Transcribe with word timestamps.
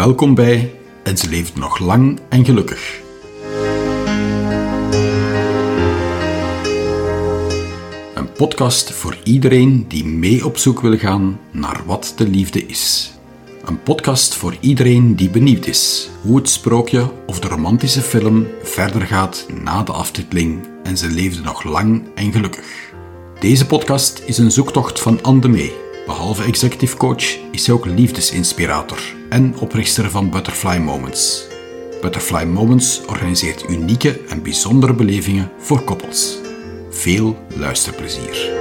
Welkom 0.00 0.34
bij 0.34 0.74
En 1.02 1.16
ze 1.16 1.28
leeft 1.28 1.56
nog 1.56 1.78
lang 1.78 2.18
en 2.28 2.44
gelukkig. 2.44 3.00
Een 8.14 8.32
podcast 8.36 8.92
voor 8.92 9.16
iedereen 9.24 9.84
die 9.88 10.04
mee 10.04 10.44
op 10.44 10.56
zoek 10.56 10.80
wil 10.80 10.98
gaan 10.98 11.40
naar 11.50 11.82
wat 11.86 12.12
de 12.16 12.28
liefde 12.28 12.66
is. 12.66 13.12
Een 13.64 13.82
podcast 13.82 14.34
voor 14.34 14.56
iedereen 14.60 15.16
die 15.16 15.30
benieuwd 15.30 15.66
is 15.66 16.10
hoe 16.22 16.36
het 16.36 16.48
sprookje 16.48 17.12
of 17.26 17.40
de 17.40 17.48
romantische 17.48 18.02
film 18.02 18.46
verder 18.62 19.02
gaat 19.02 19.46
na 19.62 19.82
de 19.82 19.92
aftiteling 19.92 20.68
en 20.82 20.96
ze 20.96 21.08
leefde 21.08 21.42
nog 21.42 21.62
lang 21.62 22.02
en 22.14 22.32
gelukkig. 22.32 22.92
Deze 23.40 23.66
podcast 23.66 24.22
is 24.26 24.38
een 24.38 24.50
zoektocht 24.50 25.00
van 25.00 25.22
Anne 25.22 25.48
Mee. 25.48 25.89
Behalve 26.10 26.44
executive 26.44 26.96
coach 26.96 27.38
is 27.50 27.64
zij 27.64 27.74
ook 27.74 27.86
liefdesinspirator 27.86 29.14
en 29.28 29.58
oprichter 29.58 30.10
van 30.10 30.30
Butterfly 30.30 30.78
Moments. 30.78 31.46
Butterfly 32.00 32.44
Moments 32.44 33.04
organiseert 33.04 33.68
unieke 33.68 34.20
en 34.28 34.42
bijzondere 34.42 34.94
belevingen 34.94 35.50
voor 35.58 35.84
koppels. 35.84 36.38
Veel 36.90 37.38
luisterplezier. 37.54 38.58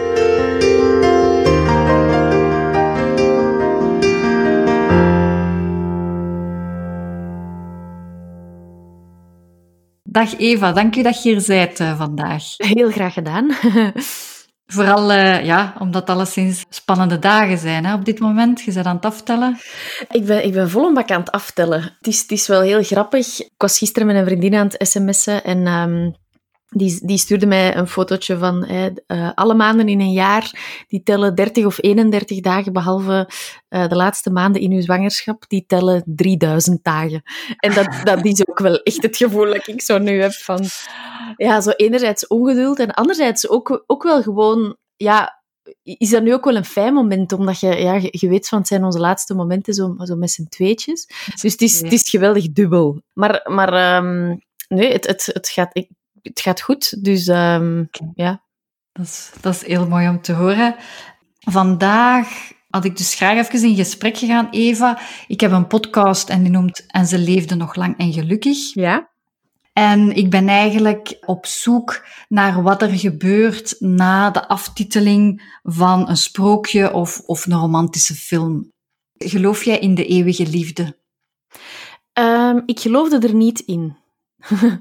Dag 10.03 10.37
Eva, 10.37 10.71
dank 10.71 10.95
u 10.95 11.01
dat 11.01 11.23
je 11.23 11.29
hier 11.29 11.43
bent 11.47 11.79
uh, 11.79 11.97
vandaag. 11.97 12.43
Heel 12.57 12.91
graag 12.91 13.13
gedaan. 13.13 13.51
Vooral 14.71 15.11
uh, 15.11 15.45
ja, 15.45 15.73
omdat 15.79 16.09
alleszins 16.09 16.65
spannende 16.69 17.19
dagen 17.19 17.57
zijn 17.57 17.85
hè, 17.85 17.93
op 17.93 18.05
dit 18.05 18.19
moment. 18.19 18.61
Je 18.61 18.73
bent 18.73 18.85
aan 18.85 18.95
het 18.95 19.05
aftellen. 19.05 19.57
Ik 20.11 20.25
ben, 20.25 20.45
ik 20.45 20.53
ben 20.53 20.69
vol 20.69 20.87
een 20.87 20.93
bak 20.93 21.11
aan 21.11 21.19
het 21.19 21.31
aftellen. 21.31 21.81
Het 21.81 22.07
is, 22.07 22.21
het 22.21 22.31
is 22.31 22.47
wel 22.47 22.61
heel 22.61 22.83
grappig. 22.83 23.39
Ik 23.39 23.51
was 23.57 23.77
gisteren 23.77 24.07
met 24.07 24.15
een 24.15 24.25
vriendin 24.25 24.55
aan 24.55 24.67
het 24.67 24.87
sms'en 24.87 25.43
en 25.43 25.67
um, 25.67 26.15
die, 26.69 26.99
die 27.05 27.17
stuurde 27.17 27.45
mij 27.45 27.75
een 27.75 27.87
fotootje 27.87 28.37
van 28.37 28.65
hè, 28.65 28.89
uh, 29.07 29.31
alle 29.35 29.53
maanden 29.53 29.87
in 29.87 29.99
een 29.99 30.11
jaar, 30.11 30.51
die 30.87 31.03
tellen 31.03 31.35
30 31.35 31.65
of 31.65 31.77
31 31.81 32.39
dagen, 32.39 32.73
behalve 32.73 33.29
uh, 33.69 33.87
de 33.87 33.95
laatste 33.95 34.29
maanden 34.29 34.61
in 34.61 34.71
uw 34.71 34.81
zwangerschap, 34.81 35.43
die 35.47 35.63
tellen 35.67 36.03
3000 36.05 36.83
dagen. 36.83 37.21
En 37.57 37.73
dat, 37.73 37.87
dat 38.03 38.25
is 38.25 38.47
ook 38.47 38.59
wel 38.59 38.81
echt 38.83 39.01
het 39.01 39.17
gevoel 39.17 39.45
dat 39.45 39.67
ik 39.67 39.81
zo 39.81 39.97
nu 39.97 40.21
heb 40.21 40.33
van, 40.33 40.65
ja, 41.35 41.61
zo 41.61 41.69
enerzijds 41.69 42.27
ongeduld 42.27 42.79
en 42.79 42.91
anderzijds 42.91 43.49
ook, 43.49 43.83
ook 43.87 44.03
wel 44.03 44.21
gewoon, 44.21 44.77
ja, 44.95 45.41
is 45.83 46.09
dat 46.09 46.23
nu 46.23 46.33
ook 46.33 46.45
wel 46.45 46.55
een 46.55 46.65
fijn 46.65 46.93
moment, 46.93 47.31
omdat 47.31 47.59
je, 47.59 47.75
ja, 47.75 47.99
je 48.11 48.27
weet 48.27 48.47
van 48.47 48.57
het 48.57 48.67
zijn 48.67 48.83
onze 48.83 48.99
laatste 48.99 49.33
momenten 49.33 49.73
zo, 49.73 49.95
zo 49.99 50.15
met 50.15 50.31
z'n 50.31 50.47
tweetjes. 50.49 51.07
Dus 51.41 51.51
het 51.51 51.61
is, 51.61 51.81
het 51.81 51.93
is 51.93 52.09
geweldig 52.09 52.51
dubbel. 52.51 53.01
Maar, 53.13 53.41
maar 53.43 53.95
um, 53.97 54.41
nee, 54.67 54.91
het, 54.91 55.07
het, 55.07 55.29
het 55.33 55.49
gaat... 55.49 55.69
Ik, 55.73 55.89
het 56.21 56.39
gaat 56.41 56.61
goed. 56.61 57.03
Dus 57.03 57.27
um, 57.27 57.89
okay. 57.93 58.11
ja. 58.13 58.43
Dat 58.91 59.05
is, 59.05 59.31
dat 59.41 59.53
is 59.53 59.65
heel 59.65 59.87
mooi 59.87 60.07
om 60.07 60.21
te 60.21 60.33
horen. 60.33 60.75
Vandaag 61.39 62.51
had 62.69 62.85
ik 62.85 62.97
dus 62.97 63.15
graag 63.15 63.37
even 63.37 63.69
in 63.69 63.75
gesprek 63.75 64.17
gegaan, 64.17 64.47
Eva. 64.51 64.99
Ik 65.27 65.39
heb 65.39 65.51
een 65.51 65.67
podcast 65.67 66.29
en 66.29 66.43
die 66.43 66.51
noemt 66.51 66.85
En 66.87 67.07
ze 67.07 67.17
leefde 67.17 67.55
nog 67.55 67.75
lang 67.75 67.97
en 67.97 68.13
gelukkig. 68.13 68.73
Ja. 68.73 69.09
En 69.73 70.15
ik 70.15 70.29
ben 70.29 70.47
eigenlijk 70.47 71.17
op 71.25 71.45
zoek 71.45 72.05
naar 72.27 72.63
wat 72.63 72.81
er 72.81 72.89
gebeurt 72.89 73.75
na 73.79 74.29
de 74.29 74.47
aftiteling 74.47 75.57
van 75.63 76.09
een 76.09 76.17
sprookje 76.17 76.93
of, 76.93 77.19
of 77.19 77.45
een 77.45 77.59
romantische 77.59 78.13
film. 78.13 78.71
Geloof 79.17 79.63
jij 79.63 79.79
in 79.79 79.95
de 79.95 80.05
eeuwige 80.05 80.47
liefde? 80.47 80.97
Um, 82.13 82.63
ik 82.65 82.79
geloofde 82.79 83.27
er 83.27 83.33
niet 83.33 83.59
in. 83.59 83.97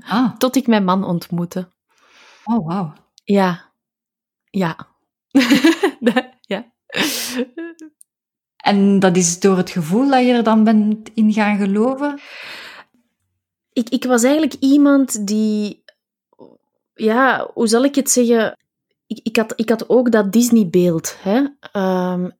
Ah. 0.06 0.36
Tot 0.38 0.56
ik 0.56 0.66
mijn 0.66 0.84
man 0.84 1.04
ontmoette. 1.04 1.68
Oh, 2.44 2.66
wauw. 2.66 2.92
Ja. 3.24 3.72
Ja. 4.50 4.76
ja. 6.40 6.72
En 8.56 8.98
dat 8.98 9.16
is 9.16 9.40
door 9.40 9.56
het 9.56 9.70
gevoel 9.70 10.10
dat 10.10 10.24
je 10.24 10.32
er 10.32 10.42
dan 10.42 10.64
bent 10.64 11.10
in 11.14 11.32
gaan 11.32 11.58
geloven? 11.58 12.20
Ik, 13.72 13.88
ik 13.88 14.04
was 14.04 14.22
eigenlijk 14.22 14.54
iemand 14.54 15.26
die... 15.26 15.84
Ja, 16.94 17.50
hoe 17.54 17.66
zal 17.66 17.84
ik 17.84 17.94
het 17.94 18.10
zeggen? 18.10 18.56
Ik, 19.06 19.20
ik, 19.22 19.36
had, 19.36 19.52
ik 19.56 19.68
had 19.68 19.88
ook 19.88 20.10
dat 20.12 20.32
Disney-beeld. 20.32 21.16
Hè? 21.20 21.36
Um, 22.12 22.36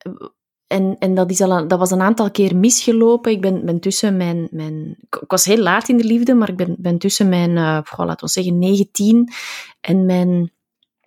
en, 0.69 0.97
en 0.99 1.15
dat, 1.15 1.37
dat 1.69 1.79
was 1.79 1.91
een 1.91 2.01
aantal 2.01 2.31
keer 2.31 2.56
misgelopen. 2.56 3.33
Ik 3.33 3.41
ben, 3.41 3.81
tussen 3.81 4.17
mijn, 4.17 4.49
mijn... 4.51 4.97
Ik 5.01 5.31
was 5.31 5.45
heel 5.45 5.62
laat 5.62 5.89
in 5.89 5.97
de 5.97 6.05
liefde, 6.05 6.34
maar 6.34 6.49
ik 6.49 6.77
ben, 6.79 6.99
tussen 6.99 7.29
mijn, 7.29 7.51
uh, 7.51 7.81
laten 7.97 8.27
we 8.27 8.29
zeggen, 8.29 8.59
19 8.59 9.33
en 9.81 10.06
mijn 10.06 10.53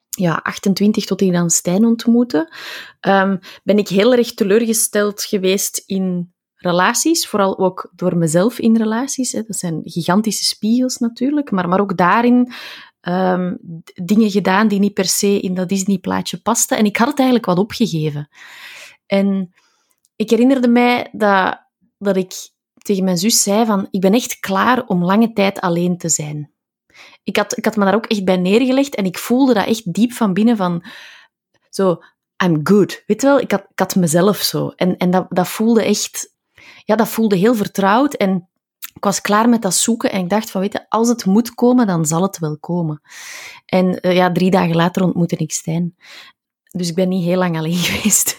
ja, 0.10 0.40
28 0.44 1.06
tot 1.06 1.22
ik 1.22 1.32
dan 1.32 1.50
Stijn 1.50 1.86
ontmoette, 1.86 2.54
um, 3.02 3.40
ben 3.64 3.78
ik 3.78 3.88
heel 3.88 4.14
erg 4.14 4.34
teleurgesteld 4.34 5.24
geweest 5.24 5.84
in 5.86 6.34
relaties. 6.56 7.28
Vooral 7.28 7.60
ook 7.60 7.92
door 7.96 8.18
mezelf 8.18 8.60
in 8.60 8.78
relaties. 8.78 9.32
Dat 9.32 9.46
zijn 9.58 9.82
gigantische 9.84 10.44
spiegels 10.44 10.98
natuurlijk, 10.98 11.52
maar, 11.52 11.68
maar 11.68 11.80
ook 11.80 11.98
daarin 11.98 12.52
um, 13.02 13.58
dingen 14.04 14.32
gedaan 14.32 14.68
die 14.68 14.80
niet 14.80 14.94
per 14.94 15.06
se 15.06 15.40
in 15.40 15.54
dat 15.54 15.70
Disney-plaatje 15.70 16.38
pasten. 16.38 16.78
En 16.78 16.86
ik 16.86 16.98
had 16.98 17.08
het 17.08 17.18
eigenlijk 17.18 17.48
wat 17.48 17.58
opgegeven. 17.58 18.30
En 19.12 19.54
ik 20.16 20.30
herinnerde 20.30 20.68
mij 20.68 21.10
dat, 21.12 21.62
dat 21.98 22.16
ik 22.16 22.34
tegen 22.78 23.04
mijn 23.04 23.18
zus 23.18 23.44
zei 23.44 23.66
van, 23.66 23.88
ik 23.90 24.02
ben 24.02 24.14
echt 24.14 24.40
klaar 24.40 24.86
om 24.86 25.04
lange 25.04 25.34
tijd 25.34 25.60
alleen 25.62 25.98
te 25.98 26.10
zijn. 26.10 26.52
Ik 27.24 27.38
had, 27.38 27.58
ik 27.58 27.66
had 27.66 27.76
me 27.76 27.86
daar 27.86 27.96
ook 27.96 28.06
echt 28.06 28.24
bij 28.24 28.38
neergelegd 28.38 28.96
en 28.96 29.06
ik 29.06 29.18
voelde 29.18 29.54
dat 29.54 29.66
echt 29.66 29.94
diep 29.94 30.12
van 30.12 30.34
binnen 30.34 30.58
van, 30.58 30.84
zo, 31.70 32.04
I'm 32.44 32.60
good. 32.64 33.04
Weet 33.06 33.22
je 33.22 33.28
wel, 33.28 33.40
ik 33.40 33.52
had, 33.52 33.66
ik 33.70 33.80
had 33.80 33.96
mezelf 33.96 34.38
zo. 34.38 34.70
En, 34.70 34.98
en 34.98 35.12
dat, 35.12 35.26
dat 35.30 35.48
voelde 35.48 35.84
echt, 35.84 36.36
ja, 36.84 36.96
dat 36.96 37.08
voelde 37.08 37.36
heel 37.36 37.56
vertrouwd 37.56 38.14
en 38.14 38.50
ik 38.94 39.04
was 39.04 39.22
klaar 39.22 39.50
met 39.50 39.62
dat 39.62 39.74
zoeken 39.74 40.12
en 40.12 40.20
ik 40.20 40.30
dacht 40.30 40.52
van, 40.52 40.62
weet 40.62 40.74
je, 40.74 40.90
als 40.90 41.08
het 41.08 41.26
moet 41.26 41.54
komen, 41.54 41.88
dan 41.88 42.06
zal 42.06 42.22
het 42.22 42.40
wel 42.40 42.58
komen. 42.58 43.02
En 43.66 44.00
uh, 44.02 44.16
ja, 44.16 44.32
drie 44.32 44.52
dagen 44.52 44.76
later 44.76 45.04
ontmoette 45.04 45.36
ik 45.36 45.52
Stijn. 45.52 45.96
Dus 46.70 46.90
ik 46.90 46.96
ben 46.96 47.10
niet 47.10 47.24
heel 47.24 47.38
lang 47.38 47.58
alleen 47.58 47.78
geweest. 47.90 48.38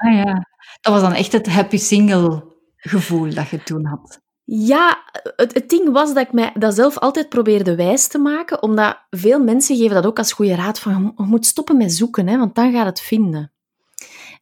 Ah 0.00 0.14
ja, 0.14 0.46
dat 0.80 0.92
was 0.92 1.02
dan 1.02 1.12
echt 1.12 1.32
het 1.32 1.48
happy 1.48 1.76
single 1.76 2.44
gevoel 2.76 3.34
dat 3.34 3.48
je 3.48 3.62
toen 3.62 3.86
had. 3.86 4.20
Ja, 4.44 5.04
het, 5.36 5.68
ding 5.68 5.92
was 5.92 6.14
dat 6.14 6.26
ik 6.26 6.32
mij 6.32 6.52
dat 6.54 6.74
zelf 6.74 6.98
altijd 6.98 7.28
probeerde 7.28 7.74
wijs 7.74 8.06
te 8.06 8.18
maken, 8.18 8.62
omdat 8.62 8.98
veel 9.10 9.42
mensen 9.42 9.76
geven 9.76 9.94
dat 9.94 10.06
ook 10.06 10.18
als 10.18 10.32
goede 10.32 10.54
raad 10.54 10.78
van 10.78 11.14
je 11.16 11.24
moet 11.24 11.46
stoppen 11.46 11.76
met 11.76 11.92
zoeken, 11.92 12.28
hè, 12.28 12.38
want 12.38 12.54
dan 12.54 12.72
gaat 12.72 12.86
het 12.86 13.00
vinden. 13.00 13.52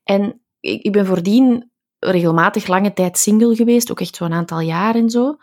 En 0.05 0.41
ik, 0.61 0.83
ik 0.83 0.93
ben 0.93 1.07
voordien 1.07 1.71
regelmatig 1.99 2.67
lange 2.67 2.93
tijd 2.93 3.19
single 3.19 3.55
geweest, 3.55 3.91
ook 3.91 4.01
echt 4.01 4.17
zo'n 4.17 4.33
aantal 4.33 4.61
jaar 4.61 4.95
en 4.95 5.11
zo, 5.11 5.37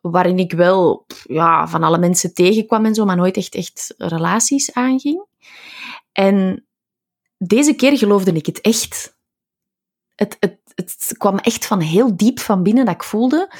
waarin 0.00 0.38
ik 0.38 0.52
wel 0.52 1.06
ja, 1.26 1.68
van 1.68 1.82
alle 1.82 1.98
mensen 1.98 2.34
tegenkwam 2.34 2.84
en 2.84 2.94
zo, 2.94 3.04
maar 3.04 3.16
nooit 3.16 3.36
echt, 3.36 3.54
echt 3.54 3.94
relaties 3.98 4.72
aanging. 4.72 5.24
En 6.12 6.66
deze 7.38 7.74
keer 7.74 7.98
geloofde 7.98 8.32
ik 8.32 8.46
het 8.46 8.60
echt 8.60 9.20
het, 10.14 10.36
het, 10.40 10.58
het 10.74 11.14
kwam 11.18 11.38
echt 11.38 11.66
van 11.66 11.80
heel 11.80 12.16
diep 12.16 12.40
van 12.40 12.62
binnen 12.62 12.84
dat 12.84 12.94
ik 12.94 13.02
voelde, 13.02 13.50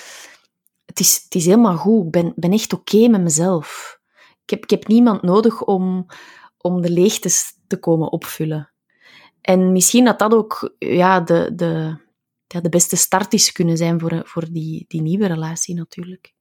het 0.85 1.01
is, 1.01 1.21
het 1.25 1.35
is 1.35 1.45
helemaal 1.45 1.77
goed, 1.77 2.05
ik 2.05 2.11
ben, 2.11 2.33
ben 2.37 2.53
echt 2.53 2.73
oké 2.73 2.97
okay 2.97 3.09
met 3.09 3.21
mezelf. 3.21 4.01
Ik 4.45 4.51
heb, 4.51 4.63
ik 4.63 4.71
heb 4.71 4.87
niemand 4.87 5.23
nodig 5.23 5.63
om, 5.65 6.07
om 6.59 6.81
de 6.81 6.91
leegtes 6.91 7.59
te 7.67 7.79
komen 7.79 8.13
opvullen. 8.13 8.73
En 9.41 9.73
misschien 9.73 10.05
dat 10.05 10.19
dat 10.19 10.35
ook 10.35 10.75
ja, 10.79 11.21
de, 11.21 11.53
de, 11.55 11.97
ja, 12.47 12.61
de 12.61 12.69
beste 12.69 12.97
start 12.97 13.33
is 13.33 13.53
kunnen 13.53 13.77
zijn 13.77 14.01
voor, 14.01 14.21
voor 14.25 14.47
die, 14.51 14.85
die 14.89 15.03
nieuwe 15.03 15.27
relatie 15.27 15.75
natuurlijk. 15.75 16.35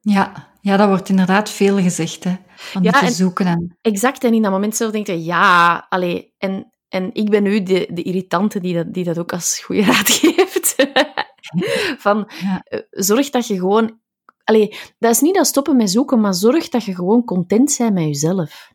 Ja, 0.00 0.52
ja, 0.60 0.76
dat 0.76 0.88
wordt 0.88 1.08
inderdaad 1.08 1.50
veel 1.50 1.78
gezegd, 1.78 2.24
hè. 2.24 2.36
Van 2.56 2.82
ja, 2.82 2.90
te 2.90 3.10
zoeken. 3.10 3.46
En... 3.46 3.78
Exact, 3.80 4.24
en 4.24 4.34
in 4.34 4.42
dat 4.42 4.50
moment 4.50 4.76
zelf 4.76 4.92
denk 4.92 5.06
je, 5.06 5.24
ja, 5.24 5.86
allee, 5.88 6.34
en 6.38 6.73
en 6.94 7.10
ik 7.12 7.30
ben 7.30 7.42
nu 7.42 7.62
de, 7.62 7.88
de 7.92 8.02
irritante 8.02 8.60
die 8.60 8.74
dat, 8.74 8.94
die 8.94 9.04
dat 9.04 9.18
ook 9.18 9.32
als 9.32 9.58
goede 9.58 9.82
raad 9.82 10.10
geeft. 10.20 10.74
Van, 11.98 12.30
ja. 12.42 12.62
Eh, 12.64 12.80
zorg 12.90 13.30
dat 13.30 13.46
je 13.46 13.54
gewoon... 13.54 13.98
Allee, 14.44 14.76
dat 14.98 15.10
is 15.10 15.20
niet 15.20 15.34
dat 15.34 15.46
stoppen 15.46 15.76
met 15.76 15.90
zoeken, 15.90 16.20
maar 16.20 16.34
zorg 16.34 16.68
dat 16.68 16.84
je 16.84 16.94
gewoon 16.94 17.24
content 17.24 17.74
bent 17.78 17.94
met 17.94 18.04
jezelf. 18.04 18.72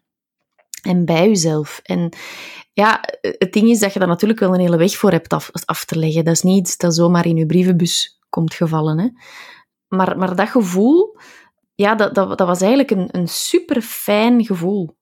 En 0.81 1.05
bij 1.05 1.27
jezelf. 1.27 1.79
En 1.83 2.09
ja, 2.73 3.03
het 3.21 3.53
ding 3.53 3.69
is 3.69 3.79
dat 3.79 3.93
je 3.93 3.99
daar 3.99 4.07
natuurlijk 4.07 4.39
wel 4.39 4.53
een 4.53 4.59
hele 4.59 4.77
weg 4.77 4.97
voor 4.97 5.11
hebt 5.11 5.33
af, 5.33 5.49
af 5.65 5.85
te 5.85 5.99
leggen. 5.99 6.25
Dat 6.25 6.33
is 6.33 6.41
niet 6.41 6.59
iets 6.59 6.77
dat 6.77 6.95
zomaar 6.95 7.25
in 7.25 7.37
je 7.37 7.45
brievenbus 7.45 8.19
komt 8.29 8.53
gevallen. 8.53 8.99
Hè. 8.99 9.09
Maar, 9.87 10.17
maar 10.17 10.35
dat 10.35 10.49
gevoel, 10.49 11.17
ja, 11.75 11.95
dat, 11.95 12.15
dat, 12.15 12.37
dat 12.37 12.47
was 12.47 12.61
eigenlijk 12.61 12.91
een, 12.91 13.07
een 13.11 13.27
super 13.27 13.81
fijn 13.81 14.45
gevoel. 14.45 14.97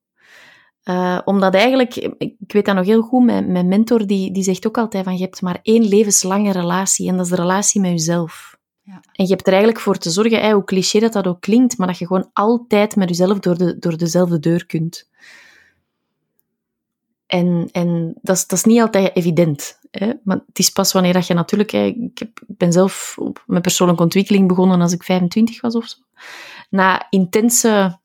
Uh, 0.89 1.19
omdat 1.25 1.53
eigenlijk, 1.53 1.95
ik 2.17 2.51
weet 2.51 2.65
dat 2.65 2.75
nog 2.75 2.85
heel 2.85 3.01
goed, 3.01 3.23
mijn, 3.23 3.51
mijn 3.51 3.67
mentor 3.67 4.07
die, 4.07 4.31
die 4.31 4.43
zegt 4.43 4.67
ook 4.67 4.77
altijd 4.77 5.03
van 5.03 5.17
je 5.17 5.23
hebt 5.23 5.41
maar 5.41 5.59
één 5.61 5.87
levenslange 5.87 6.51
relatie 6.51 7.09
en 7.09 7.15
dat 7.17 7.25
is 7.25 7.31
de 7.31 7.37
relatie 7.37 7.81
met 7.81 7.91
jezelf. 7.91 8.57
Ja. 8.81 9.01
En 9.11 9.25
je 9.25 9.31
hebt 9.31 9.47
er 9.47 9.53
eigenlijk 9.53 9.81
voor 9.81 9.97
te 9.97 10.09
zorgen, 10.09 10.39
hey, 10.39 10.51
hoe 10.51 10.63
cliché 10.63 10.99
dat 10.99 11.13
dat 11.13 11.27
ook 11.27 11.41
klinkt, 11.41 11.77
maar 11.77 11.87
dat 11.87 11.97
je 11.97 12.07
gewoon 12.07 12.29
altijd 12.33 12.95
met 12.95 13.09
jezelf 13.09 13.39
door, 13.39 13.57
de, 13.57 13.79
door 13.79 13.97
dezelfde 13.97 14.39
deur 14.39 14.65
kunt. 14.65 15.09
En, 17.25 17.69
en 17.71 18.17
dat, 18.21 18.35
is, 18.35 18.47
dat 18.47 18.57
is 18.57 18.65
niet 18.65 18.81
altijd 18.81 19.15
evident. 19.15 19.79
Hè? 19.91 20.13
Maar 20.23 20.37
het 20.47 20.59
is 20.59 20.69
pas 20.69 20.91
wanneer 20.91 21.13
dat 21.13 21.27
je 21.27 21.33
natuurlijk... 21.33 21.71
Hè, 21.71 21.85
ik, 21.85 22.17
heb, 22.17 22.39
ik 22.47 22.57
ben 22.57 22.71
zelf 22.71 23.15
op 23.19 23.43
mijn 23.45 23.61
persoonlijke 23.61 24.03
ontwikkeling 24.03 24.47
begonnen 24.47 24.81
als 24.81 24.93
ik 24.93 25.03
25 25.03 25.61
was 25.61 25.75
of 25.75 25.87
zo. 25.87 25.97
Na 26.69 27.07
intense 27.09 27.99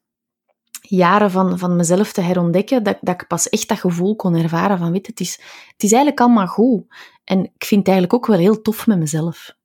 jaren 0.89 1.31
van, 1.31 1.59
van 1.59 1.77
mezelf 1.77 2.13
te 2.13 2.21
herontdekken, 2.21 2.83
dat, 2.83 2.99
dat 3.01 3.21
ik 3.21 3.27
pas 3.27 3.49
echt 3.49 3.69
dat 3.69 3.79
gevoel 3.79 4.17
kon 4.17 4.35
ervaren 4.35 4.79
van, 4.79 4.93
weet 4.93 5.07
het 5.07 5.21
is, 5.21 5.33
het 5.73 5.83
is 5.83 5.93
eigenlijk 5.93 6.21
allemaal 6.21 6.47
goed. 6.47 6.85
En 7.25 7.45
ik 7.45 7.65
vind 7.65 7.87
het 7.87 7.89
eigenlijk 7.89 8.15
ook 8.15 8.27
wel 8.27 8.39
heel 8.39 8.63
tof 8.63 8.87
met 8.87 8.99
mezelf. 8.99 9.57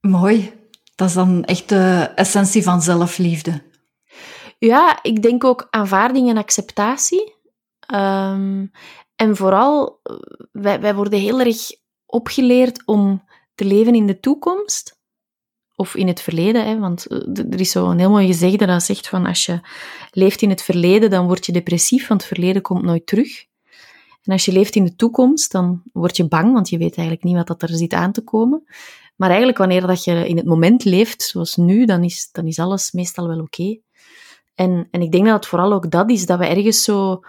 Mooi. 0.00 0.56
Dat 0.94 1.08
is 1.08 1.14
dan 1.14 1.44
echt 1.44 1.68
de 1.68 2.12
essentie 2.14 2.62
van 2.62 2.82
zelfliefde. 2.82 3.62
Ja, 4.58 4.98
ik 5.02 5.22
denk 5.22 5.44
ook 5.44 5.66
aanvaarding 5.70 6.28
en 6.28 6.36
acceptatie. 6.36 7.34
Ehm, 7.80 8.66
en 9.16 9.36
vooral, 9.36 10.00
wij, 10.52 10.80
wij 10.80 10.94
worden 10.94 11.18
heel 11.18 11.40
erg 11.40 11.70
opgeleerd 12.06 12.86
om 12.86 13.24
te 13.54 13.64
leven 13.64 13.94
in 13.94 14.06
de 14.06 14.20
toekomst 14.20 14.97
of 15.78 15.94
in 15.94 16.06
het 16.06 16.20
verleden, 16.20 16.66
hè, 16.66 16.78
want 16.78 17.06
eh, 17.06 17.18
er 17.50 17.60
is 17.60 17.70
zo'n 17.70 17.98
heel 17.98 18.10
mooi 18.10 18.26
gezegde 18.26 18.66
dat 18.66 18.82
zegt 18.82 19.08
van 19.08 19.26
als 19.26 19.46
je 19.46 19.60
leeft 20.10 20.42
in 20.42 20.50
het 20.50 20.62
verleden, 20.62 21.10
dan 21.10 21.26
word 21.26 21.46
je 21.46 21.52
depressief, 21.52 22.06
want 22.06 22.20
het 22.20 22.32
verleden 22.32 22.62
komt 22.62 22.82
nooit 22.82 23.06
terug. 23.06 23.44
En 24.22 24.32
als 24.32 24.44
je 24.44 24.52
leeft 24.52 24.74
in 24.74 24.84
de 24.84 24.96
toekomst, 24.96 25.52
dan 25.52 25.82
word 25.92 26.16
je 26.16 26.28
bang, 26.28 26.52
want 26.52 26.68
je 26.68 26.78
weet 26.78 26.96
eigenlijk 26.96 27.26
niet 27.26 27.36
wat 27.36 27.46
dat 27.46 27.62
er 27.62 27.68
zit 27.68 27.92
aan 27.92 28.12
te 28.12 28.20
komen. 28.20 28.64
Maar 29.16 29.28
eigenlijk 29.28 29.58
wanneer 29.58 29.86
dat 29.86 30.04
je 30.04 30.28
in 30.28 30.36
het 30.36 30.46
moment 30.46 30.84
leeft, 30.84 31.22
zoals 31.22 31.56
nu, 31.56 31.84
dan 31.84 32.04
is, 32.04 32.28
dan 32.32 32.46
is 32.46 32.58
alles 32.58 32.92
meestal 32.92 33.28
wel 33.28 33.40
oké. 33.40 33.78
En, 34.54 34.88
en 34.90 35.02
ik 35.02 35.12
denk 35.12 35.24
dat 35.24 35.34
het 35.34 35.46
vooral 35.46 35.72
ook 35.72 35.90
dat 35.90 36.10
is, 36.10 36.26
dat 36.26 36.38
we 36.38 36.46
ergens 36.46 36.84
zo 36.84 37.20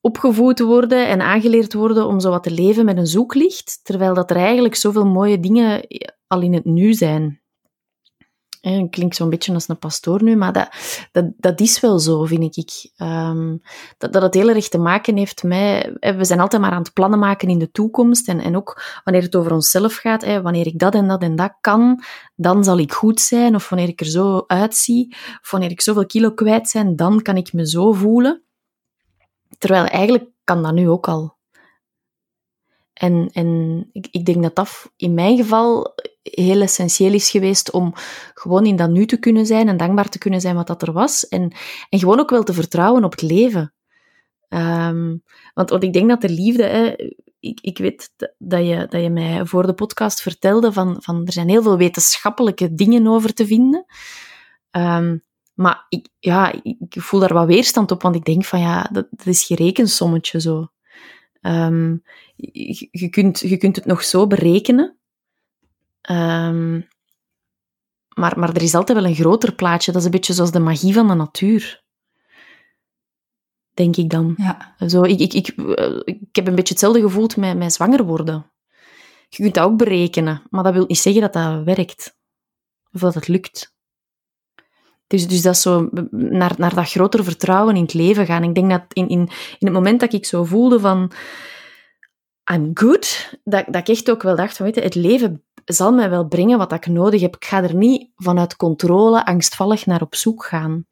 opgevoed 0.00 0.58
worden 0.58 1.08
en 1.08 1.20
aangeleerd 1.20 1.72
worden 1.72 2.06
om 2.06 2.20
zo 2.20 2.30
wat 2.30 2.42
te 2.42 2.50
leven 2.50 2.84
met 2.84 2.96
een 2.96 3.06
zoeklicht, 3.06 3.80
terwijl 3.82 4.14
dat 4.14 4.30
er 4.30 4.36
eigenlijk 4.36 4.74
zoveel 4.74 5.06
mooie 5.06 5.40
dingen 5.40 5.86
al 6.26 6.42
in 6.42 6.54
het 6.54 6.64
nu 6.64 6.94
zijn. 6.94 7.40
Het 8.72 8.90
klinkt 8.90 9.16
zo'n 9.16 9.30
beetje 9.30 9.54
als 9.54 9.68
een 9.68 9.78
pastoor 9.78 10.22
nu, 10.22 10.36
maar 10.36 10.52
dat, 10.52 10.68
dat, 11.12 11.24
dat 11.36 11.60
is 11.60 11.80
wel 11.80 11.98
zo, 11.98 12.24
vind 12.24 12.56
ik. 12.56 12.90
Um, 12.96 13.60
dat, 13.98 14.12
dat 14.12 14.22
het 14.22 14.34
heel 14.34 14.48
erg 14.48 14.68
te 14.68 14.78
maken 14.78 15.16
heeft 15.16 15.42
met... 15.42 15.90
We 16.00 16.24
zijn 16.24 16.40
altijd 16.40 16.62
maar 16.62 16.70
aan 16.70 16.82
het 16.82 16.92
plannen 16.92 17.18
maken 17.18 17.48
in 17.48 17.58
de 17.58 17.70
toekomst. 17.70 18.28
En, 18.28 18.40
en 18.40 18.56
ook 18.56 19.00
wanneer 19.04 19.22
het 19.22 19.36
over 19.36 19.52
onszelf 19.52 19.94
gaat, 19.96 20.24
hè, 20.24 20.42
wanneer 20.42 20.66
ik 20.66 20.78
dat 20.78 20.94
en 20.94 21.08
dat 21.08 21.22
en 21.22 21.36
dat 21.36 21.56
kan, 21.60 22.02
dan 22.34 22.64
zal 22.64 22.78
ik 22.78 22.92
goed 22.92 23.20
zijn. 23.20 23.54
Of 23.54 23.68
wanneer 23.68 23.88
ik 23.88 24.00
er 24.00 24.06
zo 24.06 24.44
uitzie, 24.46 25.14
of 25.42 25.50
wanneer 25.50 25.70
ik 25.70 25.80
zoveel 25.80 26.06
kilo 26.06 26.30
kwijt 26.30 26.70
ben, 26.72 26.96
dan 26.96 27.22
kan 27.22 27.36
ik 27.36 27.52
me 27.52 27.68
zo 27.68 27.92
voelen. 27.92 28.42
Terwijl 29.58 29.84
eigenlijk 29.84 30.24
kan 30.44 30.62
dat 30.62 30.72
nu 30.72 30.88
ook 30.88 31.08
al. 31.08 31.34
En, 32.92 33.30
en 33.32 33.80
ik, 33.92 34.08
ik 34.10 34.24
denk 34.24 34.42
dat 34.42 34.54
dat 34.54 34.92
in 34.96 35.14
mijn 35.14 35.36
geval 35.36 35.94
heel 36.30 36.60
essentieel 36.60 37.12
is 37.12 37.30
geweest 37.30 37.70
om 37.70 37.92
gewoon 38.34 38.66
in 38.66 38.76
dat 38.76 38.90
nu 38.90 39.06
te 39.06 39.18
kunnen 39.18 39.46
zijn 39.46 39.68
en 39.68 39.76
dankbaar 39.76 40.08
te 40.08 40.18
kunnen 40.18 40.40
zijn 40.40 40.54
wat 40.54 40.66
dat 40.66 40.82
er 40.82 40.92
was. 40.92 41.28
En, 41.28 41.52
en 41.88 41.98
gewoon 41.98 42.20
ook 42.20 42.30
wel 42.30 42.42
te 42.42 42.52
vertrouwen 42.52 43.04
op 43.04 43.10
het 43.10 43.22
leven. 43.22 43.74
Um, 44.48 45.22
want, 45.54 45.82
ik 45.82 45.92
denk 45.92 46.08
dat 46.08 46.20
de 46.20 46.28
liefde, 46.28 46.62
hè, 46.62 46.94
ik, 47.40 47.60
ik 47.60 47.78
weet 47.78 48.10
dat 48.38 48.66
je, 48.66 48.86
dat 48.88 49.02
je 49.02 49.10
mij 49.10 49.46
voor 49.46 49.66
de 49.66 49.74
podcast 49.74 50.22
vertelde 50.22 50.72
van, 50.72 50.96
van 51.00 51.26
er 51.26 51.32
zijn 51.32 51.48
heel 51.48 51.62
veel 51.62 51.76
wetenschappelijke 51.76 52.74
dingen 52.74 53.06
over 53.06 53.34
te 53.34 53.46
vinden. 53.46 53.84
Um, 54.70 55.24
maar 55.54 55.86
ik, 55.88 56.08
ja, 56.18 56.52
ik 56.62 56.86
voel 56.88 57.20
daar 57.20 57.34
wat 57.34 57.46
weerstand 57.46 57.90
op, 57.90 58.02
want 58.02 58.14
ik 58.14 58.24
denk 58.24 58.44
van 58.44 58.60
ja, 58.60 58.88
dat, 58.92 59.06
is 59.24 59.44
geen 59.44 59.56
rekensommetje 59.56 60.40
zo. 60.40 60.68
Je, 62.36 62.88
je, 62.90 63.08
kunt, 63.08 63.38
je 63.38 63.56
kunt 63.56 63.76
het 63.76 63.84
nog 63.84 64.04
zo 64.04 64.26
berekenen, 64.26 64.95
Um, 66.10 66.88
maar, 68.14 68.38
maar 68.38 68.54
er 68.54 68.62
is 68.62 68.74
altijd 68.74 68.98
wel 68.98 69.06
een 69.06 69.14
groter 69.14 69.54
plaatje. 69.54 69.92
Dat 69.92 70.00
is 70.00 70.06
een 70.06 70.12
beetje 70.12 70.32
zoals 70.32 70.50
de 70.50 70.58
magie 70.58 70.94
van 70.94 71.08
de 71.08 71.14
natuur. 71.14 71.84
Denk 73.74 73.96
ik 73.96 74.10
dan. 74.10 74.34
Ja. 74.36 74.74
Zo, 74.88 75.02
ik, 75.02 75.20
ik, 75.20 75.32
ik, 75.32 75.48
ik 76.04 76.36
heb 76.36 76.46
een 76.46 76.54
beetje 76.54 76.72
hetzelfde 76.72 77.00
gevoeld 77.00 77.36
met, 77.36 77.56
met 77.56 77.72
zwanger 77.72 78.04
worden. 78.04 78.50
Je 79.28 79.42
kunt 79.42 79.54
dat 79.54 79.64
ook 79.64 79.76
berekenen, 79.76 80.42
maar 80.50 80.62
dat 80.62 80.72
wil 80.72 80.84
niet 80.86 80.98
zeggen 80.98 81.22
dat 81.22 81.32
dat 81.32 81.64
werkt. 81.64 82.16
Of 82.92 83.00
dat 83.00 83.14
het 83.14 83.28
lukt. 83.28 83.74
Dus, 85.06 85.28
dus 85.28 85.42
dat 85.42 85.54
is 85.54 85.62
zo 85.62 85.88
naar, 86.10 86.54
naar 86.56 86.74
dat 86.74 86.90
grotere 86.90 87.22
vertrouwen 87.22 87.76
in 87.76 87.82
het 87.82 87.94
leven 87.94 88.26
gaan. 88.26 88.42
Ik 88.42 88.54
denk 88.54 88.70
dat 88.70 88.84
in, 88.92 89.08
in, 89.08 89.20
in 89.58 89.66
het 89.66 89.72
moment 89.72 90.00
dat 90.00 90.12
ik 90.12 90.26
zo 90.26 90.44
voelde 90.44 90.80
van 90.80 91.12
I'm 92.52 92.70
good, 92.74 93.32
dat, 93.44 93.64
dat 93.66 93.88
ik 93.88 93.88
echt 93.88 94.10
ook 94.10 94.22
wel 94.22 94.36
dacht 94.36 94.56
van, 94.56 94.66
weet 94.66 94.74
je, 94.74 94.80
het 94.80 94.94
leven 94.94 95.45
zal 95.74 95.92
mij 95.92 96.10
wel 96.10 96.28
brengen 96.28 96.58
wat 96.58 96.72
ik 96.72 96.86
nodig 96.86 97.20
heb. 97.20 97.36
Ik 97.36 97.44
ga 97.44 97.62
er 97.62 97.74
niet 97.74 98.10
vanuit 98.16 98.56
controle 98.56 99.26
angstvallig 99.26 99.86
naar 99.86 100.02
op 100.02 100.14
zoek 100.14 100.44
gaan. 100.44 100.86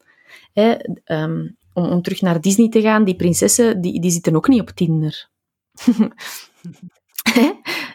Hè, 0.53 0.75
um, 1.05 1.57
om, 1.73 1.85
om 1.85 2.01
terug 2.01 2.21
naar 2.21 2.41
Disney 2.41 2.69
te 2.69 2.81
gaan, 2.81 3.03
die 3.03 3.15
prinsessen, 3.15 3.81
die, 3.81 4.01
die 4.01 4.11
zitten 4.11 4.35
ook 4.35 4.47
niet 4.47 4.61
op 4.61 4.69
Tinder. 4.69 5.29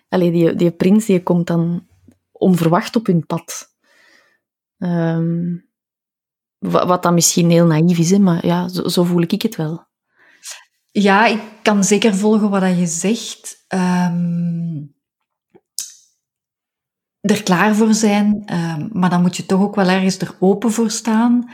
Allee, 0.08 0.30
die, 0.30 0.54
die 0.54 0.70
prins 0.70 1.06
die 1.06 1.22
komt 1.22 1.46
dan 1.46 1.86
onverwacht 2.32 2.96
op 2.96 3.06
hun 3.06 3.26
pad. 3.26 3.74
Wat, 6.58 6.86
wat, 6.86 7.02
dan 7.02 7.14
misschien 7.14 7.50
heel 7.50 7.66
naïef 7.66 7.98
is, 7.98 8.10
hè, 8.10 8.18
maar 8.18 8.46
ja, 8.46 8.68
zo, 8.68 8.88
zo, 8.88 9.04
voel 9.04 9.22
ik 9.22 9.42
het 9.42 9.56
wel. 9.56 9.86
Ja, 10.90 11.26
ik 11.26 11.42
kan 11.62 11.84
zeker 11.84 12.14
volgen 12.14 12.50
wat 12.50 12.78
je 12.78 12.86
zegt. 12.86 13.64
Um, 13.68 14.94
er 17.20 17.42
klaar 17.42 17.74
voor 17.74 17.94
zijn, 17.94 18.52
um, 18.52 18.88
maar 18.92 19.10
dan 19.10 19.20
moet 19.20 19.36
je 19.36 19.46
toch 19.46 19.60
ook 19.60 19.74
wel 19.74 19.88
ergens 19.88 20.18
er 20.18 20.36
open 20.38 20.72
voor 20.72 20.90
staan. 20.90 21.50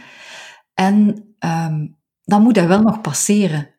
En 0.75 0.97
um, 1.39 1.97
dan 2.23 2.43
moet 2.43 2.55
dat 2.55 2.67
wel 2.67 2.83
nog 2.83 3.01
passeren. 3.01 3.75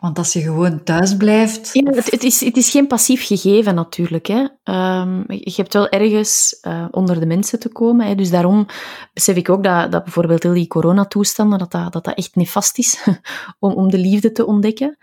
Want 0.00 0.18
als 0.18 0.32
je 0.32 0.40
gewoon 0.40 0.82
thuis 0.82 1.16
blijft. 1.16 1.70
Ja, 1.72 1.92
het, 1.92 2.10
het, 2.10 2.22
is, 2.22 2.40
het 2.40 2.56
is 2.56 2.70
geen 2.70 2.86
passief 2.86 3.26
gegeven 3.26 3.74
natuurlijk. 3.74 4.26
Hè. 4.26 4.40
Um, 4.64 5.24
je 5.26 5.52
hebt 5.56 5.72
wel 5.72 5.88
ergens 5.88 6.58
uh, 6.62 6.86
onder 6.90 7.20
de 7.20 7.26
mensen 7.26 7.60
te 7.60 7.68
komen. 7.68 8.06
Hè. 8.06 8.14
Dus 8.14 8.30
daarom 8.30 8.66
besef 9.12 9.36
ik 9.36 9.48
ook 9.48 9.64
dat, 9.64 9.92
dat 9.92 10.04
bijvoorbeeld 10.04 10.42
heel 10.42 10.54
die 10.54 10.66
coronatoestanden, 10.66 11.58
dat 11.58 11.70
dat, 11.70 11.92
dat, 11.92 12.04
dat 12.04 12.16
echt 12.16 12.34
nefast 12.34 12.78
is 12.78 13.06
om, 13.58 13.72
om 13.72 13.90
de 13.90 13.98
liefde 13.98 14.32
te 14.32 14.46
ontdekken. 14.46 14.96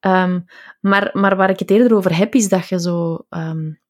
Um, 0.00 0.44
maar, 0.80 1.10
maar 1.12 1.36
waar 1.36 1.50
ik 1.50 1.58
het 1.58 1.70
eerder 1.70 1.96
over 1.96 2.16
heb, 2.16 2.34
is 2.34 2.48
dat 2.48 2.68
je 2.68 2.80
zo 2.80 3.26
um, 3.28 3.80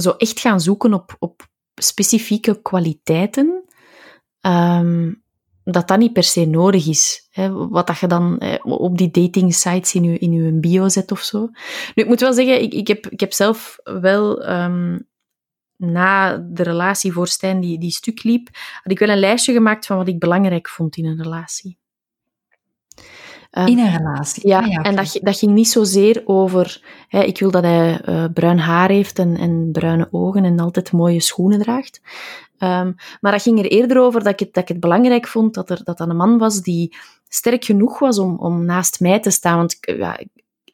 zo 0.00 0.10
echt 0.10 0.40
gaan 0.40 0.60
zoeken 0.60 0.94
op, 0.94 1.16
op 1.18 1.48
specifieke 1.74 2.62
kwaliteiten, 2.62 3.64
um, 4.40 5.22
dat 5.64 5.88
dat 5.88 5.98
niet 5.98 6.12
per 6.12 6.22
se 6.22 6.44
nodig 6.44 6.86
is. 6.86 7.28
Hè, 7.30 7.68
wat 7.68 7.86
dat 7.86 7.98
je 7.98 8.06
dan 8.06 8.36
hè, 8.38 8.54
op 8.62 8.98
die 8.98 9.10
dating 9.10 9.54
sites 9.54 9.94
in 9.94 10.04
je, 10.04 10.18
in 10.18 10.32
je 10.32 10.52
bio 10.52 10.88
zet 10.88 11.12
of 11.12 11.20
zo. 11.20 11.40
Nu, 11.94 12.02
ik 12.02 12.06
moet 12.06 12.20
wel 12.20 12.32
zeggen, 12.32 12.62
ik, 12.62 12.72
ik, 12.72 12.86
heb, 12.86 13.06
ik 13.06 13.20
heb 13.20 13.32
zelf 13.32 13.78
wel 13.82 14.50
um, 14.50 15.08
na 15.76 16.36
de 16.36 16.62
relatie 16.62 17.12
voor 17.12 17.28
Stijn 17.28 17.60
die, 17.60 17.78
die 17.78 17.90
stuk 17.90 18.22
liep, 18.22 18.48
had 18.82 18.92
ik 18.92 18.98
wel 18.98 19.08
een 19.08 19.18
lijstje 19.18 19.52
gemaakt 19.52 19.86
van 19.86 19.96
wat 19.96 20.08
ik 20.08 20.18
belangrijk 20.18 20.68
vond 20.68 20.96
in 20.96 21.06
een 21.06 21.22
relatie. 21.22 21.78
Uh, 23.52 23.66
in 23.66 23.78
een 23.78 23.96
relatie. 23.96 24.48
Ja, 24.48 24.60
ah, 24.60 24.66
ja 24.66 24.82
en 24.82 24.96
dat, 24.96 25.18
dat 25.22 25.38
ging 25.38 25.52
niet 25.52 25.68
zozeer 25.68 26.22
over, 26.24 26.82
hè, 27.08 27.22
ik 27.22 27.38
wil 27.38 27.50
dat 27.50 27.62
hij 27.62 28.00
uh, 28.08 28.24
bruin 28.34 28.58
haar 28.58 28.88
heeft 28.88 29.18
en, 29.18 29.36
en 29.36 29.68
bruine 29.72 30.08
ogen 30.10 30.44
en 30.44 30.60
altijd 30.60 30.92
mooie 30.92 31.20
schoenen 31.20 31.58
draagt. 31.58 32.00
Um, 32.58 32.94
maar 33.20 33.32
dat 33.32 33.42
ging 33.42 33.58
er 33.58 33.70
eerder 33.70 33.98
over 33.98 34.22
dat 34.22 34.32
ik 34.32 34.38
het, 34.38 34.54
dat 34.54 34.62
ik 34.62 34.68
het 34.68 34.80
belangrijk 34.80 35.26
vond 35.26 35.54
dat 35.54 35.70
er 35.70 35.80
dat 35.84 36.00
een 36.00 36.16
man 36.16 36.38
was 36.38 36.62
die 36.62 36.96
sterk 37.28 37.64
genoeg 37.64 37.98
was 37.98 38.18
om, 38.18 38.36
om 38.38 38.64
naast 38.64 39.00
mij 39.00 39.20
te 39.20 39.30
staan. 39.30 39.56
Want 39.56 39.78
ja, 39.80 40.18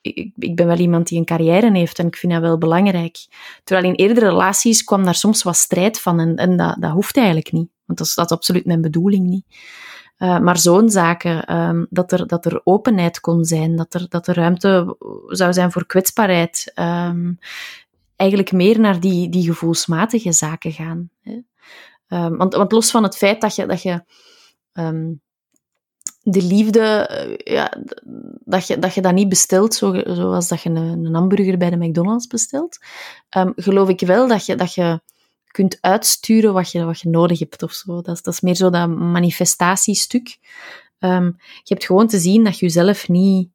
ik, 0.01 0.31
ik, 0.39 0.57
ben 0.57 0.67
wel 0.67 0.79
iemand 0.79 1.09
die 1.09 1.19
een 1.19 1.25
carrière 1.25 1.71
heeft 1.73 1.99
en 1.99 2.07
ik 2.07 2.17
vind 2.17 2.33
dat 2.33 2.41
wel 2.41 2.59
belangrijk. 2.59 3.27
Terwijl 3.65 3.89
in 3.89 3.95
eerdere 3.95 4.29
relaties 4.29 4.85
kwam 4.85 5.05
daar 5.05 5.15
soms 5.15 5.43
wat 5.43 5.57
strijd 5.57 6.01
van 6.01 6.21
en, 6.21 6.37
en 6.37 6.57
dat, 6.57 6.77
dat 6.79 6.93
hoeft 6.93 7.17
eigenlijk 7.17 7.53
niet. 7.53 7.69
Want 7.85 7.99
dat 7.99 8.07
is, 8.07 8.15
dat 8.15 8.31
is 8.31 8.37
absoluut 8.37 8.67
mijn 8.67 8.81
bedoeling 8.81 9.27
niet. 9.27 9.45
Uh, 10.19 10.39
maar 10.39 10.59
zo'n 10.59 10.91
zaken, 10.91 11.57
um, 11.57 11.87
dat, 11.91 12.13
er, 12.13 12.27
dat 12.27 12.45
er 12.45 12.61
openheid 12.65 13.21
kon 13.21 13.45
zijn, 13.45 13.77
dat 13.77 13.95
er, 13.95 14.09
dat 14.09 14.27
er 14.27 14.35
ruimte 14.35 14.97
zou 15.27 15.53
zijn 15.53 15.73
voor 15.73 15.87
kwetsbaarheid. 15.87 16.73
Um, 16.75 17.39
eigenlijk 18.17 18.53
meer 18.53 18.81
naar 18.81 19.01
die, 19.01 19.29
die 19.29 19.43
gevoelsmatige 19.43 20.33
zaken 20.33 20.73
gaan. 20.73 21.11
Hè. 21.21 21.39
Um, 22.09 22.37
want, 22.37 22.55
want 22.55 22.73
los 22.73 22.91
van 22.91 23.03
het 23.03 23.17
feit 23.17 23.41
dat 23.41 23.55
je, 23.55 23.67
dat 23.67 23.83
je 23.83 24.05
de 26.23 26.43
liefde, 26.43 26.81
eh, 26.81 27.55
ja, 27.55 27.73
dat, 28.45 28.67
je, 28.67 28.79
dat 28.79 28.95
je 28.95 29.01
dat 29.01 29.15
niet 29.15 29.29
bestelt 29.29 29.75
zo, 29.75 30.01
zoals 30.05 30.49
dat 30.49 30.63
je 30.63 30.71
een, 30.71 31.05
een 31.05 31.15
hamburger 31.15 31.59
bij 31.59 31.71
de 31.71 31.77
McDonald's 31.77 32.27
bestelt, 32.27 32.79
geloof 33.57 33.89
ik 33.89 34.01
wel 34.01 34.29
dat 34.29 34.47
je, 34.47 34.55
dat 34.55 34.75
je 34.75 35.01
kunt 35.57 35.79
uitsturen 35.81 36.53
wat 36.53 36.71
je, 36.71 36.85
wat 36.85 37.01
je 37.01 37.09
nodig 37.09 37.39
hebt 37.39 37.63
of 37.63 37.73
zo. 37.73 38.01
Dat 38.03 38.15
is, 38.15 38.23
dat 38.23 38.35
is 38.35 38.41
meer 38.41 38.55
zo 38.55 38.71
dat 38.71 38.89
manifestatiestuk. 38.89 40.39
Um, 40.99 41.37
je 41.39 41.75
hebt 41.75 41.85
gewoon 41.85 42.07
te 42.07 42.19
zien 42.19 42.45
dat 42.45 42.59
je 42.59 42.67
jezelf 42.67 43.09
niet, 43.09 43.51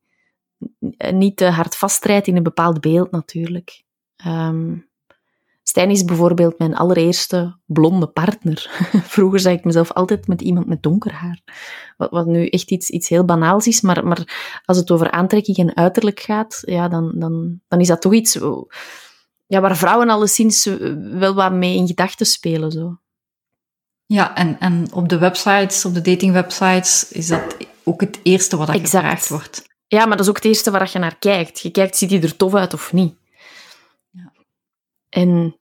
niet 1.11 1.37
te 1.37 1.45
hard 1.45 1.75
vastrijdt 1.75 2.27
in 2.27 2.35
een 2.35 2.43
bepaald 2.43 2.81
beeld 2.81 3.11
natuurlijk. 3.11 3.83
Um, 4.27 4.89
Stijn 5.63 5.89
is 5.89 6.05
bijvoorbeeld 6.05 6.59
mijn 6.59 6.75
allereerste 6.75 7.57
blonde 7.65 8.07
partner. 8.07 8.69
Vroeger 9.15 9.39
zag 9.39 9.53
ik 9.53 9.63
mezelf 9.63 9.91
altijd 9.91 10.27
met 10.27 10.41
iemand 10.41 10.67
met 10.67 10.83
donker 10.83 11.11
haar. 11.13 11.41
Wat, 11.97 12.11
wat 12.11 12.25
nu 12.25 12.47
echt 12.47 12.71
iets, 12.71 12.89
iets 12.89 13.09
heel 13.09 13.25
banaals 13.25 13.67
is, 13.67 13.81
maar, 13.81 14.07
maar 14.07 14.61
als 14.65 14.77
het 14.77 14.91
over 14.91 15.11
aantrekking 15.11 15.57
en 15.57 15.75
uiterlijk 15.75 16.19
gaat, 16.19 16.61
ja, 16.65 16.87
dan, 16.87 17.11
dan, 17.15 17.59
dan 17.67 17.79
is 17.79 17.87
dat 17.87 18.01
toch 18.01 18.13
iets 18.13 18.39
ja, 19.51 19.61
waar 19.61 19.77
vrouwen 19.77 20.09
alleszins 20.09 20.69
wel 20.95 21.33
wat 21.33 21.51
mee 21.51 21.75
in 21.75 21.87
gedachten 21.87 22.25
spelen. 22.25 22.71
Zo. 22.71 22.97
Ja, 24.05 24.35
en, 24.35 24.59
en 24.59 24.93
op 24.93 25.09
de 25.09 25.17
websites, 25.17 25.85
op 25.85 25.93
de 25.93 26.01
datingwebsites, 26.01 27.11
is 27.11 27.27
dat 27.27 27.57
ook 27.83 28.01
het 28.01 28.19
eerste 28.23 28.57
wat 28.57 28.69
exact. 28.69 28.89
gevraagd 28.89 29.29
wordt. 29.29 29.63
Ja, 29.87 30.05
maar 30.05 30.17
dat 30.17 30.19
is 30.19 30.29
ook 30.29 30.35
het 30.35 30.45
eerste 30.45 30.71
waar 30.71 30.89
je 30.93 30.99
naar 30.99 31.17
kijkt. 31.17 31.59
Je 31.59 31.69
kijkt, 31.69 31.97
ziet 31.97 32.09
hij 32.09 32.21
er 32.21 32.35
tof 32.35 32.55
uit 32.55 32.73
of 32.73 32.93
niet? 32.93 33.15
En 35.09 35.57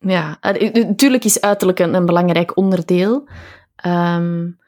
ja, 0.00 0.38
natuurlijk 0.72 1.24
is 1.24 1.40
uiterlijk 1.40 1.78
een, 1.78 1.94
een 1.94 2.06
belangrijk 2.06 2.56
onderdeel, 2.56 3.28
um, 3.86 4.58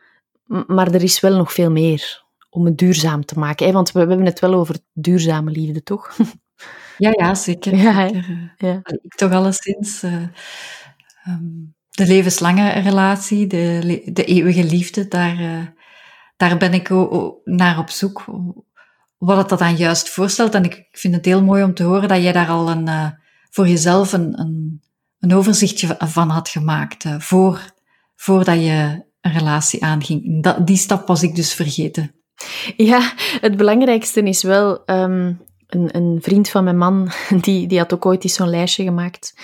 maar 0.67 0.93
er 0.93 1.03
is 1.03 1.21
wel 1.21 1.37
nog 1.37 1.53
veel 1.53 1.71
meer 1.71 2.25
om 2.51 2.65
het 2.65 2.79
duurzaam 2.79 3.25
te 3.25 3.39
maken. 3.39 3.67
Hè? 3.67 3.73
Want 3.73 3.93
we, 3.93 4.01
we 4.01 4.09
hebben 4.09 4.27
het 4.27 4.41
wel 4.41 4.55
over 4.55 4.77
duurzame 4.93 5.51
liefde, 5.51 5.83
toch? 5.83 6.17
Ja, 6.99 7.11
ja, 7.13 7.35
zeker. 7.35 7.77
Ja, 7.77 8.11
ja. 8.57 8.81
Ik 9.03 9.15
toch 9.15 9.33
alleszins. 9.33 10.03
Uh, 10.03 10.13
um, 11.29 11.75
de 11.91 12.07
levenslange 12.07 12.69
relatie, 12.71 13.47
de, 13.47 14.01
de 14.13 14.25
eeuwige 14.25 14.65
liefde, 14.65 15.09
daar, 15.09 15.41
uh, 15.41 15.67
daar 16.37 16.57
ben 16.57 16.73
ik 16.73 16.91
ook 16.91 17.41
naar 17.45 17.79
op 17.79 17.91
zoek. 17.91 18.25
Wat 19.19 19.37
het 19.37 19.49
dat 19.49 19.59
dan 19.59 19.77
juist 19.77 20.09
voorstelt. 20.09 20.55
En 20.55 20.65
ik 20.65 20.89
vind 20.91 21.15
het 21.15 21.25
heel 21.25 21.43
mooi 21.43 21.63
om 21.63 21.75
te 21.75 21.83
horen 21.83 22.09
dat 22.09 22.23
jij 22.23 22.33
daar 22.33 22.49
al 22.49 22.71
een... 22.71 23.13
Voor 23.51 23.69
jezelf 23.69 24.13
een, 24.13 24.41
een, 24.41 24.83
een 25.19 25.35
overzichtje 25.35 25.97
van 25.99 26.29
had 26.29 26.49
gemaakt 26.49 27.05
voor, 27.19 27.61
voordat 28.17 28.61
je 28.61 29.05
een 29.21 29.33
relatie 29.33 29.85
aanging. 29.85 30.43
Dat, 30.43 30.67
die 30.67 30.77
stap 30.77 31.07
was 31.07 31.23
ik 31.23 31.35
dus 31.35 31.55
vergeten. 31.55 32.15
Ja, 32.77 33.13
het 33.41 33.57
belangrijkste 33.57 34.23
is 34.23 34.43
wel 34.43 34.83
um, 34.91 35.41
een, 35.75 35.97
een, 35.97 36.19
vriend 36.23 36.49
van 36.49 36.65
mijn 36.65 36.79
man, 36.79 37.11
die, 37.41 37.67
die 37.67 37.79
had 37.79 37.95
ook 37.95 38.07
ooit 38.07 38.25
eens 38.25 38.35
zo'n 38.35 38.49
lijstje 38.49 38.85
gemaakt. 38.85 39.35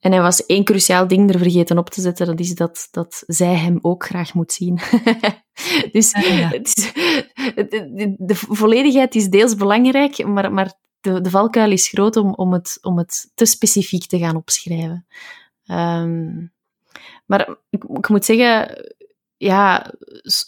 En 0.00 0.12
hij 0.12 0.20
was 0.20 0.46
één 0.46 0.64
cruciaal 0.64 1.06
ding 1.06 1.32
er 1.32 1.38
vergeten 1.38 1.78
op 1.78 1.90
te 1.90 2.00
zetten. 2.00 2.26
Dat 2.26 2.40
is 2.40 2.54
dat, 2.54 2.88
dat 2.90 3.22
zij 3.26 3.54
hem 3.54 3.78
ook 3.82 4.04
graag 4.04 4.34
moet 4.34 4.52
zien. 4.52 4.78
dus 5.92 6.10
ja. 6.10 6.48
het 6.48 6.76
is, 6.76 6.92
de, 7.54 8.14
de, 8.18 8.34
volledigheid 8.34 9.14
is 9.14 9.28
deels 9.28 9.54
belangrijk, 9.54 10.26
maar, 10.26 10.52
maar 10.52 10.72
de, 11.00 11.20
de 11.20 11.30
valkuil 11.30 11.70
is 11.70 11.88
groot 11.88 12.16
om, 12.16 12.34
om, 12.34 12.52
het, 12.52 12.78
om 12.82 12.98
het 12.98 13.30
te 13.34 13.44
specifiek 13.44 14.06
te 14.06 14.18
gaan 14.18 14.36
opschrijven. 14.36 15.06
Um, 15.66 16.52
maar 17.26 17.48
ik, 17.70 17.84
ik, 17.84 18.08
moet 18.08 18.24
zeggen, 18.24 18.86
ja, 19.36 19.92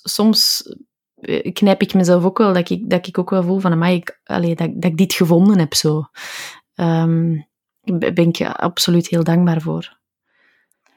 soms 0.03 0.63
knijp 1.53 1.83
ik 1.83 1.95
mezelf 1.95 2.25
ook 2.25 2.39
wel, 2.39 2.53
dat 2.53 2.71
ik, 2.71 2.91
dat 2.91 3.07
ik 3.07 3.19
ook 3.19 3.31
wel 3.31 3.43
voel 3.43 3.59
van, 3.59 3.73
amai, 3.73 3.97
ik, 3.97 4.21
allee, 4.25 4.55
dat, 4.55 4.71
dat 4.75 4.91
ik 4.91 4.97
dit 4.97 5.13
gevonden 5.13 5.59
heb 5.59 5.75
zo. 5.75 6.05
Um, 6.75 7.47
ben 7.85 8.29
ik 8.29 8.41
absoluut 8.41 9.09
heel 9.09 9.25
dankbaar 9.25 9.61
voor. 9.61 9.99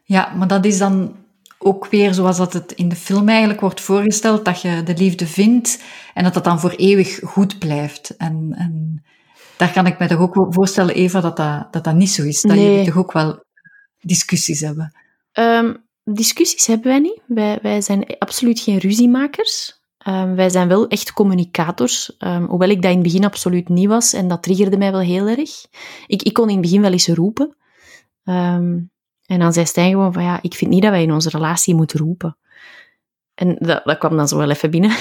Ja, 0.03 0.33
maar 0.35 0.47
dat 0.47 0.65
is 0.65 0.77
dan 0.77 1.15
ook 1.57 1.87
weer 1.87 2.13
zoals 2.13 2.37
dat 2.37 2.53
het 2.53 2.71
in 2.71 2.89
de 2.89 2.95
film 2.95 3.29
eigenlijk 3.29 3.61
wordt 3.61 3.81
voorgesteld, 3.81 4.45
dat 4.45 4.61
je 4.61 4.83
de 4.83 4.97
liefde 4.97 5.27
vindt 5.27 5.83
en 6.13 6.23
dat 6.23 6.33
dat 6.33 6.43
dan 6.43 6.59
voor 6.59 6.71
eeuwig 6.71 7.19
goed 7.23 7.59
blijft. 7.59 8.15
En, 8.17 8.53
en 8.57 9.03
daar 9.57 9.71
kan 9.71 9.85
ik 9.85 9.99
me 9.99 10.07
toch 10.07 10.19
ook 10.19 10.53
voorstellen, 10.53 10.95
Eva, 10.95 11.21
dat 11.21 11.37
dat, 11.37 11.73
dat, 11.73 11.83
dat 11.83 11.95
niet 11.95 12.09
zo 12.09 12.23
is. 12.23 12.41
Dat 12.41 12.55
nee. 12.55 12.69
jullie 12.69 12.85
toch 12.85 12.97
ook 12.97 13.11
wel 13.11 13.43
discussies 13.99 14.59
hebben. 14.59 14.95
Um, 15.33 15.85
discussies 16.03 16.67
hebben 16.67 16.87
wij 16.87 16.99
niet. 16.99 17.21
Wij, 17.25 17.59
wij 17.61 17.81
zijn 17.81 18.17
absoluut 18.17 18.59
geen 18.59 18.77
ruziemakers. 18.77 19.83
Um, 20.07 20.35
wij 20.35 20.49
zijn 20.49 20.67
wel 20.67 20.87
echt 20.87 21.13
communicators, 21.13 22.15
um, 22.19 22.45
hoewel 22.45 22.69
ik 22.69 22.81
dat 22.81 22.91
in 22.91 22.97
het 22.97 23.05
begin 23.05 23.25
absoluut 23.25 23.69
niet 23.69 23.87
was. 23.87 24.13
En 24.13 24.27
dat 24.27 24.43
triggerde 24.43 24.77
mij 24.77 24.91
wel 24.91 24.99
heel 24.99 25.27
erg. 25.27 25.65
Ik, 26.07 26.23
ik 26.23 26.33
kon 26.33 26.47
in 26.47 26.53
het 26.53 26.61
begin 26.61 26.81
wel 26.81 26.91
eens 26.91 27.07
roepen. 27.07 27.55
en 28.23 29.39
dan 29.39 29.53
zei 29.53 29.65
Stijn 29.65 29.91
gewoon 29.91 30.13
van, 30.13 30.23
ja, 30.23 30.39
ik 30.41 30.53
vind 30.53 30.71
niet 30.71 30.81
dat 30.81 30.91
wij 30.91 31.03
in 31.03 31.13
onze 31.13 31.29
relatie 31.29 31.75
moeten 31.75 31.99
roepen. 31.99 32.37
En 33.33 33.55
dat, 33.59 33.81
dat 33.83 33.97
kwam 33.97 34.17
dan 34.17 34.27
zo 34.27 34.37
wel 34.37 34.49
even 34.49 34.71
binnen. 34.71 34.91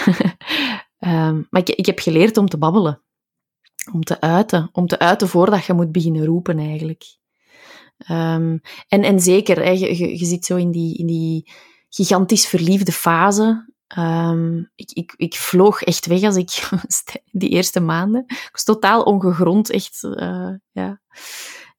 maar 1.50 1.60
ik, 1.60 1.68
ik 1.68 1.86
heb 1.86 1.98
geleerd 1.98 2.36
om 2.36 2.48
te 2.48 2.58
babbelen 2.58 3.04
om 3.92 4.02
te 4.02 4.20
uiten. 4.20 4.68
Om 4.72 4.86
te 4.86 4.98
uiten 4.98 5.28
voordat 5.28 5.64
je 5.64 5.72
moet 5.72 5.92
beginnen 5.92 6.24
roepen, 6.24 6.58
eigenlijk. 6.58 7.04
En, 8.06 8.62
en 8.88 9.20
zeker, 9.20 9.72
je, 9.72 10.18
je, 10.18 10.24
zit 10.24 10.44
zo 10.44 10.56
in 10.56 10.70
die, 10.70 10.96
in 10.96 11.06
die 11.06 11.50
gigantisch 11.88 12.46
verliefde 12.46 12.92
fase. 12.92 13.72
Um, 13.98 14.70
ik, 14.74 14.90
ik, 14.92 15.14
ik 15.16 15.34
vloog 15.34 15.82
echt 15.82 16.06
weg 16.06 16.22
als 16.22 16.36
ik 16.36 16.68
die 17.30 17.48
eerste 17.48 17.80
maanden. 17.80 18.24
Ik 18.26 18.48
was 18.52 18.64
totaal 18.64 19.02
ongegrond, 19.02 19.70
echt. 19.70 20.02
Uh, 20.02 20.50
ja. 20.72 21.00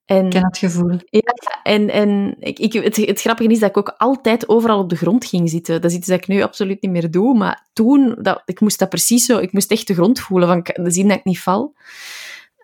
En, 0.04 0.24
ik 0.24 0.30
ken 0.30 0.44
het 0.44 0.58
gevoel. 0.58 0.98
Ja, 1.04 1.34
en, 1.62 1.90
en 1.90 2.36
ik, 2.38 2.58
ik, 2.58 2.72
het, 2.72 2.96
het 2.96 3.20
grappige 3.20 3.50
is 3.50 3.58
dat 3.58 3.68
ik 3.68 3.76
ook 3.76 3.94
altijd 3.96 4.48
overal 4.48 4.78
op 4.78 4.88
de 4.88 4.96
grond 4.96 5.24
ging 5.24 5.50
zitten. 5.50 5.80
Dat 5.80 5.90
is 5.90 5.96
iets 5.96 6.06
dat 6.06 6.18
ik 6.18 6.26
nu 6.26 6.42
absoluut 6.42 6.82
niet 6.82 6.90
meer 6.90 7.10
doe, 7.10 7.36
maar 7.36 7.68
toen, 7.72 8.16
dat, 8.20 8.42
ik 8.44 8.60
moest 8.60 8.78
dat 8.78 8.88
precies 8.88 9.24
zo, 9.24 9.38
ik 9.38 9.52
moest 9.52 9.70
echt 9.70 9.86
de 9.86 9.94
grond 9.94 10.20
voelen, 10.20 10.48
van 10.48 10.84
de 10.84 10.90
zien 10.90 11.08
dat 11.08 11.16
ik 11.16 11.24
niet 11.24 11.40
val. 11.40 11.74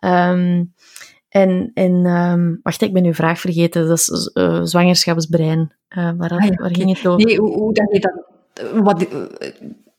Um, 0.05 0.75
en, 1.29 1.71
en 1.75 2.07
um, 2.07 2.61
wacht, 2.63 2.83
ik 2.83 2.93
ben 2.93 3.05
uw 3.05 3.15
vraag 3.15 3.41
vergeten, 3.41 3.89
dat 3.89 3.99
is 3.99 4.31
uh, 4.35 4.61
zwangerschapsbrein. 4.63 5.73
Uh, 5.97 6.11
waar, 6.17 6.31
ah, 6.31 6.45
ja, 6.45 6.55
waar 6.55 6.75
ging 6.75 6.97
het 6.97 7.07
over? 7.07 7.27
Nee, 7.27 7.39
hoe, 7.39 7.53
hoe 7.53 7.75
dat 7.75 7.89
je 7.93 8.01
dat... 8.01 8.32
Wat, 8.75 9.07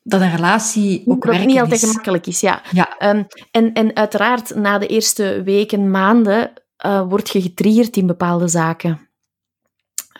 dat 0.02 0.20
een 0.20 0.30
relatie 0.36 1.02
ook 1.06 1.26
dat 1.26 1.44
niet 1.44 1.60
altijd 1.60 1.80
gemakkelijk 1.80 2.26
is, 2.26 2.40
ja. 2.40 2.62
ja. 2.72 3.10
Um, 3.10 3.26
en, 3.50 3.72
en 3.72 3.96
uiteraard, 3.96 4.54
na 4.54 4.78
de 4.78 4.86
eerste 4.86 5.42
weken, 5.42 5.90
maanden, 5.90 6.52
uh, 6.86 7.08
word 7.08 7.30
je 7.30 7.42
getriggerd 7.42 7.96
in 7.96 8.06
bepaalde 8.06 8.48
zaken. 8.48 9.08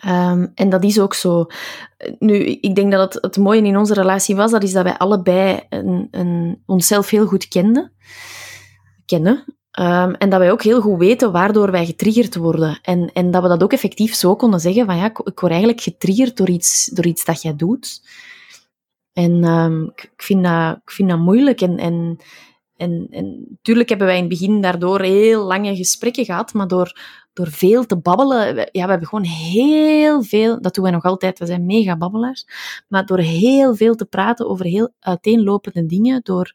Um, 0.05 0.51
en 0.55 0.69
dat 0.69 0.83
is 0.83 0.99
ook 0.99 1.13
zo. 1.13 1.45
Nu, 2.19 2.35
ik 2.35 2.75
denk 2.75 2.91
dat 2.91 3.13
het, 3.13 3.23
het 3.23 3.37
mooie 3.37 3.61
in 3.61 3.77
onze 3.77 3.93
relatie 3.93 4.35
was, 4.35 4.51
dat 4.51 4.63
is 4.63 4.71
dat 4.71 4.83
wij 4.83 4.97
allebei 4.97 5.59
een, 5.69 6.07
een, 6.11 6.63
onszelf 6.65 7.09
heel 7.09 7.25
goed 7.25 7.47
kenden. 7.47 7.91
Kennen. 9.05 9.54
Um, 9.79 10.13
en 10.13 10.29
dat 10.29 10.39
wij 10.39 10.51
ook 10.51 10.63
heel 10.63 10.81
goed 10.81 10.99
weten 10.99 11.31
waardoor 11.31 11.71
wij 11.71 11.85
getriggerd 11.85 12.35
worden. 12.35 12.79
En, 12.81 13.09
en 13.13 13.31
dat 13.31 13.41
we 13.41 13.47
dat 13.47 13.63
ook 13.63 13.73
effectief 13.73 14.13
zo 14.13 14.35
konden 14.35 14.59
zeggen 14.59 14.85
van 14.85 14.97
ja, 14.97 15.05
ik, 15.05 15.19
ik 15.19 15.39
word 15.39 15.51
eigenlijk 15.51 15.81
getriggerd 15.81 16.37
door 16.37 16.49
iets, 16.49 16.85
door 16.85 17.05
iets 17.05 17.25
dat 17.25 17.41
jij 17.41 17.55
doet. 17.55 18.01
En 19.13 19.43
um, 19.43 19.83
ik, 19.83 20.03
ik, 20.03 20.23
vind 20.23 20.43
dat, 20.43 20.77
ik 20.83 20.91
vind 20.91 21.09
dat 21.09 21.19
moeilijk. 21.19 21.61
En, 21.61 21.77
en 21.77 22.19
en, 22.77 23.07
en 23.09 23.45
natuurlijk 23.49 23.89
hebben 23.89 24.07
wij 24.07 24.15
in 24.15 24.23
het 24.23 24.31
begin 24.31 24.61
daardoor 24.61 25.01
heel 25.01 25.43
lange 25.43 25.75
gesprekken 25.75 26.25
gehad, 26.25 26.53
maar 26.53 26.67
door, 26.67 26.99
door 27.33 27.47
veel 27.47 27.85
te 27.85 27.97
babbelen, 27.97 28.55
ja, 28.55 28.83
we 28.83 28.89
hebben 28.89 29.07
gewoon 29.07 29.23
heel 29.23 30.23
veel, 30.23 30.61
dat 30.61 30.73
doen 30.73 30.83
wij 30.83 30.93
nog 30.93 31.03
altijd, 31.03 31.39
we 31.39 31.45
zijn 31.45 31.65
mega 31.65 31.97
babbelaars, 31.97 32.45
maar 32.87 33.05
door 33.05 33.19
heel 33.19 33.75
veel 33.75 33.95
te 33.95 34.05
praten 34.05 34.49
over 34.49 34.65
heel 34.65 34.93
uiteenlopende 34.99 35.85
dingen, 35.85 36.21
door 36.23 36.53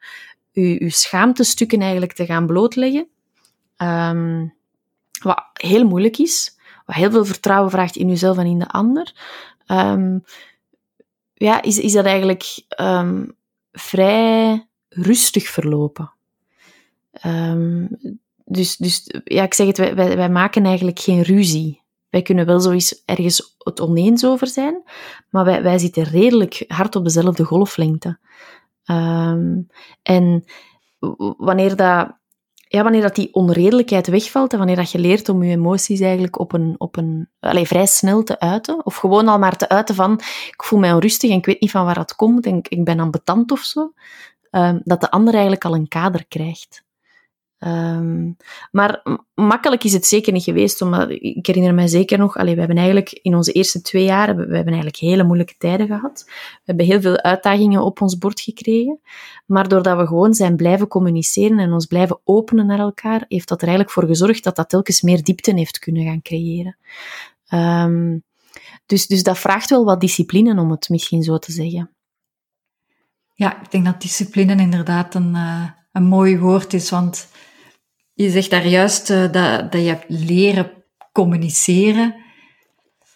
uw, 0.52 0.76
uw 0.78 0.90
schaamtestukken 0.90 1.80
eigenlijk 1.80 2.12
te 2.12 2.26
gaan 2.26 2.46
blootleggen, 2.46 3.08
um, 3.76 4.54
wat 5.22 5.44
heel 5.52 5.86
moeilijk 5.86 6.18
is, 6.18 6.58
wat 6.86 6.96
heel 6.96 7.10
veel 7.10 7.24
vertrouwen 7.24 7.70
vraagt 7.70 7.96
in 7.96 8.08
uzelf 8.08 8.38
en 8.38 8.46
in 8.46 8.58
de 8.58 8.68
ander, 8.68 9.12
um, 9.66 10.24
ja, 11.34 11.62
is, 11.62 11.78
is 11.78 11.92
dat 11.92 12.04
eigenlijk 12.04 12.64
um, 12.80 13.36
vrij 13.72 14.66
rustig 14.88 15.48
verlopen. 15.48 16.12
Dus, 18.44 18.76
dus 18.76 19.04
ja, 19.24 19.42
ik 19.42 19.54
zeg 19.54 19.66
het, 19.66 19.78
wij, 19.78 19.94
wij, 19.94 20.16
wij, 20.16 20.30
maken 20.30 20.64
eigenlijk 20.64 20.98
geen 20.98 21.22
ruzie. 21.22 21.82
Wij 22.08 22.22
kunnen 22.22 22.46
wel 22.46 22.60
zoiets 22.60 23.02
ergens 23.04 23.56
het 23.58 23.80
oneens 23.80 24.24
over 24.24 24.46
zijn, 24.46 24.82
maar 25.30 25.44
wij, 25.44 25.62
wij 25.62 25.78
zitten 25.78 26.02
redelijk 26.04 26.64
hard 26.68 26.96
op 26.96 27.04
dezelfde 27.04 27.44
golflengte. 27.44 28.18
Um, 28.90 29.66
en 30.02 30.44
wanneer 31.36 31.76
dat 31.76 32.18
ja, 32.72 32.82
wanneer 32.82 33.02
dat 33.02 33.14
die 33.14 33.34
onredelijkheid 33.34 34.06
wegvalt 34.06 34.52
en 34.52 34.58
wanneer 34.58 34.76
dat 34.76 34.90
je 34.90 34.98
leert 34.98 35.28
om 35.28 35.42
je 35.42 35.50
emoties 35.50 36.00
eigenlijk 36.00 36.38
op 36.38 36.52
een, 36.52 36.74
op 36.78 36.96
een 36.96 37.28
allez, 37.40 37.68
vrij 37.68 37.86
snel 37.86 38.22
te 38.22 38.40
uiten, 38.40 38.86
of 38.86 38.96
gewoon 38.96 39.28
al 39.28 39.38
maar 39.38 39.56
te 39.56 39.68
uiten 39.68 39.94
van 39.94 40.12
ik 40.48 40.62
voel 40.64 40.78
mij 40.78 40.92
onrustig 40.92 41.30
en 41.30 41.36
ik 41.36 41.46
weet 41.46 41.60
niet 41.60 41.70
van 41.70 41.84
waar 41.84 41.94
dat 41.94 42.14
komt 42.14 42.46
en 42.46 42.56
ik, 42.56 42.68
ik 42.68 42.84
ben 42.84 43.00
ambetant 43.00 43.50
of 43.50 43.60
zo, 43.60 43.92
um, 44.50 44.80
dat 44.84 45.00
de 45.00 45.10
ander 45.10 45.32
eigenlijk 45.32 45.64
al 45.64 45.74
een 45.74 45.88
kader 45.88 46.26
krijgt. 46.26 46.84
Um, 47.64 48.36
maar 48.70 49.02
makkelijk 49.34 49.84
is 49.84 49.92
het 49.92 50.06
zeker 50.06 50.32
niet 50.32 50.42
geweest, 50.42 50.82
omdat 50.82 51.10
ik 51.10 51.46
herinner 51.46 51.74
mij 51.74 51.86
zeker 51.86 52.18
nog, 52.18 52.34
we 52.34 52.48
hebben 52.48 52.76
eigenlijk 52.76 53.12
in 53.12 53.34
onze 53.34 53.52
eerste 53.52 53.80
twee 53.80 54.04
jaar, 54.04 54.36
we, 54.36 54.42
hebben 54.42 54.66
eigenlijk 54.66 54.96
hele 54.96 55.24
moeilijke 55.24 55.54
tijden 55.58 55.86
gehad. 55.86 56.24
We 56.26 56.62
hebben 56.64 56.86
heel 56.86 57.00
veel 57.00 57.16
uitdagingen 57.16 57.82
op 57.82 58.00
ons 58.00 58.18
bord 58.18 58.40
gekregen. 58.40 59.00
Maar 59.46 59.68
doordat 59.68 59.98
we 59.98 60.06
gewoon 60.06 60.34
zijn 60.34 60.56
blijven 60.56 60.88
communiceren 60.88 61.58
en 61.58 61.72
ons 61.72 61.86
blijven 61.86 62.20
openen 62.24 62.66
naar 62.66 62.78
elkaar, 62.78 63.24
heeft 63.28 63.48
dat 63.48 63.62
er 63.62 63.68
eigenlijk 63.68 63.96
voor 63.96 64.06
gezorgd 64.06 64.44
dat 64.44 64.56
dat 64.56 64.68
telkens 64.68 65.00
meer 65.02 65.22
diepte 65.22 65.54
heeft 65.54 65.78
kunnen 65.78 66.04
gaan 66.04 66.22
creëren. 66.22 66.76
Um, 67.54 68.22
dus, 68.86 69.06
dus 69.06 69.22
dat 69.22 69.38
vraagt 69.38 69.70
wel 69.70 69.84
wat 69.84 70.00
discipline, 70.00 70.60
om 70.60 70.70
het 70.70 70.88
misschien 70.88 71.22
zo 71.22 71.38
te 71.38 71.52
zeggen. 71.52 71.90
Ja, 73.34 73.62
ik 73.62 73.70
denk 73.70 73.84
dat 73.84 74.00
discipline 74.00 74.56
inderdaad 74.56 75.14
een, 75.14 75.34
uh, 75.34 75.64
een 75.92 76.04
mooi 76.04 76.38
woord 76.38 76.72
is, 76.72 76.90
want 76.90 77.28
je 78.22 78.30
zegt 78.30 78.50
daar 78.50 78.66
juist 78.66 79.10
uh, 79.10 79.20
dat, 79.20 79.72
dat 79.72 79.80
je 79.80 79.88
hebt 79.88 80.04
leren 80.08 80.70
communiceren. 81.12 82.14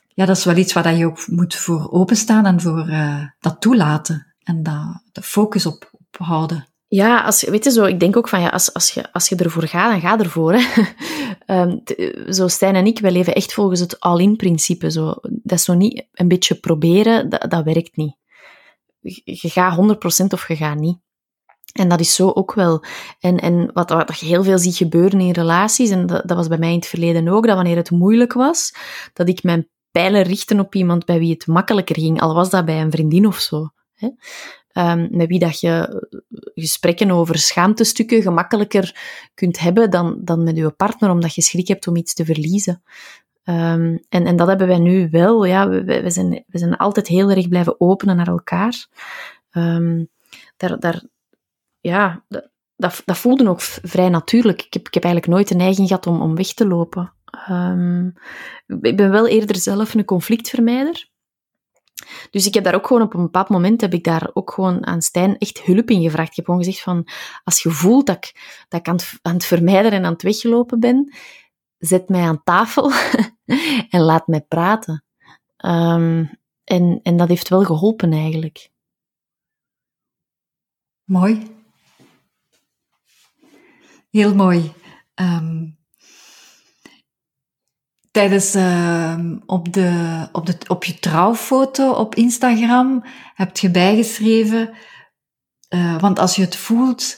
Ja, 0.09 0.27
dat 0.27 0.37
is 0.37 0.45
wel 0.45 0.57
iets 0.57 0.73
waar 0.73 0.95
je 0.95 1.07
ook 1.07 1.27
moet 1.27 1.55
voor 1.55 1.91
openstaan 1.91 2.47
en 2.47 2.61
voor 2.61 2.89
uh, 2.89 3.25
dat 3.41 3.61
toelaten 3.61 4.35
en 4.43 4.63
dat, 4.63 5.03
de 5.13 5.23
focus 5.23 5.67
op, 5.67 5.91
op 5.93 6.27
houden. 6.27 6.67
Ja, 6.87 7.25
als, 7.25 7.43
weet 7.43 7.65
je 7.65 7.71
zo, 7.71 7.85
ik 7.85 8.01
denk 8.01 8.17
ook 8.17 8.29
van 8.29 8.41
ja, 8.41 8.49
als, 8.49 8.75
als, 8.75 8.91
je, 8.91 9.13
als 9.13 9.29
je 9.29 9.37
ervoor 9.37 9.69
gaat, 9.69 9.91
dan 9.91 10.01
ga 10.01 10.19
ervoor. 10.19 10.55
Hè. 10.55 10.83
um, 11.63 11.83
zo 12.33 12.49
Stijn 12.49 12.75
en 12.75 12.87
ik, 12.87 12.99
wij 12.99 13.13
leven 13.13 13.35
echt 13.35 13.53
volgens 13.53 13.81
het 13.81 14.01
all-in-principe. 14.01 14.91
Zo. 14.91 15.15
Dat 15.23 15.59
is 15.59 15.65
zo 15.65 15.75
niet 15.75 16.07
een 16.13 16.29
beetje 16.29 16.55
proberen, 16.55 17.29
dat, 17.29 17.51
dat 17.51 17.65
werkt 17.65 17.97
niet. 17.97 18.17
Je 19.25 19.49
gaat 19.49 19.77
100% 20.23 20.27
of 20.29 20.49
je 20.49 20.57
gaat 20.57 20.79
niet. 20.79 20.99
En 21.75 21.88
dat 21.88 22.00
is 22.00 22.14
zo 22.14 22.31
ook 22.31 22.54
wel. 22.54 22.85
En, 23.21 23.37
en 23.38 23.71
wat, 23.73 23.90
wat 23.90 24.19
je 24.19 24.26
heel 24.26 24.45
veel 24.45 24.59
ziet 24.59 24.76
gebeuren 24.76 25.21
in 25.21 25.31
relaties, 25.31 25.90
en 25.90 26.07
dat, 26.07 26.28
dat 26.28 26.37
was 26.37 26.49
bij 26.49 26.59
mij 26.59 26.71
in 26.71 26.76
het 26.76 26.87
verleden 26.87 27.28
ook, 27.28 27.47
dat 27.47 27.54
wanneer 27.54 27.76
het 27.76 27.90
moeilijk 27.90 28.33
was, 28.33 28.75
dat 29.12 29.28
ik 29.28 29.43
mijn 29.43 29.69
pijlen 29.90 30.23
richtte 30.23 30.59
op 30.59 30.75
iemand 30.75 31.04
bij 31.04 31.19
wie 31.19 31.33
het 31.33 31.47
makkelijker 31.47 31.99
ging, 31.99 32.21
al 32.21 32.35
was 32.35 32.50
dat 32.50 32.64
bij 32.64 32.81
een 32.81 32.90
vriendin 32.90 33.26
of 33.26 33.38
zo. 33.38 33.69
Hè? 33.95 34.09
Um, 34.73 35.09
met 35.11 35.28
wie 35.28 35.38
dat 35.38 35.61
je 35.61 36.02
gesprekken 36.54 37.11
over 37.11 37.38
schaamtestukken 37.38 38.23
gemakkelijker 38.23 38.97
kunt 39.35 39.59
hebben 39.59 39.90
dan, 39.90 40.19
dan 40.21 40.43
met 40.43 40.57
je 40.57 40.71
partner, 40.71 41.11
omdat 41.11 41.35
je 41.35 41.43
schrik 41.43 41.69
hebt 41.69 41.87
om 41.87 41.97
iets 41.97 42.14
te 42.14 42.25
verliezen. 42.25 42.83
Um, 43.45 44.00
en, 44.09 44.26
en 44.26 44.37
dat 44.37 44.49
hebben 44.49 44.66
wij 44.66 44.78
nu 44.78 45.09
wel. 45.11 45.45
Ja, 45.45 45.69
we, 45.69 45.85
we, 46.02 46.11
zijn, 46.11 46.45
we 46.47 46.59
zijn 46.59 46.76
altijd 46.76 47.07
heel 47.07 47.31
erg 47.31 47.49
blijven 47.49 47.81
openen 47.81 48.16
naar 48.16 48.28
elkaar. 48.28 48.87
Um, 49.52 50.09
daar, 50.57 50.78
daar, 50.78 51.02
ja, 51.91 52.25
dat, 52.76 53.03
dat, 53.05 53.19
voelde 53.19 53.49
ook 53.49 53.61
vrij 53.61 54.09
natuurlijk. 54.09 54.62
Ik 54.62 54.73
heb, 54.73 54.87
ik 54.87 54.95
heb 54.95 55.05
eigenlijk 55.05 55.35
nooit 55.35 55.49
de 55.49 55.55
neiging 55.55 55.88
gehad 55.88 56.07
om, 56.07 56.23
om 56.23 56.35
weg 56.35 56.53
te 56.53 56.67
lopen. 56.67 57.12
Um, 57.50 58.14
ik 58.81 58.97
ben 58.97 59.11
wel 59.11 59.29
eerder 59.29 59.57
zelf 59.57 59.95
een 59.95 60.05
conflictvermijder. 60.05 61.09
Dus 62.31 62.47
ik 62.47 62.55
heb 62.55 62.64
daar 62.64 62.75
ook 62.75 62.87
gewoon 62.87 63.03
op 63.03 63.14
een 63.14 63.23
bepaald 63.23 63.49
moment 63.49 63.81
heb 63.81 63.93
ik 63.93 64.05
daar 64.05 64.31
ook 64.33 64.53
gewoon 64.53 64.87
aan 64.87 65.03
Stijn 65.03 65.38
echt 65.38 65.62
hulp 65.62 65.91
in 65.91 66.03
gevraagd. 66.03 66.31
Ik 66.31 66.37
heb 66.37 66.45
gewoon 66.45 66.64
gezegd 66.64 66.83
van, 66.83 67.09
als 67.45 67.62
je 67.62 67.71
voelt 67.71 68.07
dat 68.07 68.17
ik, 68.17 68.64
dat 68.69 68.81
ik 68.81 68.88
aan, 69.23 69.33
het, 69.33 69.45
vermijden 69.45 69.93
en 69.93 70.05
aan 70.05 70.12
het 70.12 70.23
weglopen 70.23 70.81
ben, 70.81 71.14
zet 71.79 72.09
mij 72.09 72.23
aan 72.23 72.43
tafel 72.45 72.93
en 73.95 74.00
laat 74.00 74.26
mij 74.26 74.41
praten. 74.41 75.05
Um, 75.64 76.38
en, 76.64 77.00
en 77.03 77.17
dat 77.17 77.29
heeft 77.29 77.49
wel 77.49 77.64
geholpen 77.64 78.12
eigenlijk. 78.12 78.71
Mooi. 81.05 81.54
Heel 84.14 84.35
mooi. 84.35 84.73
Um, 85.14 85.78
tijdens 88.11 88.55
uh, 88.55 89.18
op, 89.46 89.72
de, 89.72 90.29
op, 90.33 90.46
de, 90.46 90.57
op 90.68 90.85
je 90.85 90.98
trouwfoto 90.98 91.92
op 91.92 92.14
Instagram 92.14 93.05
heb 93.35 93.57
je 93.57 93.70
bijgeschreven, 93.70 94.74
uh, 95.74 96.00
want 96.00 96.18
als 96.18 96.37
je 96.37 96.42
het 96.42 96.57
voelt, 96.57 97.16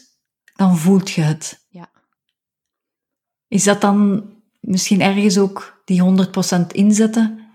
dan 0.55 0.77
voelt 0.77 1.11
je 1.11 1.21
het. 1.23 1.67
Ja. 1.69 1.91
Is 3.49 3.65
dat 3.65 3.81
dan 3.81 4.31
misschien 4.61 5.01
ergens 5.01 5.39
ook 5.39 5.83
die 5.85 6.03
100% 6.63 6.67
inzetten? 6.67 7.51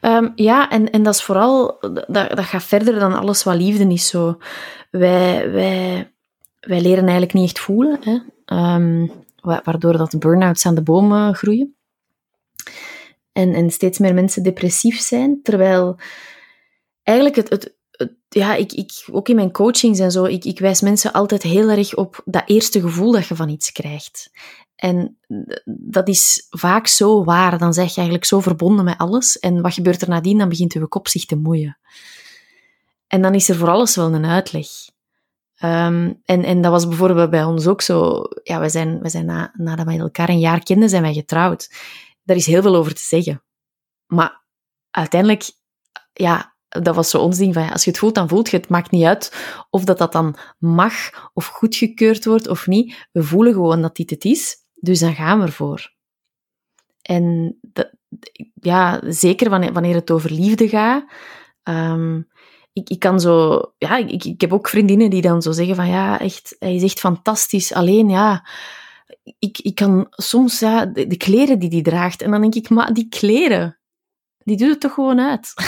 Um, 0.00 0.32
ja, 0.34 0.70
en, 0.70 0.90
en 0.90 1.02
dat 1.02 1.14
is 1.14 1.22
vooral, 1.22 1.78
dat, 1.80 2.06
dat 2.08 2.44
gaat 2.44 2.64
verder 2.64 2.98
dan 2.98 3.14
alles 3.14 3.42
wat 3.42 3.56
liefde 3.56 3.92
is 3.92 4.08
zo. 4.08 4.38
Wij, 4.90 5.50
wij, 5.50 6.13
wij 6.66 6.80
leren 6.80 7.02
eigenlijk 7.02 7.32
niet 7.32 7.44
echt 7.44 7.58
voelen, 7.58 7.98
hè? 8.00 8.18
Um, 8.74 9.10
waardoor 9.40 9.96
dat 9.96 10.18
burn-outs 10.18 10.66
aan 10.66 10.74
de 10.74 10.82
bomen 10.82 11.34
groeien. 11.34 11.76
En, 13.32 13.54
en 13.54 13.70
steeds 13.70 13.98
meer 13.98 14.14
mensen 14.14 14.42
depressief 14.42 15.00
zijn, 15.00 15.42
terwijl 15.42 15.98
eigenlijk 17.02 17.36
het, 17.36 17.50
het, 17.50 17.74
ja, 18.28 18.54
ik, 18.54 18.72
ik, 18.72 19.04
ook 19.12 19.28
in 19.28 19.34
mijn 19.34 19.52
coachings 19.52 19.98
en 19.98 20.10
zo, 20.10 20.24
ik, 20.24 20.44
ik 20.44 20.58
wijs 20.58 20.80
mensen 20.80 21.12
altijd 21.12 21.42
heel 21.42 21.70
erg 21.70 21.94
op 21.94 22.22
dat 22.24 22.42
eerste 22.46 22.80
gevoel 22.80 23.12
dat 23.12 23.26
je 23.26 23.36
van 23.36 23.48
iets 23.48 23.72
krijgt. 23.72 24.30
En 24.76 25.18
dat 25.64 26.08
is 26.08 26.46
vaak 26.50 26.86
zo 26.86 27.24
waar. 27.24 27.58
Dan 27.58 27.72
zeg 27.72 27.88
je 27.88 27.94
eigenlijk 27.94 28.24
zo 28.24 28.40
verbonden 28.40 28.84
met 28.84 28.98
alles. 28.98 29.38
En 29.38 29.62
wat 29.62 29.74
gebeurt 29.74 30.02
er 30.02 30.08
nadien? 30.08 30.38
Dan 30.38 30.48
begint 30.48 30.72
je 30.72 30.86
kop 30.88 31.08
zich 31.08 31.24
te 31.24 31.36
moeien. 31.36 31.78
En 33.06 33.22
dan 33.22 33.34
is 33.34 33.48
er 33.48 33.56
voor 33.56 33.68
alles 33.68 33.96
wel 33.96 34.14
een 34.14 34.26
uitleg. 34.26 34.66
Um, 35.64 36.20
en, 36.24 36.44
en 36.44 36.60
dat 36.60 36.70
was 36.70 36.88
bijvoorbeeld 36.88 37.30
bij 37.30 37.44
ons 37.44 37.66
ook 37.66 37.82
zo. 37.82 38.22
Ja, 38.42 38.60
we 38.60 38.68
zijn, 38.68 39.00
zijn 39.02 39.26
na, 39.26 39.52
nadat 39.56 39.86
we 39.86 39.98
elkaar 39.98 40.28
een 40.28 40.38
jaar 40.38 40.62
kenden, 40.62 40.88
zijn 40.88 41.02
wij 41.02 41.12
getrouwd. 41.12 41.74
Daar 42.22 42.36
is 42.36 42.46
heel 42.46 42.62
veel 42.62 42.76
over 42.76 42.94
te 42.94 43.02
zeggen. 43.02 43.42
Maar 44.06 44.44
uiteindelijk, 44.90 45.50
ja, 46.12 46.56
dat 46.68 46.94
was 46.94 47.10
zo 47.10 47.18
ons 47.18 47.38
ding 47.38 47.54
van, 47.54 47.70
als 47.70 47.84
je 47.84 47.90
het 47.90 47.98
voelt, 47.98 48.14
dan 48.14 48.28
voelt 48.28 48.50
je 48.50 48.56
het. 48.56 48.68
maakt 48.68 48.90
niet 48.90 49.04
uit 49.04 49.54
of 49.70 49.84
dat, 49.84 49.98
dat 49.98 50.12
dan 50.12 50.36
mag 50.58 50.92
of 51.34 51.46
goedgekeurd 51.46 52.24
wordt 52.24 52.48
of 52.48 52.66
niet. 52.66 53.08
We 53.12 53.22
voelen 53.22 53.52
gewoon 53.52 53.82
dat 53.82 53.96
dit 53.96 54.10
het 54.10 54.24
is, 54.24 54.56
dus 54.74 54.98
dan 54.98 55.14
gaan 55.14 55.38
we 55.38 55.46
ervoor. 55.46 55.92
En 57.02 57.58
dat, 57.60 57.92
ja, 58.54 59.00
zeker 59.04 59.50
wanneer, 59.50 59.72
wanneer 59.72 59.94
het 59.94 60.10
over 60.10 60.30
liefde 60.30 60.68
gaat, 60.68 61.04
um, 61.62 62.28
ik, 62.74 62.88
ik 62.88 62.98
kan 62.98 63.20
zo, 63.20 63.62
ja, 63.78 63.96
ik, 63.96 64.24
ik 64.24 64.40
heb 64.40 64.52
ook 64.52 64.68
vriendinnen 64.68 65.10
die 65.10 65.22
dan 65.22 65.42
zo 65.42 65.52
zeggen 65.52 65.76
van 65.76 65.88
ja, 65.88 66.20
echt, 66.20 66.56
hij 66.58 66.74
is 66.74 66.82
echt 66.82 67.00
fantastisch. 67.00 67.72
Alleen 67.72 68.08
ja, 68.08 68.46
ik, 69.38 69.58
ik 69.58 69.74
kan 69.74 70.06
soms 70.10 70.58
ja, 70.58 70.86
de, 70.86 71.06
de 71.06 71.16
kleren 71.16 71.58
die 71.58 71.68
hij 71.68 71.82
draagt. 71.82 72.22
En 72.22 72.30
dan 72.30 72.40
denk 72.40 72.54
ik, 72.54 72.68
maar 72.68 72.92
die 72.92 73.08
kleren, 73.08 73.78
die 74.38 74.56
doet 74.56 74.68
het 74.68 74.80
toch 74.80 74.94
gewoon 74.94 75.20
uit. 75.20 75.52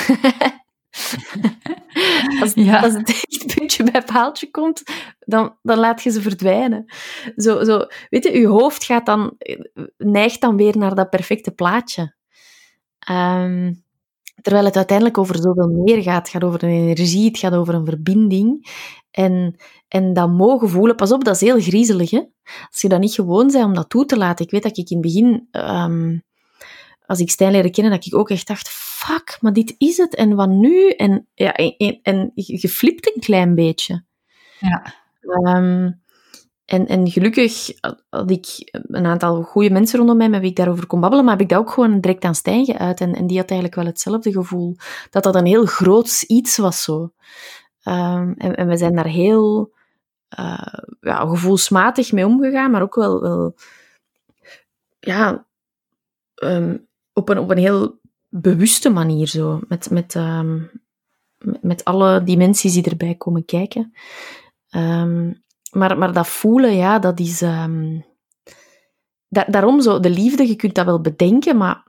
als, 2.41 2.53
ja. 2.55 2.81
als 2.81 2.93
het 2.93 3.09
echt 3.09 3.55
puntje 3.55 3.91
bij 3.91 4.03
paaltje 4.03 4.51
komt, 4.51 4.83
dan, 5.19 5.59
dan 5.63 5.79
laat 5.79 6.03
je 6.03 6.11
ze 6.11 6.23
verdwijnen. 6.23 6.85
Zo, 7.37 7.65
zo, 7.65 7.87
weet 8.11 8.25
je, 8.25 8.39
je 8.39 8.47
hoofd 8.47 8.85
gaat 8.85 9.07
dan, 9.07 9.37
neigt 9.97 10.41
dan 10.41 10.57
weer 10.57 10.79
naar 10.79 10.95
dat 10.95 11.11
perfecte 11.11 11.51
plaatje. 11.51 12.15
Um, 13.11 13.85
Terwijl 14.47 14.67
het 14.67 14.77
uiteindelijk 14.77 15.19
over 15.19 15.37
zoveel 15.37 15.69
meer 15.69 16.03
gaat. 16.03 16.19
Het 16.19 16.29
gaat 16.29 16.45
over 16.45 16.65
een 16.65 16.71
energie, 16.71 17.29
het 17.29 17.39
gaat 17.39 17.55
over 17.55 17.75
een 17.75 17.85
verbinding. 17.85 18.67
En, 19.11 19.57
en 19.89 20.13
dat 20.13 20.31
mogen 20.31 20.69
voelen, 20.69 20.97
pas 20.97 21.13
op, 21.13 21.25
dat 21.25 21.35
is 21.35 21.41
heel 21.41 21.61
griezelig. 21.61 22.11
Hè? 22.11 22.23
Als 22.71 22.81
je 22.81 22.89
dat 22.89 23.01
niet 23.01 23.15
gewoon 23.15 23.47
bent 23.47 23.65
om 23.65 23.75
dat 23.75 23.89
toe 23.89 24.05
te 24.05 24.17
laten. 24.17 24.45
Ik 24.45 24.51
weet 24.51 24.63
dat 24.63 24.77
ik 24.77 24.91
in 24.91 24.97
het 24.97 25.07
begin, 25.07 25.49
um, 25.53 26.23
als 27.07 27.21
ik 27.21 27.31
Stijn 27.31 27.53
leerde 27.53 27.71
kennen, 27.71 27.93
dat 27.93 28.07
ik 28.07 28.15
ook 28.15 28.31
echt 28.31 28.47
dacht, 28.47 28.69
fuck, 28.69 29.39
maar 29.41 29.53
dit 29.53 29.75
is 29.79 29.97
het. 29.97 30.15
En 30.15 30.35
wat 30.35 30.49
nu? 30.49 30.91
En, 30.91 31.27
ja, 31.35 31.53
en, 31.53 31.99
en 32.03 32.33
je 32.35 32.69
flipt 32.69 33.15
een 33.15 33.21
klein 33.21 33.55
beetje. 33.55 34.05
Ja. 34.61 34.95
Um, 35.57 36.03
en, 36.67 36.87
en 36.87 37.11
gelukkig 37.11 37.73
had 38.09 38.31
ik 38.31 38.47
een 38.73 39.07
aantal 39.07 39.43
goede 39.43 39.71
mensen 39.71 39.99
rondom 39.99 40.17
mij 40.17 40.29
met 40.29 40.41
wie 40.41 40.51
ik 40.51 40.57
daarover 40.57 40.87
kon 40.87 41.01
babbelen, 41.01 41.25
maar 41.25 41.35
heb 41.35 41.43
ik 41.43 41.49
dat 41.49 41.59
ook 41.59 41.71
gewoon 41.71 42.01
direct 42.01 42.25
aan 42.25 42.35
Stijn 42.35 42.65
geuit. 42.65 43.01
En, 43.01 43.15
en 43.15 43.27
die 43.27 43.39
had 43.39 43.51
eigenlijk 43.51 43.81
wel 43.81 43.91
hetzelfde 43.91 44.33
gevoel. 44.33 44.77
Dat 45.11 45.23
dat 45.23 45.35
een 45.35 45.47
heel 45.47 45.65
groot 45.67 46.23
iets 46.23 46.57
was 46.57 46.83
zo. 46.83 47.13
Um, 47.85 48.35
en, 48.39 48.55
en 48.55 48.69
we 48.69 48.77
zijn 48.77 48.95
daar 48.95 49.07
heel 49.07 49.75
uh, 50.39 50.75
ja, 51.01 51.27
gevoelsmatig 51.27 52.13
mee 52.13 52.27
omgegaan, 52.27 52.71
maar 52.71 52.83
ook 52.83 52.95
wel, 52.95 53.21
wel 53.21 53.55
ja, 54.99 55.47
um, 56.43 56.89
op, 57.13 57.29
een, 57.29 57.39
op 57.39 57.51
een 57.51 57.59
heel 57.59 58.01
bewuste 58.29 58.91
manier 58.91 59.27
zo. 59.27 59.61
Met, 59.69 59.91
met, 59.91 60.15
um, 60.15 60.71
met 61.61 61.85
alle 61.85 62.23
dimensies 62.23 62.73
die 62.73 62.91
erbij 62.91 63.15
komen 63.15 63.45
kijken. 63.45 63.95
Um, 64.71 65.45
maar, 65.71 65.99
maar 65.99 66.13
dat 66.13 66.29
voelen, 66.29 66.75
ja, 66.75 66.99
dat 66.99 67.21
is... 67.21 67.41
Um, 67.41 68.05
daarom 69.29 69.81
zo, 69.81 70.01
de 70.01 70.11
liefde, 70.11 70.49
je 70.49 70.57
kunt 70.57 70.75
dat 70.75 70.85
wel 70.85 71.01
bedenken, 71.01 71.57
maar 71.57 71.85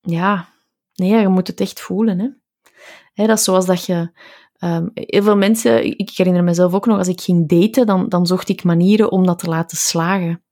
ja, 0.00 0.48
nee, 0.94 1.20
je 1.20 1.28
moet 1.28 1.46
het 1.46 1.60
echt 1.60 1.80
voelen. 1.80 2.18
Hè. 2.18 2.28
Hè, 3.14 3.26
dat 3.26 3.38
is 3.38 3.44
zoals 3.44 3.66
dat 3.66 3.84
je... 3.84 4.10
Um, 4.64 4.90
heel 4.94 5.22
veel 5.22 5.36
mensen, 5.36 5.98
ik 5.98 6.10
herinner 6.10 6.44
mezelf 6.44 6.74
ook 6.74 6.86
nog, 6.86 6.98
als 6.98 7.08
ik 7.08 7.20
ging 7.20 7.48
daten, 7.48 7.86
dan, 7.86 8.08
dan 8.08 8.26
zocht 8.26 8.48
ik 8.48 8.64
manieren 8.64 9.12
om 9.12 9.26
dat 9.26 9.38
te 9.38 9.48
laten 9.48 9.76
slagen. 9.76 10.42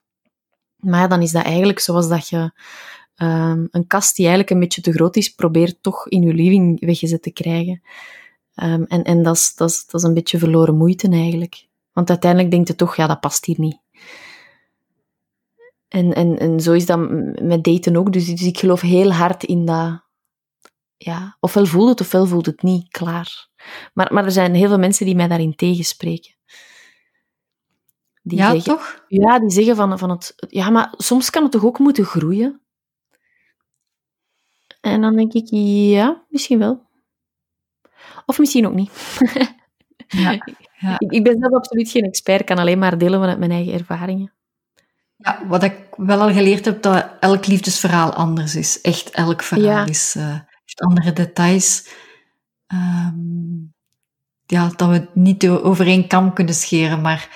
Maar 0.77 1.09
dan 1.09 1.23
is 1.23 1.33
dat 1.33 1.45
eigenlijk 1.45 1.79
zoals 1.79 2.09
dat 2.09 2.29
je 2.29 2.51
um, 3.17 3.69
een 3.71 3.87
kast 3.87 4.17
die 4.17 4.27
eigenlijk 4.27 4.55
een 4.55 4.61
beetje 4.61 4.81
te 4.81 4.93
groot 4.93 5.17
is, 5.17 5.29
probeert 5.29 5.83
toch 5.83 6.09
in 6.09 6.23
je 6.23 6.35
living 6.35 6.87
weggezet 6.87 7.23
te 7.23 7.31
krijgen. 7.31 7.83
En 8.55 8.87
en 8.87 9.23
dat, 9.23 9.37
is, 9.37 9.55
dat, 9.55 9.71
is, 9.71 9.87
dat 9.87 10.01
is 10.01 10.07
een 10.07 10.15
beetje 10.15 10.39
verloren 10.39 10.77
moeite 10.77 11.09
eigenlijk. 11.09 11.67
Want 11.97 12.09
uiteindelijk 12.09 12.51
denkt 12.51 12.69
je 12.69 12.75
toch, 12.75 12.97
ja, 12.97 13.07
dat 13.07 13.21
past 13.21 13.45
hier 13.45 13.61
niet. 13.61 13.79
En, 15.89 16.15
en, 16.15 16.39
en 16.39 16.61
zo 16.61 16.73
is 16.73 16.87
dat 16.87 16.99
met 17.43 17.65
daten 17.65 17.97
ook. 17.97 18.13
Dus, 18.13 18.27
dus 18.27 18.43
ik 18.43 18.59
geloof 18.59 18.81
heel 18.81 19.13
hard 19.13 19.45
in 19.45 19.65
dat. 19.65 20.05
Ja, 20.97 21.37
ofwel 21.41 21.67
voelt 21.67 21.89
het 21.89 22.01
ofwel 22.01 22.27
voelt 22.27 22.47
het 22.47 22.63
niet, 22.63 22.89
klaar. 22.89 23.49
Maar, 23.95 24.13
maar 24.13 24.25
er 24.25 24.33
zijn 24.33 24.55
heel 24.55 24.69
veel 24.69 24.79
mensen 24.79 25.07
die 25.07 25.15
mij 25.15 25.29
daarin 25.29 25.55
tegenspreken. 25.55 26.35
Die 28.23 28.39
ja, 28.39 28.51
zeggen, 28.51 28.77
toch? 28.77 29.05
Ja, 29.09 29.39
die 29.39 29.51
zeggen 29.51 29.77
van, 29.77 29.99
van 29.99 30.11
het... 30.11 30.35
Ja, 30.49 30.71
maar 30.71 30.95
soms 30.97 31.31
kan 31.31 31.43
het 31.43 31.53
toch 31.53 31.65
ook 31.65 31.79
moeten 31.79 32.05
groeien? 32.05 32.61
En 34.81 35.01
dan 35.01 35.17
denk 35.17 35.33
ik, 35.33 35.47
ja, 35.91 36.25
misschien 36.29 36.59
wel. 36.59 36.87
Of 38.27 38.39
misschien 38.39 38.67
ook 38.67 38.75
niet. 38.75 38.91
ja, 40.07 40.39
ja. 40.79 40.95
Ik, 40.99 41.13
ik, 41.13 41.23
ben 41.23 41.39
zelf 41.41 41.53
absoluut 41.53 41.91
geen 41.91 42.05
expert, 42.05 42.45
kan 42.45 42.59
alleen 42.59 42.79
maar 42.79 42.99
delen 42.99 43.21
vanuit 43.21 43.39
mijn 43.39 43.51
eigen 43.51 43.73
ervaringen. 43.73 44.33
Ja, 45.17 45.43
wat 45.47 45.63
ik 45.63 45.75
wel 45.97 46.21
al 46.21 46.33
geleerd 46.33 46.65
heb, 46.65 46.83
dat 46.83 47.07
elk 47.21 47.47
liefdesverhaal 47.47 48.13
anders 48.13 48.55
is. 48.55 48.81
Echt 48.81 49.11
elk 49.11 49.43
verhaal 49.43 49.87
is, 49.87 50.15
uh, 50.17 50.39
heeft 50.65 50.81
andere 50.81 51.13
details. 51.13 51.89
Um, 52.73 53.75
ja, 54.47 54.73
dat 54.77 54.89
we 54.89 54.95
het 54.95 55.15
niet 55.15 55.49
over 55.49 55.87
één 55.87 56.07
kam 56.07 56.33
kunnen 56.33 56.55
scheren, 56.55 57.01
maar 57.01 57.29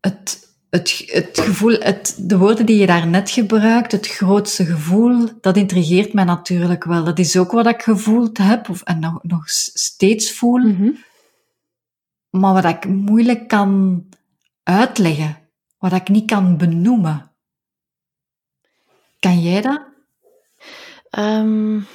het, 0.00 0.48
het, 0.70 1.02
het 1.06 1.40
gevoel, 1.40 1.76
het, 1.78 2.16
de 2.18 2.38
woorden 2.38 2.66
die 2.66 2.78
je 2.78 2.86
daar 2.86 3.06
net 3.06 3.30
gebruikt, 3.30 3.92
het 3.92 4.06
grootste 4.06 4.64
gevoel, 4.64 5.28
dat 5.40 5.56
intrigeert 5.56 6.12
mij 6.12 6.24
natuurlijk 6.24 6.84
wel. 6.84 7.04
Dat 7.04 7.18
is 7.18 7.36
ook 7.36 7.52
wat 7.52 7.66
ik 7.66 7.82
gevoeld 7.82 8.38
heb 8.38 8.68
of, 8.68 8.82
en 8.82 8.98
nog, 8.98 9.18
nog 9.22 9.48
steeds 9.48 10.32
voel. 10.32 10.58
Mhm. 10.58 10.90
Maar 12.38 12.62
wat 12.62 12.64
ik 12.64 12.88
moeilijk 12.88 13.48
kan 13.48 14.04
uitleggen, 14.62 15.38
wat 15.78 15.92
ik 15.92 16.08
niet 16.08 16.30
kan 16.30 16.56
benoemen. 16.56 17.30
Kan 19.18 19.40
jij 19.40 19.60
dat? 19.60 19.82
Um... 21.18 21.86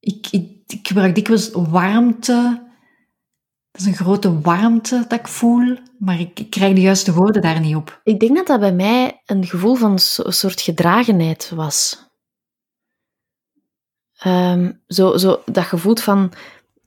Ik, 0.00 0.26
ik, 0.30 0.62
ik 0.66 0.86
gebruik 0.86 1.14
dikwijls 1.14 1.50
warmte, 1.52 2.66
dat 3.70 3.80
is 3.80 3.86
een 3.86 4.04
grote 4.04 4.40
warmte 4.40 5.04
dat 5.08 5.18
ik 5.18 5.28
voel, 5.28 5.76
maar 5.98 6.20
ik, 6.20 6.46
krijg 6.50 6.74
de 6.74 6.80
juiste 6.80 7.12
woorden 7.12 7.42
daar 7.42 7.60
niet 7.60 7.76
op. 7.76 8.00
Ik 8.04 8.20
denk 8.20 8.36
dat 8.36 8.46
dat 8.46 8.60
bij 8.60 8.72
mij 8.72 9.22
een 9.26 9.46
gevoel 9.46 9.74
van 9.74 9.90
een 9.92 10.32
soort 10.32 10.60
gedragenheid 10.60 11.50
was. 11.50 12.04
Ehm, 14.18 14.72
zo, 14.86 15.16
zo 15.16 15.42
dat 15.44 15.64
gevoel 15.64 15.96
van, 15.96 16.32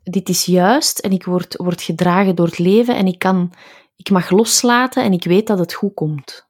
dit 0.10 0.30
is 0.30 0.46
juist 0.46 1.00
en 1.00 1.12
ik 1.12 1.24
word, 1.24 1.56
word 1.56 1.82
gedragen 1.82 2.36
door 2.36 2.46
het 2.46 2.60
leven 2.60 2.96
en 2.96 3.08
ik, 3.08 3.20
kan, 3.20 3.54
ik 3.96 4.10
mag 4.10 4.30
loslaten 4.30 5.04
en 5.04 5.14
ik 5.14 5.24
weet 5.24 5.48
dat 5.48 5.60
het 5.60 5.74
goed 5.74 5.94
komt. 5.94 6.48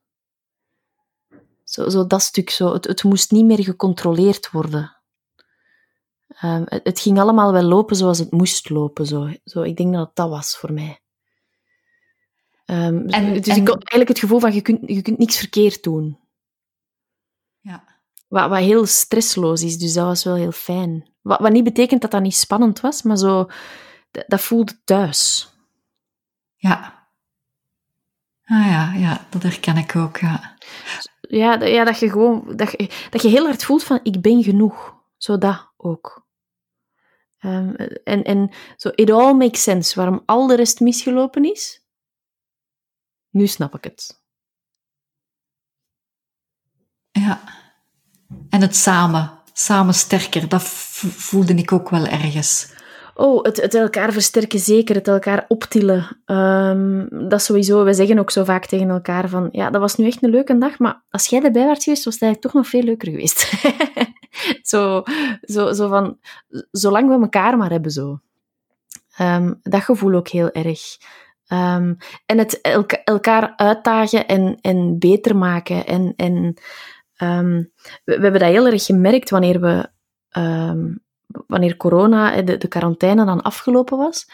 Zo, 1.63 1.89
zo 1.89 2.08
dat 2.08 2.22
stuk, 2.22 2.50
zo. 2.50 2.74
Het, 2.74 2.88
het 2.88 3.04
moest 3.04 3.32
niet 3.32 3.45
meer 3.45 3.63
gecontroleerd 3.63 4.52
worden. 4.52 4.98
Um, 6.43 6.63
het, 6.65 7.00
ging 7.00 7.19
allemaal 7.19 7.52
wel 7.52 7.63
lopen 7.63 7.95
zoals 7.95 8.19
het 8.19 8.32
moest 8.32 8.69
lopen. 8.69 9.06
Zo. 9.06 9.30
Zo, 9.43 9.62
ik 9.62 9.78
denk 9.78 9.93
dat 9.93 10.08
het 10.08 10.15
dat 10.15 10.30
was 10.30 10.58
voor 10.58 10.74
mij. 10.74 11.00
Um, 12.65 13.08
en, 13.08 13.34
dus 13.34 13.58
ik 13.58 13.67
had 13.67 13.76
eigenlijk 13.76 14.08
het 14.08 14.19
gevoel 14.19 14.39
van 14.39 14.54
je 14.54 14.62
kunt, 14.62 14.80
je 14.86 15.02
kunt 15.02 15.17
niks 15.17 15.38
verkeerd 15.38 15.84
doen. 15.84 16.19
Ja. 17.60 17.84
Wat, 18.28 18.50
wat 18.50 18.60
heel 18.60 18.86
stressloos 18.86 19.62
is, 19.62 19.78
dus 19.78 19.93
dat 19.93 20.06
was 20.06 20.24
wel 20.24 20.36
heel 20.36 20.52
fijn. 20.52 21.12
Wat, 21.30 21.39
wat 21.39 21.52
niet 21.52 21.63
betekent 21.63 22.02
dat 22.02 22.12
dat 22.12 22.22
niet 22.22 22.36
spannend 22.36 22.80
was, 22.80 23.02
maar 23.02 23.18
zo, 23.18 23.50
dat, 24.12 24.24
dat 24.28 24.42
voelde 24.42 24.84
thuis. 24.84 25.50
Ja. 26.56 27.08
Ah 28.44 28.65
ja, 28.65 28.94
ja, 28.94 29.28
dat 29.30 29.44
herken 29.44 29.78
ik 29.78 29.96
ook, 29.96 30.18
ja. 30.18 30.58
Ja, 31.22 31.63
ja 31.63 31.84
dat 31.84 32.00
je 32.00 32.10
gewoon, 32.10 32.56
dat 32.56 32.72
je, 32.72 33.08
dat 33.10 33.22
je 33.22 33.28
heel 33.28 33.46
hard 33.46 33.63
voelt 33.63 33.84
van 33.84 34.00
ik 34.04 34.22
ben 34.22 34.44
genoeg. 34.44 34.96
Zo 35.18 35.38
dat 35.38 35.72
ook. 35.78 36.28
Um, 37.39 37.76
en, 38.04 38.24
en 38.24 38.52
zo, 38.78 38.89
it 38.96 39.12
all 39.12 39.34
makes 39.34 39.63
sense. 39.63 39.96
Waarom 39.96 40.24
al 40.26 40.48
de 40.48 40.56
rest 40.56 40.80
misgelopen 40.80 41.44
is, 41.44 41.86
nu 43.30 43.48
snap 43.48 43.76
ik 43.76 43.84
het. 43.84 44.24
Ja. 47.12 47.42
En 48.50 48.62
het 48.62 48.76
samen. 48.76 49.38
Samen 49.60 49.93
sterker. 49.93 50.50
Dat 50.50 50.63
voelde 50.63 51.54
ik 51.54 51.72
ook 51.72 51.89
wel 51.89 52.06
ergens. 52.06 52.74
Oh, 53.15 53.43
het, 53.43 53.62
het 53.62 53.76
elkaar 53.76 54.12
versterken 54.12 54.60
zeker, 54.60 54.95
het 54.95 55.08
elkaar 55.08 55.45
optillen. 55.48 56.17
Um, 56.26 57.08
dat 57.30 57.41
sowieso. 57.41 57.84
We 57.84 57.93
zeggen 57.93 58.19
ook 58.19 58.32
zo 58.32 58.43
vaak 58.43 58.65
tegen 58.65 58.89
elkaar 58.89 59.30
van, 59.30 59.50
ja, 59.52 59.69
dat 59.69 59.82
was 59.82 59.95
nu 59.95 60.06
echt 60.06 60.24
een 60.24 60.30
leuke 60.30 60.58
dag, 60.58 60.80
maar 60.80 61.02
als 61.10 61.28
jij 61.28 61.43
erbij 61.43 61.65
was 61.65 61.84
geweest, 61.84 62.06
was 62.06 62.13
het 62.13 62.24
eigenlijk 62.24 62.41
toch 62.41 62.54
nog 62.62 62.72
veel 62.72 62.84
leuker 62.84 63.12
geweest. 63.12 63.54
zo, 64.72 65.04
zo, 65.41 65.74
zo 65.74 65.88
van, 65.88 66.17
zolang 66.72 67.08
we 67.08 67.22
elkaar 67.22 67.58
maar 67.58 67.69
hebben, 67.69 67.91
zo. 67.91 68.19
Um, 69.22 69.60
dat 69.62 69.84
gevoel 69.84 70.13
ook 70.13 70.28
heel 70.28 70.52
erg. 70.52 70.82
Um, 71.48 71.98
en 72.26 72.38
het 72.38 72.62
elkaar 73.04 73.54
uitdagen 73.56 74.28
en, 74.28 74.58
en 74.62 75.00
beter 75.00 75.36
maken. 75.36 75.86
En, 75.86 76.13
en 76.15 76.58
um, 77.23 77.71
we, 78.03 78.15
we, 78.15 78.21
hebben 78.21 78.39
dat 78.39 78.49
heel 78.49 78.67
erg 78.67 78.86
gemerkt 78.86 79.29
wanneer 79.29 79.60
we 79.60 79.89
wanneer 81.47 81.77
corona, 81.77 82.41
de, 82.41 82.58
de 82.58 82.67
quarantaine 82.67 83.25
dan 83.25 83.41
afgelopen 83.41 83.97
was. 83.97 84.29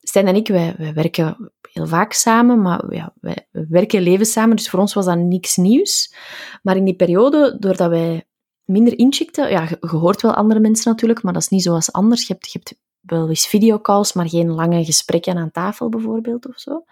Stijn 0.00 0.26
en 0.26 0.34
ik, 0.34 0.48
wij 0.48 0.92
werken 0.94 1.52
heel 1.72 1.86
vaak 1.86 2.12
samen, 2.12 2.62
maar 2.62 2.94
ja, 2.94 3.14
werken 3.50 4.02
leven 4.02 4.26
samen, 4.26 4.56
dus 4.56 4.70
voor 4.70 4.80
ons 4.80 4.94
was 4.94 5.04
dat 5.04 5.18
niks 5.18 5.56
nieuws. 5.56 6.14
Maar 6.62 6.76
in 6.76 6.84
die 6.84 6.96
periode, 6.96 7.56
doordat 7.58 7.90
wij 7.90 8.26
minder 8.64 8.98
incheckten, 8.98 9.50
ja, 9.50 9.62
je, 9.62 9.86
hoort 9.86 10.22
wel 10.22 10.34
andere 10.34 10.60
mensen 10.60 10.90
natuurlijk, 10.90 11.22
maar 11.22 11.32
dat 11.32 11.42
is 11.42 11.48
niet 11.48 11.62
zoals 11.62 11.92
anders. 11.92 12.26
Je 12.26 12.32
hebt, 12.32 12.52
hebt 12.52 12.78
wel 13.10 13.28
eens 13.28 13.46
videocalls, 13.46 14.12
maar 14.12 14.28
geen 14.28 14.50
lange 14.50 14.84
gesprekken 14.84 15.36
aan 15.36 15.50
tafel 15.50 15.88
bijvoorbeeld 15.88 16.48
of 16.48 16.58
zo. 16.58 16.84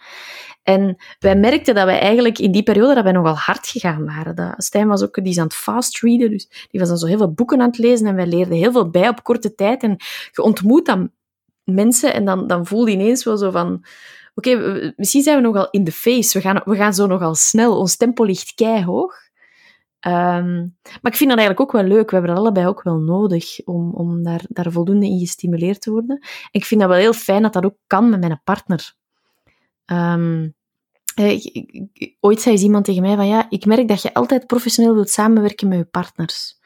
En 0.62 0.96
wij 1.18 1.37
merkten 1.37 1.74
dat 1.74 1.85
wij 1.85 2.00
eigenlijk 2.00 2.38
in 2.38 2.52
die 2.52 2.62
periode 2.62 2.94
dat 2.94 3.05
wij 3.05 3.12
nogal 3.12 3.35
hard 3.35 3.66
gegaan 3.66 4.05
waren. 4.05 4.37
Dat, 4.37 4.55
Stijn 4.57 4.88
was 4.88 5.02
ook, 5.02 5.14
die 5.14 5.33
is 5.33 5.38
aan 5.38 5.44
het 5.44 5.55
fastreaden, 5.55 6.31
dus 6.31 6.66
die 6.70 6.81
was 6.81 6.88
dan 6.88 6.98
zo 6.98 7.07
heel 7.07 7.18
veel 7.18 7.33
boeken 7.33 7.61
aan 7.61 7.66
het 7.66 7.79
lezen 7.79 8.07
en 8.07 8.14
wij 8.14 8.26
leerden 8.26 8.57
heel 8.57 8.72
veel 8.72 8.90
bij 8.90 9.09
op 9.09 9.22
korte 9.22 9.55
tijd. 9.55 9.83
En 9.83 9.96
je 10.33 10.42
ontmoet 10.42 10.87
dan 10.87 11.11
mensen 11.64 12.14
en 12.14 12.24
dan, 12.24 12.46
dan 12.46 12.66
voel 12.66 12.87
je 12.87 12.92
ineens 12.92 13.24
wel 13.24 13.37
zo 13.37 13.50
van... 13.50 13.85
Oké, 14.35 14.92
misschien 14.96 15.22
zijn 15.22 15.37
we 15.37 15.42
nogal 15.42 15.70
in 15.70 15.85
de 15.85 15.92
face. 15.92 16.38
We 16.38 16.44
gaan, 16.44 16.62
we 16.64 16.76
gaan 16.76 16.94
zo 16.94 17.07
nogal 17.07 17.35
snel. 17.35 17.79
Ons 17.79 17.96
tempo 17.96 18.24
ligt 18.24 18.55
keihog. 18.55 19.14
Um, 20.07 20.77
maar 21.03 21.12
ik 21.12 21.16
vind 21.16 21.31
dat 21.31 21.38
eigenlijk 21.38 21.61
ook 21.61 21.73
wel 21.73 21.83
leuk. 21.83 22.11
We 22.11 22.16
hebben 22.16 22.35
dat 22.35 22.45
allebei 22.45 22.66
ook 22.66 22.83
wel 22.83 22.99
nodig 22.99 23.64
om, 23.64 23.95
om 23.95 24.23
daar, 24.23 24.45
daar 24.49 24.73
voldoende 24.73 25.07
in 25.07 25.19
gestimuleerd 25.19 25.81
te 25.81 25.90
worden. 25.90 26.19
En 26.19 26.51
ik 26.51 26.64
vind 26.64 26.81
dat 26.81 26.90
wel 26.90 26.99
heel 26.99 27.12
fijn 27.12 27.42
dat 27.42 27.53
dat 27.53 27.64
ook 27.64 27.77
kan 27.87 28.11
met 28.11 28.21
mijn 28.21 28.40
partner. 28.45 28.95
Um, 29.87 30.55
ooit 32.21 32.40
zei 32.40 32.57
iemand 32.57 32.85
tegen 32.85 33.03
mij 33.03 33.16
van 33.16 33.27
ja, 33.27 33.47
ik 33.49 33.64
merk 33.64 33.88
dat 33.88 34.03
je 34.03 34.14
altijd 34.14 34.47
professioneel 34.47 34.95
wilt 34.95 35.11
samenwerken 35.11 35.69
met 35.69 35.79
je 35.79 35.85
partners. 35.85 36.59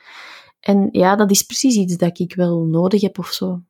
En 0.61 0.89
ja, 0.93 1.17
dat 1.17 1.31
is 1.31 1.43
precies 1.43 1.77
iets 1.77 1.97
dat 1.97 2.19
ik 2.19 2.35
wel 2.35 2.65
nodig 2.65 3.01
heb 3.01 3.19
of 3.19 3.29
zo. 3.29 3.63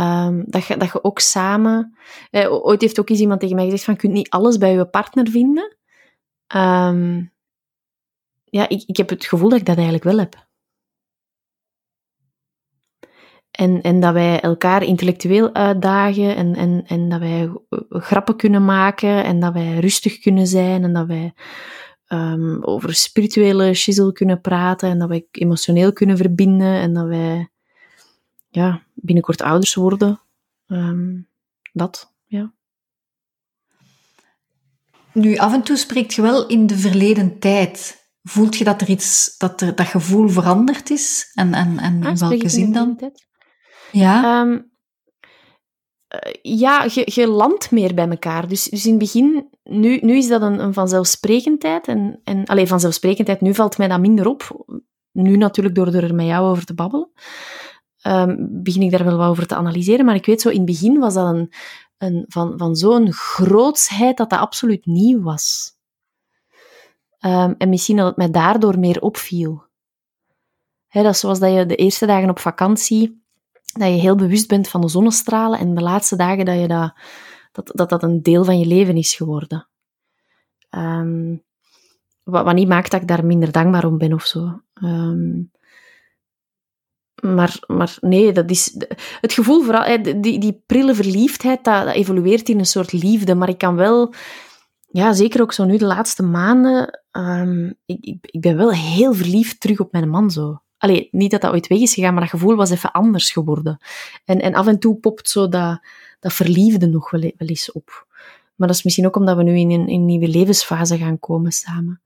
Um, 0.00 0.44
dat, 0.46 0.66
je, 0.66 0.76
dat 0.76 0.92
je 0.92 1.04
ook 1.04 1.18
samen... 1.18 1.98
Eh, 2.30 2.52
ooit 2.52 2.80
heeft 2.80 3.00
ook 3.00 3.10
eens 3.10 3.20
iemand 3.20 3.40
tegen 3.40 3.56
mij 3.56 3.64
gezegd 3.64 3.84
van 3.84 3.94
je 3.94 4.00
kunt 4.00 4.12
niet 4.12 4.30
alles 4.30 4.58
bij 4.58 4.72
je 4.72 4.86
partner 4.86 5.28
vinden. 5.30 5.76
Ja, 8.50 8.68
ik, 8.68 8.82
ik 8.86 8.96
heb 8.96 9.08
het 9.08 9.26
gevoel 9.26 9.48
dat 9.48 9.58
ik 9.58 9.66
dat 9.66 9.76
eigenlijk 9.76 10.04
wel 10.04 10.18
heb. 10.18 10.46
En, 13.50 13.82
en 13.82 14.00
dat 14.00 14.12
wij 14.12 14.40
elkaar 14.40 14.82
intellectueel 14.82 15.54
uitdagen 15.54 16.36
en, 16.36 16.54
en, 16.54 16.84
en 16.86 17.08
dat 17.08 17.20
wij 17.20 17.50
grappen 17.88 18.36
kunnen 18.36 18.64
maken 18.64 19.24
en 19.24 19.40
dat 19.40 19.52
wij 19.52 19.78
rustig 19.78 20.18
kunnen 20.18 20.46
zijn 20.46 20.84
en 20.84 20.92
dat 20.92 21.06
wij 21.06 21.34
um, 22.08 22.64
over 22.64 22.94
spirituele 22.94 23.74
shizzle 23.74 24.12
kunnen 24.12 24.40
praten 24.40 24.88
en 24.88 24.98
dat 24.98 25.08
wij 25.08 25.26
emotioneel 25.30 25.92
kunnen 25.92 26.16
verbinden 26.16 26.74
en 26.74 26.92
dat 26.92 27.06
wij 27.06 27.48
ja, 28.48 28.82
binnenkort 28.94 29.42
ouders 29.42 29.74
worden. 29.74 30.20
Um, 30.66 31.28
dat, 31.72 32.14
ja. 32.26 32.52
Nu, 35.12 35.36
af 35.36 35.52
en 35.52 35.62
toe 35.62 35.76
spreekt 35.76 36.14
je 36.14 36.22
wel 36.22 36.46
in 36.46 36.66
de 36.66 36.76
verleden 36.76 37.38
tijd. 37.38 37.97
Voelt 38.28 38.56
je 38.56 38.64
dat 38.64 38.80
er 38.80 38.88
iets, 38.88 39.34
dat 39.38 39.60
er, 39.60 39.74
dat 39.74 39.86
gevoel 39.86 40.28
veranderd 40.28 40.90
is? 40.90 41.30
En, 41.34 41.54
en, 41.54 41.78
en 41.78 42.02
Ah, 42.04 42.10
in 42.10 42.18
welke 42.18 42.48
zin 42.48 42.72
dan? 42.72 43.12
Ja? 43.92 44.42
Ehm, 44.42 44.60
eh, 46.08 46.32
ja, 46.42 46.86
je, 46.92 47.02
je 47.14 47.26
landt 47.26 47.70
meer 47.70 47.94
bij 47.94 48.08
elkaar. 48.08 48.48
Dus, 48.48 48.64
dus 48.64 48.84
in 48.84 48.90
het 48.90 48.98
begin, 48.98 49.48
nu, 49.62 49.98
nu 50.02 50.16
is 50.16 50.28
dat 50.28 50.42
een, 50.42 50.58
een 50.58 50.72
vanzelfsprekendheid. 50.74 51.86
En, 51.88 52.20
en 52.24 52.44
alleen 52.44 52.66
vanzelfsprekendheid, 52.66 53.40
nu 53.40 53.54
valt 53.54 53.78
mij 53.78 53.88
dat 53.88 54.00
minder 54.00 54.26
op. 54.26 54.66
Nu 55.12 55.36
natuurlijk 55.36 55.74
door 55.74 55.86
er 55.86 56.14
met 56.14 56.26
jou 56.26 56.48
over 56.50 56.64
te 56.64 56.74
babbelen. 56.74 57.10
ehm, 58.00 58.36
begin 58.38 58.82
ik 58.82 58.90
daar 58.90 59.04
wel 59.04 59.16
wat 59.16 59.28
over 59.28 59.46
te 59.46 59.54
analyseren. 59.54 60.04
Maar 60.04 60.14
ik 60.14 60.26
weet 60.26 60.40
zo, 60.40 60.48
in 60.48 60.56
het 60.56 60.66
begin 60.66 60.98
was 60.98 61.14
dat 61.14 61.34
een, 61.34 61.52
een, 61.98 62.24
van, 62.28 62.58
van 62.58 62.76
zo'n 62.76 63.12
grootsheid 63.12 64.16
dat 64.16 64.30
dat 64.30 64.38
absoluut 64.38 64.86
nieuw 64.86 65.22
was. 65.22 65.76
Ehm, 67.18 67.54
en 67.58 67.68
misschien 67.68 67.96
dat 67.96 68.06
het 68.06 68.16
mij 68.16 68.30
daardoor 68.30 68.78
meer 68.78 69.00
opviel. 69.00 69.66
Dat 70.88 71.04
is 71.04 71.20
zoals 71.20 71.38
dat 71.38 71.52
je 71.52 71.66
de 71.66 71.76
eerste 71.76 72.06
dagen 72.06 72.30
op 72.30 72.38
vakantie 72.38 73.22
dat 73.72 73.88
je 73.88 74.00
heel 74.00 74.16
bewust 74.16 74.48
bent 74.48 74.68
van 74.68 74.80
de 74.80 74.88
zonnestralen 74.88 75.58
en 75.58 75.74
de 75.74 75.80
laatste 75.80 76.16
dagen 76.16 76.44
dat 76.44 76.60
je 76.60 76.68
dat, 76.68 76.92
dat, 77.52 77.70
dat, 77.74 77.88
dat 77.88 78.02
een 78.02 78.22
deel 78.22 78.44
van 78.44 78.58
je 78.58 78.66
leven 78.66 78.96
is 78.96 79.14
geworden. 79.14 79.68
Ehm, 80.70 81.36
wat, 82.22 82.44
wat 82.44 82.54
niet 82.54 82.68
maakt 82.68 82.90
dat 82.90 83.00
ik 83.00 83.08
daar 83.08 83.26
minder 83.26 83.52
dankbaar 83.52 83.84
om 83.84 83.98
ben 83.98 84.12
of 84.12 84.26
zo. 84.26 84.60
Ehm, 84.74 85.42
maar, 87.20 87.58
maar 87.66 87.96
nee, 88.00 88.32
dat 88.32 88.50
is... 88.50 88.74
Het 89.20 89.32
gevoel, 89.32 89.62
vooral, 89.62 90.02
die, 90.02 90.38
die 90.38 90.62
prille 90.66 90.94
verliefdheid, 90.94 91.64
dat, 91.64 91.84
dat 91.84 91.94
evolueert 91.94 92.48
in 92.48 92.58
een 92.58 92.66
soort 92.66 92.92
liefde. 92.92 93.34
Maar 93.34 93.48
ik 93.48 93.58
kan 93.58 93.74
wel... 93.74 94.14
Ja, 94.90 95.12
zeker 95.12 95.40
ook 95.40 95.52
zo 95.52 95.64
nu 95.64 95.76
de 95.76 95.84
laatste 95.84 96.22
maanden. 96.22 97.02
ehm, 97.10 97.66
ik, 97.66 98.04
ik, 98.04 98.18
ik 98.20 98.40
ben 98.40 98.56
wel 98.56 98.72
heel 98.72 99.14
verliefd 99.14 99.60
terug 99.60 99.80
op 99.80 99.92
mijn 99.92 100.08
man 100.08 100.30
zo. 100.30 100.60
Allee, 100.78 101.08
niet 101.10 101.30
dat 101.30 101.40
dat 101.40 101.52
ooit 101.52 101.66
weg 101.66 101.78
is 101.78 101.94
gegaan, 101.94 102.12
maar 102.12 102.22
dat 102.22 102.30
gevoel 102.30 102.56
was 102.56 102.70
even 102.70 102.92
anders 102.92 103.30
geworden. 103.30 103.78
En, 104.24 104.40
en 104.40 104.54
af 104.54 104.66
en 104.66 104.78
toe 104.78 104.96
popt 104.96 105.28
zo 105.28 105.48
dat, 105.48 105.80
dat 106.20 106.32
verliefde 106.32 106.86
nog 106.86 107.10
wel, 107.10 107.20
wel 107.20 107.48
eens 107.48 107.72
op. 107.72 108.06
Maar 108.54 108.68
dat 108.68 108.76
is 108.76 108.82
misschien 108.82 109.06
ook 109.06 109.16
omdat 109.16 109.36
we 109.36 109.42
nu 109.42 109.58
in 109.58 109.70
een, 109.70 109.88
in 109.88 110.00
een 110.00 110.04
nieuwe 110.04 110.28
levensfase 110.28 110.98
gaan 110.98 111.18
komen 111.18 111.52
samen. 111.52 112.00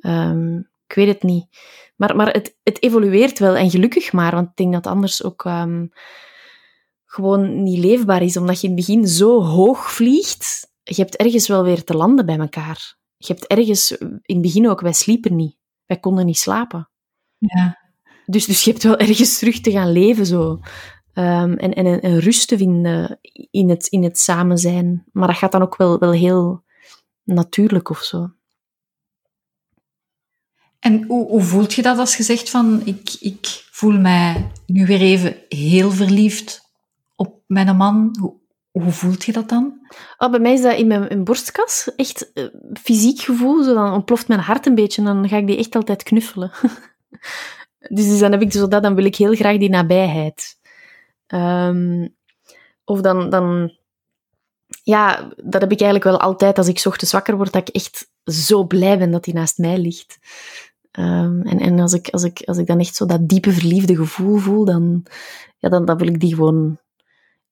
Ehm, 0.00 0.56
ik 0.86 0.94
weet 0.94 1.08
het 1.08 1.22
niet. 1.22 1.46
Maar, 1.96 2.16
maar 2.16 2.32
het, 2.32 2.56
het 2.62 2.82
evolueert 2.82 3.38
wel, 3.38 3.56
en 3.56 3.70
gelukkig 3.70 4.12
maar, 4.12 4.34
want 4.34 4.48
ik 4.48 4.56
denk 4.56 4.72
dat 4.72 4.86
anders 4.86 5.24
ook 5.24 5.44
ehm, 5.44 5.86
gewoon 7.04 7.62
niet 7.62 7.78
leefbaar 7.78 8.22
is, 8.22 8.36
omdat 8.36 8.60
je 8.60 8.68
in 8.68 8.76
het 8.76 8.86
begin 8.86 9.06
zo 9.06 9.42
hoog 9.42 9.92
vliegt. 9.92 10.74
Je 10.94 11.02
hebt 11.02 11.16
ergens 11.16 11.48
wel 11.48 11.62
weer 11.62 11.84
te 11.84 11.96
landen 11.96 12.26
bij 12.26 12.38
elkaar. 12.38 12.96
Je 13.16 13.26
hebt 13.32 13.46
ergens, 13.46 13.90
in 13.90 14.20
het 14.22 14.40
begin 14.40 14.68
ook, 14.68 14.80
wij 14.80 14.92
sliepen 14.92 15.36
niet. 15.36 15.56
Wij 15.86 15.98
konden 15.98 16.26
niet 16.26 16.38
slapen. 16.38 16.90
ja. 17.38 17.84
Dus, 18.26 18.46
dus 18.46 18.64
je 18.64 18.70
hebt 18.70 18.82
wel 18.82 18.96
ergens 18.96 19.38
terug 19.38 19.60
te 19.60 19.70
gaan 19.70 19.92
leven 19.92 20.26
zo. 20.26 20.60
Ehm, 21.12 21.52
en 21.52 21.74
en 21.74 21.86
een, 21.86 22.06
een 22.06 22.18
rust 22.18 22.48
te 22.48 22.56
vinden 22.56 23.18
in 23.50 23.68
het, 23.68 23.86
in 23.86 24.02
het 24.02 24.18
samen 24.18 24.58
zijn. 24.58 25.04
Maar 25.12 25.26
dat 25.26 25.36
gaat 25.36 25.52
dan 25.52 25.62
ook 25.62 25.76
wel, 25.76 25.98
wel 25.98 26.12
heel 26.12 26.64
natuurlijk 27.24 27.90
of 27.90 27.98
zo. 27.98 28.30
En 30.78 31.04
hoe, 31.04 31.28
hoe 31.28 31.42
voelt 31.42 31.74
je 31.74 31.82
dat 31.82 31.98
als 31.98 32.16
je 32.16 32.22
zegt 32.22 32.50
van, 32.50 32.82
ik, 32.84 33.16
ik 33.20 33.66
voel 33.70 34.00
mij 34.00 34.50
nu 34.66 34.86
weer 34.86 35.00
even 35.00 35.36
heel 35.48 35.90
verliefd 35.90 36.70
op 37.14 37.42
mijn 37.46 37.76
man? 37.76 38.16
Hoe, 38.20 38.34
hoe 38.82 38.92
voelt 38.92 39.24
je 39.24 39.32
dat 39.32 39.48
dan? 39.48 39.86
Oh, 40.18 40.30
bij 40.30 40.40
mij 40.40 40.52
is 40.52 40.62
dat 40.62 40.78
in 40.78 40.86
mijn 40.86 41.08
in 41.08 41.24
borstkas 41.24 41.90
echt 41.96 42.32
eh, 42.32 42.44
fysiek 42.82 43.20
gevoel. 43.20 43.62
Zo 43.62 43.74
dan 43.74 43.92
ontploft 43.92 44.28
mijn 44.28 44.40
hart 44.40 44.66
een 44.66 44.74
beetje 44.74 45.02
en 45.02 45.06
dan 45.06 45.28
ga 45.28 45.36
ik 45.36 45.46
die 45.46 45.58
echt 45.58 45.74
altijd 45.74 46.02
knuffelen. 46.02 46.50
dus, 47.94 48.08
dus 48.08 48.18
dan 48.18 48.32
heb 48.32 48.40
ik 48.40 48.52
zo 48.52 48.68
dat, 48.68 48.82
dan 48.82 48.94
wil 48.94 49.04
ik 49.04 49.16
heel 49.16 49.34
graag 49.34 49.58
die 49.58 49.68
nabijheid. 49.68 50.58
Ehm, 51.26 52.08
of 52.84 53.00
dan, 53.00 53.30
dan, 53.30 53.76
ja, 54.82 55.32
dat 55.36 55.60
heb 55.60 55.72
ik 55.72 55.80
eigenlijk 55.80 56.04
wel 56.04 56.20
altijd 56.20 56.58
als 56.58 56.68
ik 56.68 56.82
ochtends 56.84 57.12
wakker 57.12 57.36
word, 57.36 57.52
dat 57.52 57.68
ik 57.68 57.74
echt 57.74 58.10
zo 58.24 58.64
blij 58.64 58.98
ben 58.98 59.10
dat 59.10 59.24
hij 59.24 59.34
naast 59.34 59.58
mij 59.58 59.78
ligt. 59.78 60.18
Ehm, 60.90 61.40
en 61.40 61.58
en 61.58 61.78
als, 61.80 61.92
ik, 61.92 62.08
als, 62.08 62.22
ik, 62.22 62.42
als 62.44 62.58
ik 62.58 62.66
dan 62.66 62.78
echt 62.78 62.94
zo 62.94 63.06
dat 63.06 63.28
diepe 63.28 63.52
verliefde 63.52 63.96
gevoel 63.96 64.36
voel, 64.36 64.64
dan, 64.64 65.06
ja, 65.58 65.68
dan, 65.68 65.84
dan 65.84 65.98
wil 65.98 66.08
ik 66.08 66.20
die 66.20 66.34
gewoon, 66.34 66.78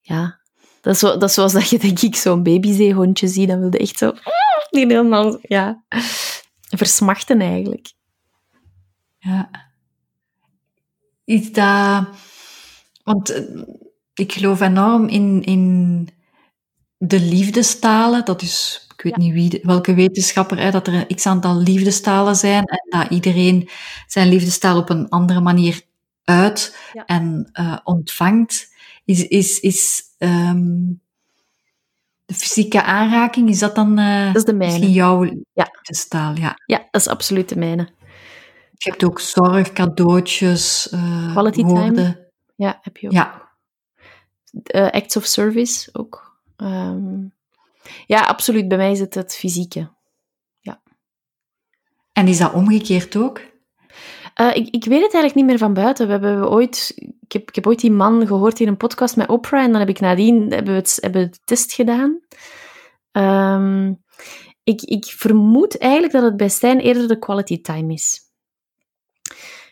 ja. 0.01 0.43
Dat 0.85 0.95
is, 0.95 0.99
zo, 0.99 1.19
dat 1.19 1.29
is 1.29 1.35
zoals 1.35 1.53
dat 1.53 1.69
je, 1.69 1.79
denk 1.79 2.01
ik, 2.01 2.17
zo'n 2.17 2.43
babyzeehondje 2.43 3.29
ziet, 3.29 3.49
dan 3.49 3.61
wil 3.61 3.73
je 3.73 3.79
echt 3.79 3.99
zo, 3.99 4.13
die 4.71 4.87
helemaal, 4.87 5.39
ja, 5.43 5.85
versmachten 6.69 7.41
eigenlijk. 7.41 7.93
Ja. 9.19 9.51
Is 11.25 11.53
dat... 11.53 12.07
Want 13.05 13.31
eh, 13.31 13.43
ik 14.15 14.33
geloof 14.33 14.61
enorm 14.61 15.09
in, 15.09 15.43
in 15.43 16.09
de 16.99 17.21
liefdestalen. 17.21 18.25
Dat 18.25 18.43
is, 18.43 18.87
ik 18.97 19.03
weet 19.03 19.15
Ja. 19.17 19.23
niet 19.23 19.33
wie, 19.33 19.61
welke 19.63 19.95
wetenschapper, 19.95 20.59
hè, 20.59 20.71
dat 20.71 20.87
er 20.87 20.95
een 20.95 21.17
x-aantal 21.17 21.57
liefdestalen 21.57 22.37
zijn 22.37 22.65
en 22.65 23.01
dat 23.01 23.11
iedereen 23.11 23.69
zijn 24.07 24.29
liefdestaal 24.29 24.79
op 24.79 24.89
een 24.91 25.09
andere 25.09 25.41
manier 25.41 25.83
uit 26.25 26.77
Ja. 26.93 27.05
en 27.05 27.49
eh, 27.53 27.79
ontvangt. 27.85 28.73
Is, 29.05 29.27
is, 29.29 29.61
is 29.61 30.03
ehm, 30.25 30.93
de 32.25 32.35
fysieke 32.35 32.83
aanraking, 32.83 33.49
is 33.49 33.59
dat 33.59 33.75
dan 33.75 33.97
Dat 33.97 34.37
is 34.37 34.45
de 34.45 34.55
mijne. 34.55 34.73
misschien 34.73 34.93
jouw 34.93 35.25
Ja. 35.25 35.69
liefdestaal? 35.73 36.35
Ja. 36.35 36.55
Ja, 36.67 36.79
dat 36.91 37.01
is 37.01 37.09
absoluut 37.09 37.49
de 37.49 37.57
mijne. 37.57 37.89
Je 38.77 38.91
hebt 38.91 39.05
ook 39.05 39.21
zorg, 39.21 39.73
cadeautjes, 39.73 40.89
eh, 40.91 41.31
Quality 41.33 41.63
time. 41.63 42.29
Ja, 42.57 42.79
heb 42.83 42.97
je 42.97 43.07
ook. 43.07 43.13
Ja, 43.13 43.43
Eh, 44.65 44.91
acts 44.91 45.17
of 45.17 45.25
service 45.25 45.89
ook. 45.93 46.41
Ehm, 46.57 47.23
ja, 48.07 48.21
absoluut. 48.27 48.69
Bij 48.69 48.77
mij 48.79 48.91
is 48.91 49.01
het 49.01 49.15
het 49.15 49.35
fysieke. 49.37 49.93
en 52.13 52.29
is 52.29 52.39
dat 52.39 52.53
omgekeerd 52.53 53.17
ook? 53.17 53.39
Ik, 54.55 54.69
ik 54.71 54.85
weet 54.85 55.03
het 55.03 55.15
eigenlijk 55.15 55.35
niet 55.35 55.45
meer 55.45 55.59
van 55.59 55.75
buiten. 55.75 56.07
We 56.07 56.13
hebben 56.13 56.51
ooit, 56.51 56.95
ik 57.35 57.55
heb 57.55 57.67
ooit 57.67 57.81
die 57.81 57.91
man 57.91 58.27
gehoord 58.27 58.61
in 58.61 58.69
een 58.69 58.77
podcast 58.77 59.17
met 59.17 59.29
Oprah 59.29 59.63
en 59.63 59.71
dan 59.71 59.81
heb 59.81 59.89
ik 59.89 60.01
nadien 60.01 60.53
hebben 60.53 60.73
we 60.73 60.79
het, 60.79 60.99
hebben 61.01 61.23
we 61.23 61.29
de 61.29 61.39
test 61.45 61.73
gedaan. 61.73 62.21
Ehm, 63.13 63.93
ik, 64.65 64.83
ik 64.83 65.05
vermoed 65.05 65.79
eigenlijk 65.79 66.13
dat 66.13 66.23
het 66.23 66.37
bij 66.37 66.49
Stijn 66.49 66.81
eerder 66.81 67.09
de 67.09 67.19
quality 67.19 67.61
time 67.61 67.93
is. 67.93 68.21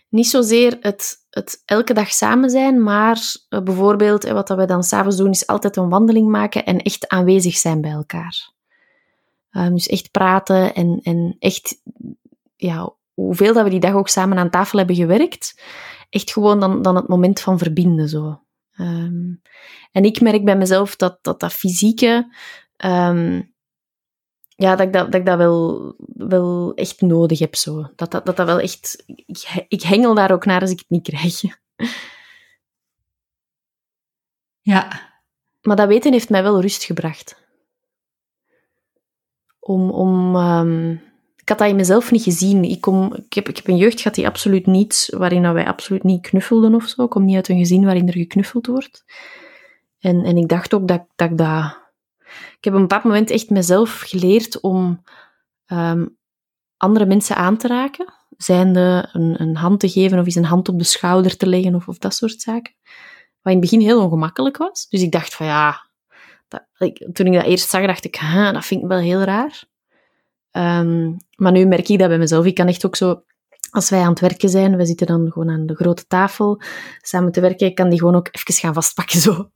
Niet 0.08 0.26
zozeer 0.26 0.76
het, 0.80 1.26
het 1.30 1.62
elke 1.64 1.94
dag 1.94 2.12
samen 2.12 2.50
zijn, 2.50 2.82
maar 2.82 3.18
eh, 3.48 3.62
bijvoorbeeld, 3.62 4.24
eh, 4.24 4.32
wat 4.32 4.46
dat 4.46 4.58
we 4.58 4.64
dan 4.64 4.82
s'avonds 4.82 5.16
doen, 5.16 5.30
is 5.30 5.46
altijd 5.46 5.76
een 5.76 5.88
wandeling 5.88 6.28
maken 6.28 6.64
en 6.64 6.78
echt 6.78 7.08
aanwezig 7.08 7.56
zijn 7.56 7.80
bij 7.80 7.90
elkaar. 7.90 8.50
Ehm, 9.50 9.72
dus 9.72 9.86
echt 9.86 10.10
praten 10.10 10.74
en, 10.74 11.00
en 11.02 11.36
echt, 11.38 11.80
ja, 12.56 12.94
hoeveel 13.14 13.52
dat 13.52 13.64
we 13.64 13.70
die 13.70 13.80
dag 13.80 13.94
ook 13.94 14.08
samen 14.08 14.38
aan 14.38 14.50
tafel 14.50 14.78
hebben 14.78 14.96
gewerkt, 14.96 15.62
echt 16.12 16.32
gewoon 16.32 16.60
dan, 16.60 16.82
dan 16.82 16.96
het 16.96 17.08
moment 17.08 17.40
van 17.40 17.58
verbinden 17.58 18.08
zo. 18.08 18.42
Ehm, 18.72 19.34
en 19.92 20.04
ik 20.04 20.20
merk 20.20 20.44
bij 20.44 20.56
mezelf 20.56 20.96
dat 20.96 21.18
dat, 21.22 21.40
dat 21.40 21.52
fysieke, 21.52 22.34
ehm, 22.76 23.42
ja, 24.48 24.76
dat 24.76 24.86
ik 24.86 24.92
dat, 24.92 25.12
dat, 25.12 25.20
ik 25.20 25.26
dat 25.26 25.36
wel, 25.36 25.94
wel 26.14 26.74
echt 26.74 27.00
nodig 27.00 27.38
heb 27.38 27.54
zo. 27.54 27.82
Dat 27.96 28.10
dat, 28.10 28.26
dat, 28.26 28.36
dat 28.36 28.46
wel 28.46 28.60
echt, 28.60 29.02
ik, 29.06 29.64
ik 29.68 29.82
hengel 29.82 30.14
daar 30.14 30.32
ook 30.32 30.44
naar 30.44 30.60
als 30.60 30.70
ik 30.70 30.78
het 30.78 30.90
niet 30.90 31.08
krijg. 31.08 31.40
Ja, 34.64 35.10
Maar 35.62 35.76
dat 35.76 35.88
weten 35.88 36.12
heeft 36.12 36.30
mij 36.30 36.42
wel 36.42 36.60
rust 36.60 36.84
gebracht. 36.84 37.36
Om, 39.58 39.90
om, 39.90 40.36
ehm, 40.36 40.96
ik 41.42 41.48
had 41.48 41.58
dat 41.58 41.68
in 41.68 41.76
mezelf 41.76 42.10
niet 42.10 42.22
gezien. 42.22 42.64
Ik, 42.64 42.80
kom, 42.80 43.14
ik, 43.14 43.32
heb, 43.32 43.48
ik 43.48 43.56
heb 43.56 43.68
een 43.68 43.76
jeugd 43.76 43.96
gehad 44.00 44.14
die 44.14 44.26
absoluut 44.26 44.66
niet, 44.66 45.08
waarin 45.16 45.42
dat 45.42 45.52
wij 45.54 45.66
absoluut 45.66 46.02
niet 46.02 46.20
knuffelden 46.26 46.74
of 46.74 46.84
zo. 46.88 47.02
Ik 47.04 47.10
kom 47.10 47.24
niet 47.24 47.36
uit 47.36 47.48
een 47.48 47.58
gezin 47.58 47.84
waarin 47.84 48.06
er 48.08 48.12
geknuffeld 48.12 48.66
wordt. 48.66 49.04
En, 49.98 50.24
en 50.24 50.36
ik 50.36 50.48
dacht 50.48 50.74
ook 50.74 50.88
dat, 50.88 51.04
dat 51.16 51.30
ik 51.30 51.38
dat... 51.38 51.80
Ik 52.28 52.64
heb 52.64 52.72
op 52.72 52.80
een 52.80 52.86
bepaald 52.86 53.04
moment 53.04 53.30
echt 53.30 53.50
mezelf 53.50 54.00
geleerd 54.00 54.60
om 54.60 55.02
ehm, 55.66 56.06
andere 56.76 57.06
mensen 57.06 57.36
aan 57.36 57.56
te 57.56 57.66
raken. 57.68 58.12
Zijnde 58.36 59.08
een, 59.12 59.40
een 59.40 59.56
hand 59.56 59.80
te 59.80 59.88
geven 59.88 60.18
of 60.18 60.24
eens 60.24 60.34
een 60.34 60.44
hand 60.44 60.68
op 60.68 60.78
de 60.78 60.84
schouder 60.84 61.36
te 61.36 61.46
leggen 61.46 61.74
of, 61.74 61.88
of 61.88 61.98
dat 61.98 62.14
soort 62.14 62.40
zaken. 62.40 62.74
Wat 63.42 63.52
in 63.52 63.60
het 63.60 63.70
begin 63.70 63.80
heel 63.80 64.02
ongemakkelijk 64.04 64.56
was. 64.56 64.86
Dus 64.88 65.02
ik 65.02 65.12
dacht 65.12 65.34
van 65.34 65.46
ja... 65.46 65.86
Ik- 66.78 67.08
toen 67.12 67.26
ik 67.26 67.32
dat 67.32 67.44
eerst 67.44 67.68
zag, 67.68 67.86
dacht 67.86 68.04
ik, 68.04 68.16
"Huh, 68.16 68.52
dat 68.52 68.64
vind 68.64 68.82
ik 68.82 68.88
wel 68.88 68.98
heel 68.98 69.20
raar. 69.22 69.62
Ehm, 70.52 71.12
maar 71.36 71.52
nu 71.52 71.64
merk 71.64 71.88
ik 71.88 71.98
dat 71.98 72.08
bij 72.08 72.18
mezelf. 72.18 72.44
Ik 72.44 72.54
kan 72.54 72.66
echt 72.66 72.86
ook 72.86 72.96
zo... 72.96 73.22
Als 73.70 73.90
wij 73.90 74.00
aan 74.00 74.10
het 74.10 74.20
werken 74.20 74.48
zijn, 74.48 74.76
we 74.76 74.86
zitten 74.86 75.06
dan 75.06 75.30
gewoon 75.32 75.50
aan 75.50 75.66
de 75.66 75.74
grote 75.74 76.06
tafel 76.06 76.60
samen 77.00 77.32
te 77.32 77.40
werken, 77.40 77.66
ik 77.66 77.74
kan 77.74 77.88
die 77.88 77.98
gewoon 77.98 78.14
ook 78.14 78.28
even 78.30 78.54
gaan 78.54 78.74
vastpakken 78.74 79.20
zo. 79.20 79.50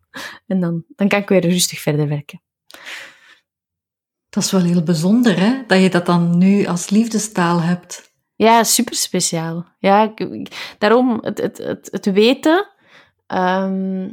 En 0.46 0.60
dan, 0.60 0.84
dan 0.88 1.08
kan 1.08 1.20
ik 1.20 1.28
weer 1.28 1.48
rustig 1.48 1.80
verder 1.80 2.08
werken. 2.08 2.42
Dat 4.28 4.44
is 4.44 4.50
wel 4.50 4.62
heel 4.62 4.82
bijzonder, 4.82 5.38
hè? 5.38 5.62
Dat 5.66 5.80
je 5.80 5.90
dat 5.90 6.06
dan 6.06 6.38
nu 6.38 6.66
als 6.66 6.90
liefdestaal 6.90 7.60
hebt. 7.60 8.14
Ja, 8.34 8.64
super 8.64 8.94
speciaal. 8.94 9.66
Ja, 9.78 10.14
daarom 10.78 11.18
het, 11.20 11.40
het, 11.40 11.58
het, 11.58 11.88
het 11.90 12.12
weten. 12.12 12.68
Ehm, 13.26 14.10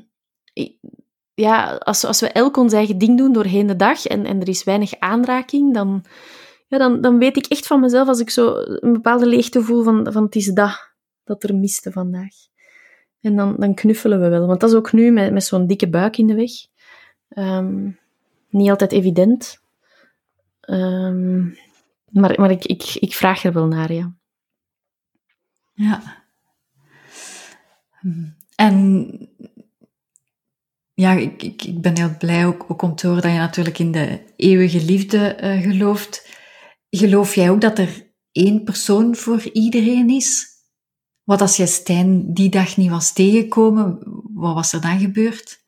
ja, 1.33 1.75
als, 1.75 2.03
als 2.03 2.19
we 2.19 2.27
elk 2.27 2.57
ons 2.57 2.73
eigen 2.73 2.97
ding 2.97 3.17
doen 3.17 3.33
doorheen 3.33 3.67
de 3.67 3.75
dag 3.75 4.05
en, 4.05 4.25
en 4.25 4.41
er 4.41 4.49
is 4.49 4.63
weinig 4.63 4.99
aanraking, 4.99 5.73
dan, 5.73 6.03
ja, 6.73 6.79
dan, 6.79 7.01
dan 7.01 7.17
weet 7.17 7.37
ik 7.37 7.45
echt 7.45 7.67
van 7.67 7.79
mezelf 7.79 8.07
als 8.07 8.19
ik 8.19 8.29
zo 8.29 8.55
een 8.55 8.93
bepaalde 8.93 9.25
leegte 9.25 9.63
voel 9.63 9.83
van, 9.83 10.11
van 10.11 10.23
het 10.23 10.35
is 10.35 10.45
dat, 10.45 10.93
dat 11.23 11.43
er 11.43 11.55
miste 11.55 11.91
vandaag. 11.91 12.33
En 13.21 13.35
dan, 13.35 13.55
dan 13.57 13.73
knuffelen 13.73 14.21
we 14.21 14.27
wel. 14.27 14.47
Want 14.47 14.59
dat 14.59 14.69
is 14.69 14.75
ook 14.75 14.91
nu 14.91 15.11
met, 15.11 15.33
met 15.33 15.43
zo'n 15.43 15.67
dikke 15.67 15.89
buik 15.89 16.17
in 16.17 16.27
de 16.27 16.35
weg. 16.35 16.51
Ehm, 17.29 17.89
niet 18.49 18.69
altijd 18.69 18.91
evident. 18.91 19.61
Um, 20.69 21.57
maar 22.09 22.39
maar 22.39 22.51
ik, 22.51 22.65
ik, 22.95 23.13
vraag 23.13 23.43
er 23.43 23.53
wel 23.53 23.67
naar, 23.67 23.93
ja. 23.93 24.13
Ja. 25.73 26.23
En 28.55 29.07
ja, 30.93 31.11
ik, 31.11 31.43
ik, 31.43 31.81
ben 31.81 31.97
heel 31.97 32.17
blij 32.17 32.45
ook, 32.45 32.65
ook 32.67 32.81
om 32.81 32.95
te 32.95 33.07
horen 33.07 33.21
dat 33.21 33.31
je 33.31 33.37
natuurlijk 33.37 33.79
in 33.79 33.91
de 33.91 34.19
eeuwige 34.35 34.85
liefde 34.85 35.37
uh, 35.43 35.61
gelooft. 35.61 36.32
Geloof 36.95 37.35
jij 37.35 37.49
ook 37.49 37.61
dat 37.61 37.77
er 37.77 38.11
één 38.31 38.63
persoon 38.63 39.15
voor 39.15 39.41
iedereen 39.41 40.09
is? 40.09 40.47
Wat 41.23 41.41
als 41.41 41.57
jij 41.57 41.67
Stijn 41.67 42.33
die 42.33 42.49
dag 42.49 42.77
niet 42.77 42.89
was 42.89 43.13
tegengekomen, 43.13 43.99
wat 44.33 44.53
was 44.53 44.73
er 44.73 44.81
dan 44.81 44.99
gebeurd? 44.99 45.61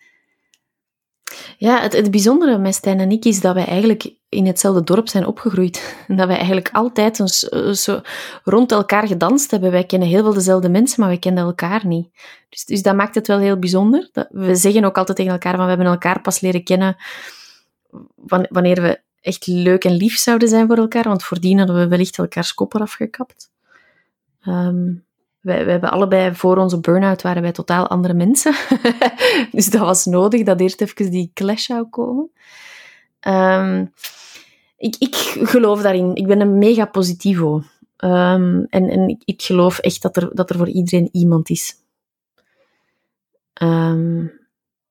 Ja, 1.58 1.82
het, 1.82 1.94
het 1.94 2.12
bijzondere 2.12 2.58
met 2.58 2.76
Stijn 2.76 3.00
en 3.00 3.12
ik 3.12 3.26
is 3.26 3.42
dat 3.42 3.54
wij 3.54 3.66
eigenlijk 3.66 4.16
in 4.30 4.46
hetzelfde 4.46 4.84
dorp 4.84 5.08
zijn 5.10 5.26
opgegroeid. 5.26 5.96
En 6.08 6.16
dat 6.18 6.28
wij 6.28 6.36
eigenlijk 6.36 6.70
altijd 6.72 7.40
zo 7.74 8.02
rond 8.44 8.72
elkaar 8.72 9.08
gedanst 9.08 9.52
hebben. 9.52 9.72
Wij 9.72 9.86
kennen 9.86 10.08
heel 10.08 10.24
veel 10.24 10.34
dezelfde 10.34 10.70
mensen, 10.70 11.00
maar 11.00 11.10
wij 11.10 11.20
kennen 11.20 11.44
elkaar 11.44 11.88
niet. 11.88 12.10
Dus, 12.50 12.66
dus 12.66 12.82
dat 12.82 12.96
maakt 12.96 13.16
het 13.16 13.28
wel 13.28 13.40
heel 13.40 13.60
bijzonder. 13.60 14.10
We 14.30 14.56
zeggen 14.56 14.84
ook 14.84 14.98
altijd 14.98 15.18
tegen 15.18 15.32
elkaar 15.32 15.56
van 15.56 15.64
we 15.64 15.70
hebben 15.70 15.88
elkaar 15.88 16.22
pas 16.22 16.40
leren 16.40 16.64
kennen 16.64 16.96
wanneer 18.50 18.82
we 18.82 19.04
echt 19.26 19.48
leuk 19.48 19.84
en 19.84 19.92
lief 19.92 20.18
zouden 20.18 20.48
zijn 20.48 20.68
voor 20.68 20.78
elkaar. 20.78 21.04
Want 21.04 21.24
voordien 21.24 21.58
hadden 21.58 21.76
we 21.76 21.88
wellicht 21.88 22.18
elkaars 22.18 22.54
koppen 22.54 22.82
afgekapt. 22.82 23.52
Um, 24.48 25.06
wij, 25.40 25.64
hebben 25.64 25.92
allebei 25.92 26.36
voor 26.36 26.58
onze 26.58 26.80
burn-out 26.80 27.22
waren 27.22 27.42
wij 27.42 27.52
totaal 27.52 27.88
andere 27.88 28.14
mensen. 28.14 28.56
dus 29.52 29.70
dat 29.70 29.82
was 29.82 30.06
nodig 30.06 30.44
dat 30.44 30.60
eerst 30.60 30.82
even 30.82 31.12
die 31.12 31.32
clash 31.34 31.66
zou 31.66 31.90
komen. 31.90 32.32
Um, 33.28 33.92
ik, 34.78 34.96
ik 35.00 35.16
geloof 35.42 35.82
daarin. 35.82 36.16
Ik 36.16 36.28
ben 36.28 36.42
een 36.42 36.58
mega 36.58 36.86
positivo. 36.86 37.64
Um, 37.98 38.66
en 38.70 38.90
en 38.90 39.18
ik, 39.26 39.42
geloof 39.42 39.80
echt 39.80 40.02
dat 40.02 40.16
er, 40.16 40.30
dat 40.34 40.50
er 40.50 40.58
voor 40.58 40.70
iedereen 40.70 41.10
iemand 41.12 41.50
is. 41.50 41.84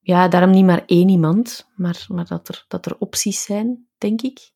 Ja, 0.05 0.29
daarom 0.29 0.51
niet 0.51 0.64
maar 0.64 0.83
één 0.87 1.09
iemand, 1.09 1.68
maar, 1.77 2.07
maar 2.09 2.27
dat, 2.27 2.49
er, 2.49 2.64
dat 2.68 2.87
er 2.87 2.97
opties 2.99 3.42
zijn, 3.42 3.87
denk 4.05 4.23
ik. 4.23 4.53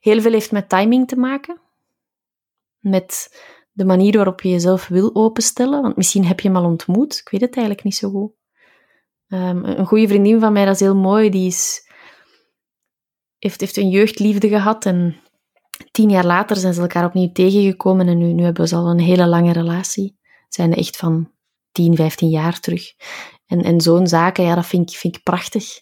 heel 0.00 0.20
veel 0.20 0.32
heeft 0.32 0.52
met 0.52 0.68
timing 0.68 1.08
te 1.08 1.16
maken. 1.16 1.60
Met 2.78 3.38
de 3.72 3.84
manier 3.84 4.16
waarop 4.16 4.40
je 4.40 4.48
jezelf 4.48 4.88
wil 4.88 5.14
openstellen. 5.14 5.82
Want 5.82 5.96
misschien 5.96 6.24
heb 6.24 6.40
je 6.40 6.48
hem 6.48 6.56
al 6.56 6.64
ontmoet. 6.64 7.18
Ik 7.18 7.28
weet 7.28 7.40
het 7.40 7.56
eigenlijk 7.56 7.84
niet 7.84 7.94
zo 7.94 8.10
goed. 8.10 8.32
Um, 9.28 9.64
een 9.64 9.86
goede 9.86 10.08
vriendin 10.08 10.40
van 10.40 10.52
mij, 10.52 10.64
dat 10.64 10.74
is 10.74 10.80
heel 10.80 10.96
mooi, 10.96 11.30
die 11.30 11.46
is, 11.46 11.90
heeft, 13.38 13.60
heeft 13.60 13.76
een 13.76 13.88
jeugdliefde 13.88 14.48
gehad. 14.48 14.86
En 14.86 15.16
tien 15.90 16.10
jaar 16.10 16.26
later 16.26 16.56
zijn 16.56 16.74
ze 16.74 16.80
elkaar 16.80 17.04
opnieuw 17.04 17.32
tegengekomen. 17.32 18.08
En 18.08 18.18
nu, 18.18 18.32
nu 18.32 18.42
hebben 18.42 18.68
ze 18.68 18.76
al 18.76 18.90
een 18.90 19.00
hele 19.00 19.26
lange 19.26 19.52
relatie. 19.52 20.18
Zijn 20.48 20.74
echt 20.74 20.96
van 20.96 21.30
10, 21.72 21.96
15 21.96 22.28
jaar 22.28 22.60
terug. 22.60 22.92
En, 23.46 23.62
en 23.62 23.80
zo'n 23.80 24.06
zaken, 24.06 24.44
ja, 24.44 24.54
dat 24.54 24.66
vind 24.66 24.90
ik, 24.90 24.96
vind 24.96 25.16
ik 25.16 25.22
prachtig. 25.22 25.80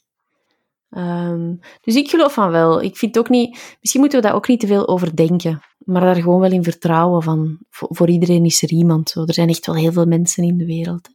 Um, 0.90 1.60
dus 1.80 1.94
ik 1.94 2.10
geloof 2.10 2.32
van 2.32 2.50
wel. 2.50 2.82
Ik 2.82 2.96
vind 2.96 3.18
ook 3.18 3.28
niet, 3.28 3.76
misschien 3.80 4.00
moeten 4.00 4.20
we 4.20 4.26
daar 4.26 4.34
ook 4.34 4.48
niet 4.48 4.60
te 4.60 4.66
veel 4.66 4.88
over 4.88 5.16
denken, 5.16 5.62
maar 5.78 6.00
daar 6.00 6.14
gewoon 6.14 6.40
wel 6.40 6.50
in 6.52 6.64
vertrouwen 6.64 7.22
van. 7.22 7.58
Voor, 7.70 8.08
iedereen 8.08 8.44
is 8.44 8.62
er 8.62 8.70
iemand. 8.70 9.14
Er 9.14 9.34
zijn 9.34 9.48
echt 9.48 9.66
wel 9.66 9.76
heel 9.76 9.92
veel 9.92 10.06
mensen 10.06 10.44
in 10.44 10.56
de 10.56 10.66
wereld. 10.66 11.08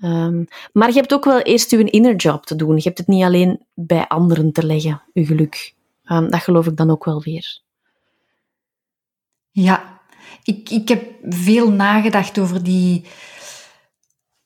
Um, 0.00 0.46
maar 0.72 0.88
je 0.88 0.94
hebt 0.94 1.14
ook 1.14 1.24
wel 1.24 1.40
eerst 1.40 1.70
je 1.70 1.84
inner 1.84 2.16
job 2.16 2.46
te 2.46 2.56
doen. 2.56 2.76
Je 2.76 2.82
hebt 2.82 2.98
het 2.98 3.06
niet 3.06 3.24
alleen 3.24 3.66
bij 3.74 4.08
anderen 4.08 4.52
te 4.52 4.66
leggen, 4.66 5.02
je 5.12 5.26
geluk. 5.26 5.74
Um, 6.04 6.30
dat 6.30 6.40
geloof 6.40 6.66
ik 6.66 6.76
dan 6.76 6.90
ook 6.90 7.04
wel 7.04 7.22
weer. 7.22 7.60
Ja, 9.50 10.00
ik, 10.42 10.70
ik 10.70 10.88
heb 10.88 11.04
veel 11.22 11.70
nagedacht 11.70 12.38
over 12.38 12.62
die 12.62 13.04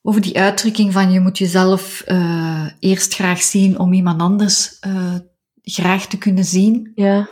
over 0.03 0.21
die 0.21 0.39
uitdrukking 0.39 0.93
van 0.93 1.11
je 1.11 1.21
moet 1.21 1.39
jezelf 1.39 2.03
uh, 2.07 2.67
eerst 2.79 3.15
graag 3.15 3.43
zien 3.43 3.79
om 3.79 3.93
iemand 3.93 4.21
anders 4.21 4.79
uh, 4.87 5.15
graag 5.63 6.07
te 6.07 6.19
kunnen 6.19 6.45
zien. 6.45 6.93
Ja. 6.95 7.29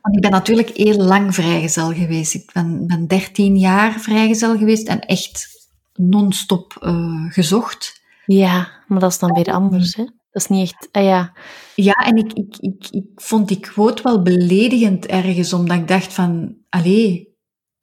Want 0.00 0.16
ik 0.16 0.20
ben 0.20 0.30
natuurlijk 0.30 0.68
heel 0.68 0.96
lang 0.96 1.34
vrijgezel 1.34 1.92
geweest. 1.92 2.34
Ik 2.34 2.50
ben, 2.52 2.86
ben 2.86 3.06
13 3.06 3.56
jaar 3.56 4.00
vrijgezel 4.00 4.58
geweest 4.58 4.88
en 4.88 5.00
echt 5.00 5.48
non-stop 5.94 6.76
uh, 6.80 7.32
gezocht. 7.32 8.02
Ja, 8.26 8.68
maar 8.86 9.00
dat 9.00 9.10
is 9.10 9.18
dan 9.18 9.32
weer 9.32 9.52
anders, 9.52 9.94
hè? 9.94 10.04
Dat 10.04 10.42
is 10.42 10.46
niet 10.46 10.62
echt... 10.62 10.88
Ah, 10.92 11.02
ja. 11.02 11.32
ja, 11.74 11.92
en 11.92 12.16
ik, 12.16 12.32
ik, 12.32 12.56
ik, 12.58 12.86
ik 12.90 13.06
vond 13.14 13.48
die 13.48 13.60
quote 13.60 14.02
wel 14.02 14.22
beledigend 14.22 15.06
ergens, 15.06 15.52
omdat 15.52 15.76
ik 15.76 15.88
dacht 15.88 16.12
van... 16.14 16.56
Allee, 16.68 17.25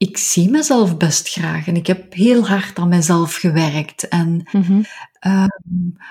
ik 0.04 0.18
zie 0.18 0.50
mezelf 0.50 0.98
best 0.98 1.30
graag 1.30 1.68
en 1.68 1.76
ik 1.76 1.88
heb 1.88 2.14
heel 2.14 2.48
hard 2.48 2.80
aan 2.80 2.88
mezelf 2.88 3.36
gewerkt. 3.36 4.08
En, 4.08 4.50
mm 4.52 4.86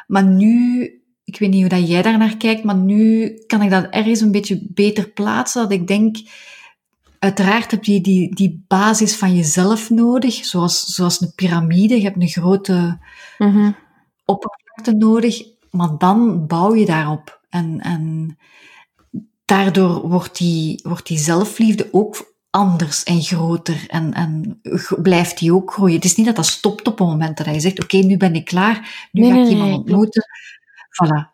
maar 0.06 0.24
nu, 0.24 0.82
ik 1.24 1.38
weet 1.38 1.50
niet 1.50 1.60
hoe 1.60 1.78
dat 1.78 1.88
jij 1.88 2.02
daar 2.02 2.18
naar 2.18 2.36
kijkt, 2.36 2.64
maar 2.64 2.76
nu 2.76 3.34
kan 3.46 3.62
ik 3.62 3.70
dat 3.70 3.86
ergens 3.90 4.20
een 4.20 4.30
beetje 4.30 4.66
beter 4.74 5.08
plaatsen. 5.08 5.62
Dat 5.62 5.72
ik 5.72 5.86
denk, 5.86 6.16
uiteraard 7.18 7.70
heb 7.70 7.84
je 7.84 8.00
die, 8.00 8.34
die 8.34 8.64
basis 8.68 9.16
van 9.16 9.34
jezelf 9.34 9.90
nodig, 9.90 10.34
zoals, 10.34 10.84
zoals 10.84 11.20
een 11.20 11.32
piramide. 11.34 11.96
Je 11.96 12.02
hebt 12.02 12.22
een 12.22 12.28
grote 12.28 12.98
mm 13.38 13.76
oppervlakte 14.24 14.92
nodig, 14.92 15.42
maar 15.70 15.98
dan 15.98 16.46
bouw 16.46 16.74
je 16.74 16.86
daarop. 16.86 17.40
En, 17.48 17.80
en 17.80 18.36
daardoor 19.44 20.08
wordt 20.08 20.38
die, 20.38 20.80
wordt 20.82 21.06
die 21.06 21.18
zelfliefde 21.18 21.88
ook 21.90 22.31
anders 22.52 23.02
en 23.02 23.22
groter 23.22 23.84
en, 23.88 24.12
en 24.12 24.60
blijft 25.02 25.38
die 25.38 25.54
ook 25.54 25.72
groeien. 25.72 25.94
Het 25.94 26.04
is 26.04 26.16
niet 26.16 26.26
dat 26.26 26.36
dat 26.36 26.46
stopt 26.46 26.86
op 26.86 26.98
het 26.98 27.08
moment 27.08 27.36
dat 27.36 27.46
je 27.46 27.60
zegt, 27.60 27.82
oké, 27.82 27.96
nu 27.96 28.16
ben 28.16 28.34
ik 28.34 28.44
klaar, 28.44 29.08
nu 29.12 29.26
ga 29.26 29.42
ik 29.42 29.48
iemand 29.48 29.74
ontmoeten. 29.74 30.24
Voilà. 30.72 31.30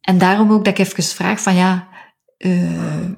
En 0.00 0.18
daarom 0.18 0.52
ook 0.52 0.64
dat 0.64 0.78
ik 0.78 0.86
even 0.86 1.02
vraag 1.02 1.40
van, 1.40 1.54
ja, 1.54 1.88
uh, 2.38 3.10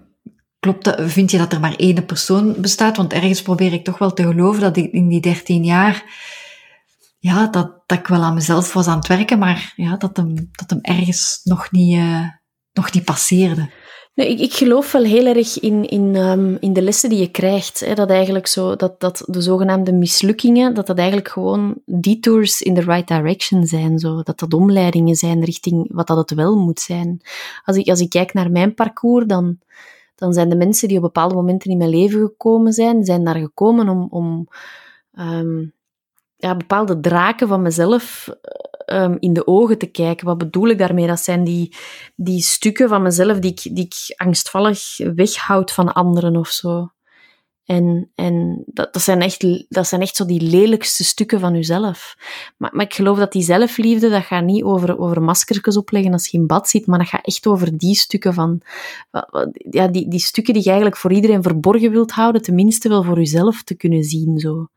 klopt 0.60 0.84
dat, 0.84 1.00
vind 1.00 1.30
je 1.30 1.38
dat 1.38 1.52
er 1.52 1.60
maar 1.60 1.74
één 1.74 2.06
persoon 2.06 2.60
bestaat? 2.60 2.96
Want 2.96 3.12
ergens 3.12 3.42
probeer 3.42 3.72
ik 3.72 3.84
toch 3.84 3.98
wel 3.98 4.12
te 4.12 4.22
geloven 4.22 4.60
dat 4.60 4.76
ik 4.76 4.92
in 4.92 5.08
die 5.08 5.20
dertien 5.20 5.64
jaar, 5.64 6.04
ja, 7.18 7.46
dat, 7.46 7.82
dat 7.86 7.98
ik 7.98 8.06
wel 8.06 8.22
aan 8.22 8.34
mezelf 8.34 8.72
was 8.72 8.86
aan 8.86 8.98
het 8.98 9.06
werken, 9.06 9.38
maar 9.38 9.72
ja, 9.76 9.96
dat 9.96 10.16
hem, 10.16 10.34
dat 10.52 10.70
hem 10.70 10.78
ergens 10.82 11.40
nog 11.44 11.70
niet, 11.70 11.96
uh, 11.96 12.28
nog 12.72 12.92
niet 12.92 13.04
passeerde. 13.04 13.70
Nee, 14.16 14.28
ik, 14.28 14.40
ik 14.40 14.52
geloof 14.52 14.92
wel 14.92 15.02
heel 15.02 15.26
erg 15.26 15.60
in, 15.60 15.88
in, 15.88 16.14
um, 16.14 16.56
in 16.60 16.72
de 16.72 16.82
lessen 16.82 17.08
die 17.08 17.18
je 17.18 17.30
krijgt. 17.30 17.80
Hè, 17.80 17.94
dat 17.94 18.10
eigenlijk 18.10 18.46
zo, 18.46 18.76
dat, 18.76 19.00
dat 19.00 19.22
de 19.26 19.40
zogenaamde 19.40 19.92
mislukkingen, 19.92 20.74
dat 20.74 20.86
dat 20.86 20.98
eigenlijk 20.98 21.28
gewoon 21.28 21.74
detours 21.84 22.62
in 22.62 22.74
the 22.74 22.80
right 22.80 23.08
direction 23.08 23.66
zijn. 23.66 23.98
Zo. 23.98 24.22
Dat 24.22 24.38
dat 24.38 24.54
omleidingen 24.54 25.14
zijn 25.14 25.44
richting 25.44 25.88
wat 25.92 26.06
dat 26.06 26.16
het 26.16 26.34
wel 26.34 26.56
moet 26.56 26.80
zijn. 26.80 27.20
Als 27.64 27.76
ik, 27.76 27.88
als 27.88 28.00
ik 28.00 28.10
kijk 28.10 28.32
naar 28.32 28.50
mijn 28.50 28.74
parcours, 28.74 29.26
dan, 29.26 29.58
dan 30.14 30.32
zijn 30.32 30.48
de 30.48 30.56
mensen 30.56 30.88
die 30.88 30.96
op 30.96 31.02
bepaalde 31.02 31.34
momenten 31.34 31.70
in 31.70 31.78
mijn 31.78 31.90
leven 31.90 32.20
gekomen 32.20 32.72
zijn, 32.72 33.04
zijn 33.04 33.24
daar 33.24 33.38
gekomen 33.38 33.88
om, 33.88 34.06
om 34.10 34.48
um, 35.18 35.72
ja, 36.36 36.56
bepaalde 36.56 37.00
draken 37.00 37.48
van 37.48 37.62
mezelf 37.62 38.28
um, 38.86 39.16
in 39.18 39.32
de 39.32 39.46
ogen 39.46 39.78
te 39.78 39.86
kijken. 39.86 40.26
Wat 40.26 40.38
bedoel 40.38 40.68
ik 40.68 40.78
daarmee? 40.78 41.06
Dat 41.06 41.20
zijn 41.20 41.44
die, 41.44 41.74
die 42.14 42.42
stukken 42.42 42.88
van 42.88 43.02
mezelf 43.02 43.38
die 43.38 43.50
ik, 43.50 43.60
die 43.62 43.84
ik 43.84 44.14
angstvallig 44.16 44.96
weghoud 45.14 45.72
van 45.72 45.92
anderen 45.92 46.36
of 46.36 46.48
zo. 46.48 46.90
En, 47.64 48.10
en 48.14 48.62
dat, 48.66 48.92
dat, 48.92 49.02
zijn 49.02 49.20
echt, 49.20 49.66
dat 49.68 49.86
zijn 49.86 50.00
echt 50.00 50.16
zo 50.16 50.24
die 50.24 50.40
lelijkste 50.40 51.04
stukken 51.04 51.40
van 51.40 51.54
jezelf. 51.54 52.16
Maar, 52.56 52.70
maar 52.74 52.84
ik 52.84 52.94
geloof 52.94 53.18
dat 53.18 53.32
die 53.32 53.42
zelfliefde, 53.42 54.08
dat 54.08 54.22
gaat 54.24 54.44
niet 54.44 54.62
over, 54.62 54.98
over 54.98 55.22
maskertjes 55.22 55.76
opleggen 55.76 56.12
als 56.12 56.28
je 56.28 56.38
in 56.38 56.46
bad 56.46 56.68
zit, 56.68 56.86
maar 56.86 56.98
dat 56.98 57.08
gaat 57.08 57.26
echt 57.26 57.46
over 57.46 57.78
die 57.78 57.94
stukken 57.94 58.34
van, 58.34 58.60
ja, 59.70 59.88
die, 59.88 60.08
die 60.08 60.20
stukken 60.20 60.54
die 60.54 60.62
je 60.62 60.68
eigenlijk 60.68 60.98
voor 60.98 61.12
iedereen 61.12 61.42
verborgen 61.42 61.90
wilt 61.90 62.12
houden, 62.12 62.42
tenminste 62.42 62.88
wel 62.88 63.02
voor 63.02 63.18
jezelf 63.18 63.62
te 63.62 63.74
kunnen 63.74 64.02
zien. 64.02 64.38
Zo. 64.38 64.68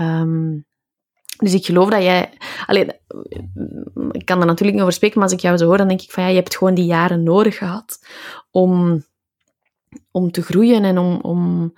Um, 0.00 0.64
Dus 1.36 1.54
ik 1.54 1.64
geloof 1.64 1.90
dat 1.90 2.02
jij... 2.02 2.32
Allee, 2.66 2.86
ik 4.10 4.24
kan 4.24 4.40
er 4.40 4.46
natuurlijk 4.46 4.72
niet 4.72 4.80
over 4.80 4.92
spreken, 4.92 5.18
maar 5.18 5.28
als 5.28 5.36
ik 5.36 5.42
jou 5.42 5.56
zo 5.56 5.66
hoor, 5.66 5.76
dan 5.76 5.88
denk 5.88 6.02
ik 6.02 6.10
van 6.10 6.22
ja, 6.22 6.28
je 6.28 6.36
hebt 6.36 6.56
gewoon 6.56 6.74
die 6.74 6.84
jaren 6.84 7.22
nodig 7.22 7.56
gehad 7.56 7.98
om, 8.50 9.04
om 10.10 10.30
te 10.30 10.42
groeien 10.42 10.84
en 10.84 10.98
om... 10.98 11.20
om 11.20 11.72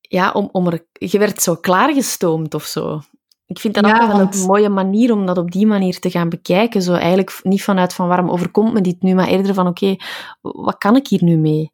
ja, 0.00 0.32
om, 0.32 0.48
om 0.52 0.66
er, 0.66 0.86
je 0.92 1.18
werd 1.18 1.42
zo 1.42 1.54
klaargestoomd 1.54 2.54
of 2.54 2.64
zo. 2.64 3.00
Ik 3.46 3.58
vind 3.58 3.74
dat 3.74 3.86
ja, 3.86 4.02
ook 4.02 4.12
wel 4.12 4.20
een 4.20 4.46
mooie 4.46 4.68
manier 4.68 5.12
om 5.12 5.26
dat 5.26 5.38
op 5.38 5.50
die 5.50 5.66
manier 5.66 5.98
te 5.98 6.10
gaan 6.10 6.28
bekijken. 6.28 6.82
Zo 6.82 6.92
eigenlijk 6.92 7.40
niet 7.42 7.62
vanuit 7.62 7.94
van 7.94 8.08
waarom 8.08 8.30
overkomt 8.30 8.72
me 8.72 8.80
dit 8.80 9.02
nu, 9.02 9.14
maar 9.14 9.28
eerder 9.28 9.54
van 9.54 9.66
oké, 9.66 9.96
wat 10.40 10.78
kan 10.78 10.96
ik 10.96 11.08
hier 11.08 11.24
nu 11.24 11.36
mee? 11.36 11.72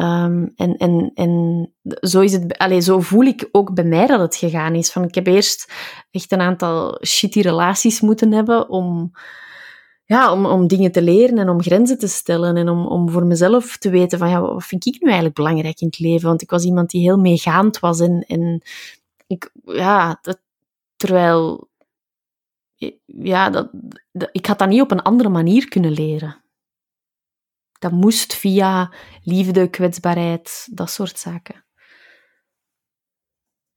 Ehm, 0.00 0.46
en, 0.56 0.76
en, 0.76 1.10
en 1.14 1.72
zo, 2.00 2.20
is 2.20 2.32
het, 2.32 2.58
allez, 2.58 2.84
zo 2.84 3.00
voel 3.00 3.24
ik 3.24 3.48
ook 3.52 3.74
bij 3.74 3.84
mij 3.84 4.06
dat 4.06 4.20
het 4.20 4.36
gegaan 4.36 4.74
is. 4.74 4.92
Van, 4.92 5.04
ik 5.04 5.14
heb 5.14 5.26
eerst 5.26 5.72
echt 6.10 6.32
een 6.32 6.40
aantal 6.40 6.98
shitty 7.06 7.40
relaties 7.40 8.00
moeten 8.00 8.32
hebben 8.32 8.68
om, 8.68 9.10
ja, 10.04 10.32
om, 10.32 10.46
om 10.46 10.66
dingen 10.66 10.92
te 10.92 11.02
leren 11.02 11.38
en 11.38 11.48
om 11.48 11.62
grenzen 11.62 11.98
te 11.98 12.06
stellen. 12.06 12.56
En 12.56 12.68
om, 12.68 12.86
om 12.86 13.10
voor 13.10 13.26
mezelf 13.26 13.76
te 13.76 13.90
weten 13.90 14.18
van, 14.18 14.28
ja, 14.28 14.40
wat 14.40 14.64
vind 14.64 14.86
ik 14.86 15.00
nu 15.00 15.06
eigenlijk 15.06 15.36
belangrijk 15.36 15.80
in 15.80 15.86
het 15.86 15.98
leven? 15.98 16.28
Want 16.28 16.42
ik 16.42 16.50
was 16.50 16.64
iemand 16.64 16.90
die 16.90 17.00
heel 17.00 17.18
meegaand 17.18 17.78
was. 17.78 18.00
En, 18.00 18.24
en 18.26 18.62
ik, 19.26 19.50
ja, 19.64 20.18
dat, 20.22 20.40
terwijl, 20.96 21.68
ja, 23.04 23.50
dat, 23.50 23.70
dat, 24.12 24.28
ik 24.32 24.46
had 24.46 24.58
dat 24.58 24.68
niet 24.68 24.80
op 24.80 24.90
een 24.90 25.02
andere 25.02 25.28
manier 25.28 25.68
kunnen 25.68 25.92
leren. 25.92 26.39
Dat 27.80 27.92
moest 27.92 28.34
via 28.34 28.92
liefde, 29.22 29.68
kwetsbaarheid, 29.68 30.68
dat 30.70 30.90
soort 30.90 31.18
zaken. 31.18 31.64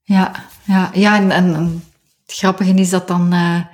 Ja, 0.02 0.46
ja, 0.64 0.92
ja 0.94 1.16
en, 1.16 1.32
en, 1.32 1.84
het 2.26 2.36
grappige 2.36 2.74
is 2.74 2.90
dat 2.90 3.08
dan... 3.08 3.34
Uh, 3.34 3.66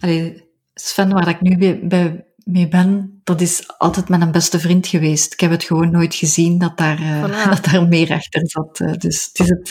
allee, 0.00 0.48
Sven, 0.74 1.12
waar 1.12 1.28
ik 1.28 1.40
nu 1.40 1.78
bij, 1.88 2.24
mee 2.36 2.68
ben, 2.68 3.20
dat 3.24 3.40
is 3.40 3.78
altijd 3.78 4.08
mijn 4.08 4.32
beste 4.32 4.60
vriend 4.60 4.86
geweest. 4.86 5.32
Ik 5.32 5.40
heb 5.40 5.50
het 5.50 5.64
gewoon 5.64 5.90
nooit 5.90 6.14
gezien 6.14 6.58
dat 6.58 6.76
daar, 6.76 7.00
uh, 7.00 7.50
dat 7.50 7.64
daar 7.64 7.88
meer 7.88 8.12
achter 8.12 8.42
zat. 8.44 8.80
Uh, 8.80 8.92
dus 8.92 9.30
het 9.32 9.38
is 9.38 9.48
het... 9.48 9.70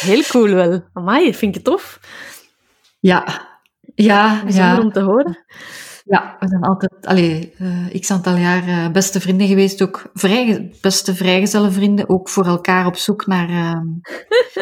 Heel 0.00 0.22
cool 0.22 0.48
wel. 0.54 0.84
Amai, 0.92 1.34
vind 1.34 1.54
je 1.54 1.62
tof? 1.62 2.00
Ja. 3.00 3.46
Ja, 3.94 4.42
Bijzonder 4.42 4.74
ja. 4.74 4.80
om 4.80 4.92
te 4.92 5.00
horen. 5.00 5.44
Ja, 6.08 6.36
we 6.40 6.48
zijn 6.48 6.62
altijd, 6.62 7.06
allee, 7.06 7.54
uh, 7.58 8.00
x 8.00 8.10
aantal 8.10 8.36
jaar 8.36 8.68
uh, 8.68 8.88
beste 8.90 9.20
vrienden 9.20 9.46
geweest. 9.46 9.82
Ook 9.82 10.10
vrij, 10.14 10.72
beste 10.80 11.14
vrijgezelle 11.14 11.70
vrienden. 11.70 12.08
Ook 12.08 12.28
voor 12.28 12.46
elkaar 12.46 12.86
op 12.86 12.96
zoek 12.96 13.26
naar, 13.26 13.50
uh, 13.50 13.80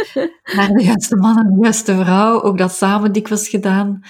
naar 0.57 0.69
de 0.69 0.83
juiste 0.85 1.17
man 1.17 1.39
en 1.39 1.55
de 1.55 1.63
juiste 1.63 1.97
vrouw. 1.97 2.43
Ook 2.43 2.59
dat 2.59 2.73
samen 2.73 3.13
dikwijls 3.13 3.49
gedaan. 3.49 4.01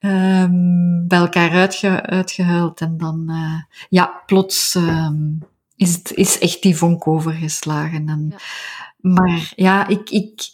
Um, 0.00 1.04
bij 1.08 1.18
elkaar 1.18 1.50
uitge, 1.50 2.02
uitgehuild. 2.02 2.80
En 2.80 2.96
dan, 2.96 3.26
uh, 3.28 3.62
ja, 3.88 4.22
plots 4.26 4.74
um, 4.74 5.38
is, 5.76 5.94
het, 5.94 6.12
is 6.14 6.38
echt 6.38 6.62
die 6.62 6.76
vonk 6.76 7.06
overgeslagen. 7.06 8.08
En, 8.08 8.26
ja. 8.30 8.36
Maar 9.00 9.52
ja, 9.56 9.86
ik, 9.86 10.10
ik, 10.10 10.50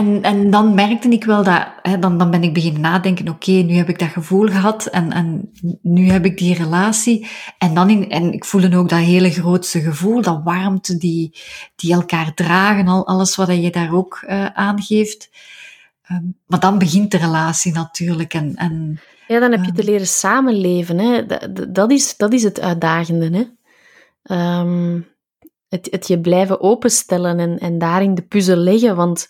en, 0.00 0.22
en 0.22 0.50
dan 0.50 0.74
merkte 0.74 1.08
ik 1.08 1.24
wel 1.24 1.44
dat, 1.44 1.66
hè, 1.82 1.98
dan, 1.98 2.18
dan 2.18 2.30
ben 2.30 2.42
ik 2.42 2.54
beginnen 2.54 2.80
nadenken, 2.80 3.28
oké, 3.28 3.50
nu 3.50 3.74
heb 3.74 3.88
ik 3.88 3.98
dat 3.98 4.08
gevoel 4.08 4.46
gehad 4.46 4.86
en, 4.86 5.12
en 5.12 5.50
nu 5.82 6.10
heb 6.10 6.24
ik 6.24 6.38
die 6.38 6.54
relatie. 6.54 7.26
En, 7.58 7.74
dan 7.74 7.90
in, 7.90 8.10
en 8.10 8.32
ik 8.32 8.44
voelde 8.44 8.76
ook 8.76 8.88
dat 8.88 8.98
hele 8.98 9.30
grootste 9.30 9.80
gevoel, 9.80 10.22
dat 10.22 10.40
warmte, 10.44 10.96
die, 10.96 11.34
die 11.76 11.92
elkaar 11.92 12.34
dragen, 12.34 12.88
al, 12.88 13.06
alles 13.06 13.36
wat 13.36 13.48
je 13.48 13.70
daar 13.70 13.94
ook 13.94 14.24
uh, 14.28 14.46
aangeeft. 14.46 15.30
Um, 16.10 16.36
maar 16.46 16.60
dan 16.60 16.78
begint 16.78 17.10
de 17.10 17.18
relatie 17.18 17.72
natuurlijk. 17.72 18.34
En, 18.34 18.54
en, 18.54 19.00
ja, 19.28 19.38
dan 19.38 19.50
heb 19.50 19.64
je 19.64 19.72
te 19.72 19.84
leren 19.84 20.06
samenleven. 20.06 20.98
Hè. 20.98 21.26
Dat, 21.26 21.74
dat, 21.74 21.90
is, 21.90 22.16
dat 22.16 22.32
is 22.32 22.42
het 22.42 22.60
uitdagende. 22.60 23.30
Hè. 23.30 24.58
Um, 24.60 25.08
het, 25.68 25.88
het 25.90 26.06
je 26.06 26.20
blijven 26.20 26.60
openstellen 26.60 27.38
en, 27.38 27.58
en 27.58 27.78
daarin 27.78 28.14
de 28.14 28.22
puzzel 28.22 28.56
leggen. 28.56 28.96
Want 28.96 29.28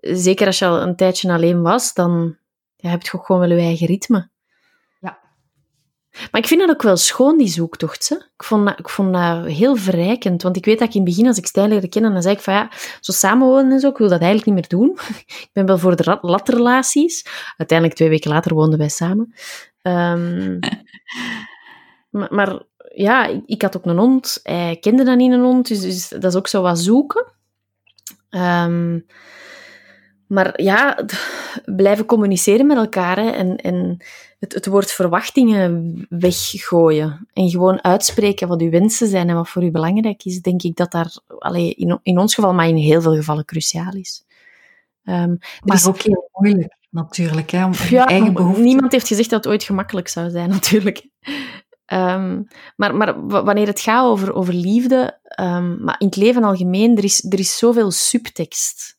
zeker 0.00 0.46
als 0.46 0.58
je 0.58 0.66
al 0.66 0.80
een 0.80 0.96
tijdje 0.96 1.32
alleen 1.32 1.62
was, 1.62 1.94
dan 1.94 2.36
ja, 2.76 2.90
heb 2.90 3.02
je 3.02 3.12
ook 3.12 3.26
gewoon 3.26 3.40
wel 3.40 3.56
je 3.58 3.64
eigen 3.64 3.86
ritme. 3.86 4.28
Ja. 5.00 5.18
Maar 6.30 6.40
ik 6.40 6.46
vind 6.46 6.60
dat 6.60 6.70
ook 6.70 6.82
wel 6.82 6.96
schoon, 6.96 7.38
die 7.38 7.48
zoektocht. 7.48 8.08
Hè? 8.08 8.16
Ik, 8.16 8.42
vond 8.44 8.66
dat, 8.66 8.78
ik 8.78 8.88
vond 8.88 9.12
dat 9.12 9.46
heel 9.46 9.76
verrijkend. 9.76 10.42
Want 10.42 10.56
ik 10.56 10.64
weet 10.64 10.78
dat 10.78 10.88
ik 10.88 10.94
in 10.94 11.00
het 11.00 11.10
begin, 11.10 11.26
als 11.26 11.38
ik 11.38 11.46
Stijn 11.46 11.68
leerde 11.68 11.88
kennen, 11.88 12.12
dan 12.12 12.22
zei 12.22 12.34
ik 12.34 12.40
van 12.40 12.54
ja, 12.54 12.70
zo 13.00 13.12
samenwonen 13.12 13.72
en 13.72 13.80
zo, 13.80 13.88
ik 13.88 13.98
wil 13.98 14.08
dat 14.08 14.20
eigenlijk 14.20 14.46
niet 14.46 14.70
meer 14.70 14.80
doen. 14.80 14.98
ik 15.44 15.50
ben 15.52 15.66
wel 15.66 15.78
voor 15.78 15.96
de 15.96 16.18
latrelaties. 16.20 17.26
Uiteindelijk, 17.56 17.98
twee 17.98 18.08
weken 18.08 18.30
later, 18.30 18.54
woonden 18.54 18.78
wij 18.78 18.88
samen. 18.88 19.34
Um, 19.82 20.58
maar, 22.10 22.34
maar, 22.34 22.62
ja, 22.94 23.26
ik, 23.26 23.42
ik, 23.46 23.62
had 23.62 23.76
ook 23.76 23.84
een 23.84 23.98
hond. 23.98 24.40
Hij 24.42 24.76
kende 24.80 25.04
dan 25.04 25.16
niet 25.16 25.32
een 25.32 25.42
hond, 25.42 25.68
dus, 25.68 25.80
dus 25.80 26.08
dat 26.08 26.24
is 26.24 26.36
ook 26.36 26.48
zo 26.48 26.62
wat 26.62 26.78
zoeken. 26.78 27.32
Um, 28.30 29.06
maar 30.30 30.62
ja, 30.62 31.04
blijven 31.64 32.04
communiceren 32.04 32.66
met 32.66 32.76
elkaar 32.76 33.16
hè, 33.16 33.30
en, 33.30 33.56
en 33.56 33.96
het, 34.38 34.54
het 34.54 34.66
woord 34.66 34.92
verwachtingen 34.92 36.06
weggooien. 36.08 37.28
En 37.32 37.50
gewoon 37.50 37.84
uitspreken 37.84 38.48
wat 38.48 38.60
uw 38.60 38.70
wensen 38.70 39.08
zijn 39.08 39.28
en 39.28 39.34
wat 39.34 39.48
voor 39.48 39.64
u 39.64 39.70
belangrijk 39.70 40.24
is, 40.24 40.40
denk 40.40 40.62
ik 40.62 40.76
dat 40.76 40.92
daar 40.92 41.16
allee, 41.38 41.74
in, 41.74 41.98
in 42.02 42.18
ons 42.18 42.34
geval, 42.34 42.54
maar 42.54 42.68
in 42.68 42.76
heel 42.76 43.00
veel 43.02 43.14
gevallen 43.14 43.44
cruciaal 43.44 43.92
is. 43.92 44.24
Um, 45.04 45.38
maar 45.64 45.76
is 45.76 45.86
ook 45.86 46.00
heel 46.00 46.30
moeilijk, 46.32 46.76
natuurlijk. 46.90 47.50
Hè, 47.50 47.64
om 47.64 47.72
ja, 47.88 48.06
eigen 48.06 48.32
behoeften... 48.32 48.64
Niemand 48.64 48.92
heeft 48.92 49.06
gezegd 49.06 49.30
dat 49.30 49.44
het 49.44 49.52
ooit 49.52 49.62
gemakkelijk 49.62 50.08
zou 50.08 50.30
zijn, 50.30 50.50
natuurlijk. 50.58 51.06
Um, 51.86 52.46
maar, 52.76 52.94
maar 52.94 53.26
wanneer 53.26 53.66
het 53.66 53.80
gaat 53.80 54.04
over, 54.04 54.34
over 54.34 54.54
liefde, 54.54 55.18
um, 55.40 55.84
maar 55.84 55.96
in 55.98 56.06
het 56.06 56.16
leven 56.16 56.44
algemeen, 56.44 56.96
er 56.96 57.04
is, 57.04 57.24
er 57.24 57.38
is 57.38 57.58
zoveel 57.58 57.90
subtekst 57.90 58.98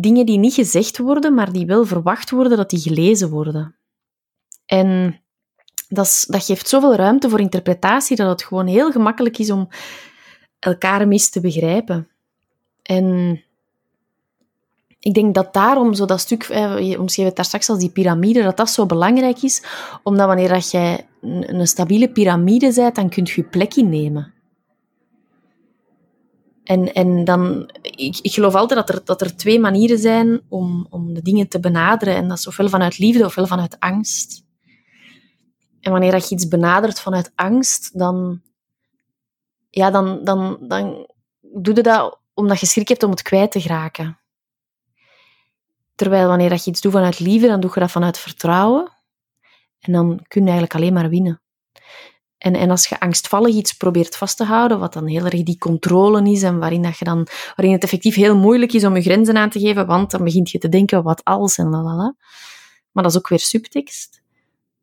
dingen 0.00 0.26
die 0.26 0.38
niet 0.38 0.54
gezegd 0.54 0.98
worden, 0.98 1.34
maar 1.34 1.52
die 1.52 1.66
wel 1.66 1.84
verwacht 1.86 2.30
worden 2.30 2.56
dat 2.56 2.70
die 2.70 2.80
gelezen 2.80 3.30
worden. 3.30 3.74
En 4.66 5.20
dat, 5.88 6.24
dat 6.28 6.44
geeft 6.44 6.68
zoveel 6.68 6.94
ruimte 6.94 7.28
voor 7.28 7.40
interpretatie 7.40 8.16
dat 8.16 8.28
het 8.28 8.42
gewoon 8.42 8.66
heel 8.66 8.90
gemakkelijk 8.90 9.38
is 9.38 9.50
om 9.50 9.68
elkaar 10.58 11.08
mis 11.08 11.30
te 11.30 11.40
begrijpen. 11.40 12.08
En 12.82 13.40
ik 14.98 15.14
denk 15.14 15.34
dat 15.34 15.52
daarom 15.52 15.94
zo 15.94 16.04
dat 16.04 16.20
stuk, 16.20 16.42
je 16.80 16.96
omschreef 16.98 17.26
het 17.26 17.36
daar 17.36 17.44
straks 17.44 17.68
als 17.68 17.78
die 17.78 17.90
piramide, 17.90 18.42
dat 18.42 18.56
dat 18.56 18.70
zo 18.70 18.86
belangrijk 18.86 19.42
is, 19.42 19.62
omdat 20.02 20.26
wanneer 20.26 20.48
dat 20.48 20.70
jij 20.70 21.06
een 21.20 21.66
stabiele 21.66 22.10
piramide 22.10 22.72
bent, 22.74 22.94
dan 22.94 23.08
kun 23.08 23.24
je 23.24 23.32
je 23.36 23.42
plek 23.42 23.74
innemen. 23.74 24.35
En, 26.66 26.92
en 26.92 27.24
dan, 27.24 27.70
ik, 27.82 28.18
ik 28.22 28.32
geloof 28.32 28.54
altijd 28.54 28.86
dat 28.86 28.96
er, 28.96 29.04
dat 29.04 29.20
er 29.20 29.36
twee 29.36 29.60
manieren 29.60 29.98
zijn 29.98 30.40
om, 30.48 30.86
om 30.90 31.14
de 31.14 31.22
dingen 31.22 31.48
te 31.48 31.60
benaderen. 31.60 32.14
En 32.14 32.28
dat 32.28 32.38
is 32.38 32.46
ofwel 32.46 32.68
vanuit 32.68 32.98
liefde 32.98 33.24
ofwel 33.24 33.46
vanuit 33.46 33.80
angst. 33.80 34.44
En 35.80 35.90
wanneer 35.92 36.14
je 36.14 36.28
iets 36.28 36.48
benadert 36.48 37.00
vanuit 37.00 37.32
angst, 37.34 37.98
dan, 37.98 38.42
ja, 39.70 39.90
dan, 39.90 40.24
dan, 40.24 40.58
dan 40.60 41.06
doe 41.40 41.74
je 41.74 41.82
dat 41.82 42.18
omdat 42.34 42.60
je 42.60 42.66
schrik 42.66 42.88
hebt 42.88 43.02
om 43.02 43.10
het 43.10 43.22
kwijt 43.22 43.50
te 43.50 43.60
geraken. 43.60 44.18
Terwijl 45.94 46.28
wanneer 46.28 46.52
je 46.52 46.62
iets 46.64 46.80
doet 46.80 46.92
vanuit 46.92 47.20
liefde, 47.20 47.46
dan 47.46 47.60
doe 47.60 47.70
je 47.74 47.80
dat 47.80 47.90
vanuit 47.90 48.18
vertrouwen. 48.18 48.92
En 49.80 49.92
dan 49.92 50.20
kun 50.28 50.42
je 50.42 50.50
eigenlijk 50.50 50.74
alleen 50.74 50.92
maar 50.92 51.08
winnen. 51.08 51.40
En, 52.38 52.54
en 52.54 52.70
als 52.70 52.86
je 52.86 53.00
angstvallig 53.00 53.54
iets 53.54 53.72
probeert 53.72 54.16
vast 54.16 54.36
te 54.36 54.44
houden, 54.44 54.78
wat 54.78 54.92
dan 54.92 55.06
heel 55.06 55.24
erg 55.24 55.42
die 55.42 55.58
controle 55.58 56.30
is 56.30 56.42
en 56.42 56.58
waarin, 56.58 56.82
dat 56.82 56.98
je 56.98 57.04
dan, 57.04 57.26
waarin 57.56 57.74
het 57.74 57.82
effectief 57.82 58.14
heel 58.14 58.36
moeilijk 58.36 58.72
is 58.72 58.84
om 58.84 58.96
je 58.96 59.02
grenzen 59.02 59.36
aan 59.36 59.50
te 59.50 59.60
geven, 59.60 59.86
want 59.86 60.10
dan 60.10 60.24
begint 60.24 60.50
je 60.50 60.58
te 60.58 60.68
denken 60.68 61.02
wat 61.02 61.24
als 61.24 61.58
en 61.58 61.68
lalala. 61.68 62.14
Maar 62.92 63.02
dat 63.02 63.12
is 63.12 63.18
ook 63.18 63.28
weer 63.28 63.38
subtekst. 63.38 64.22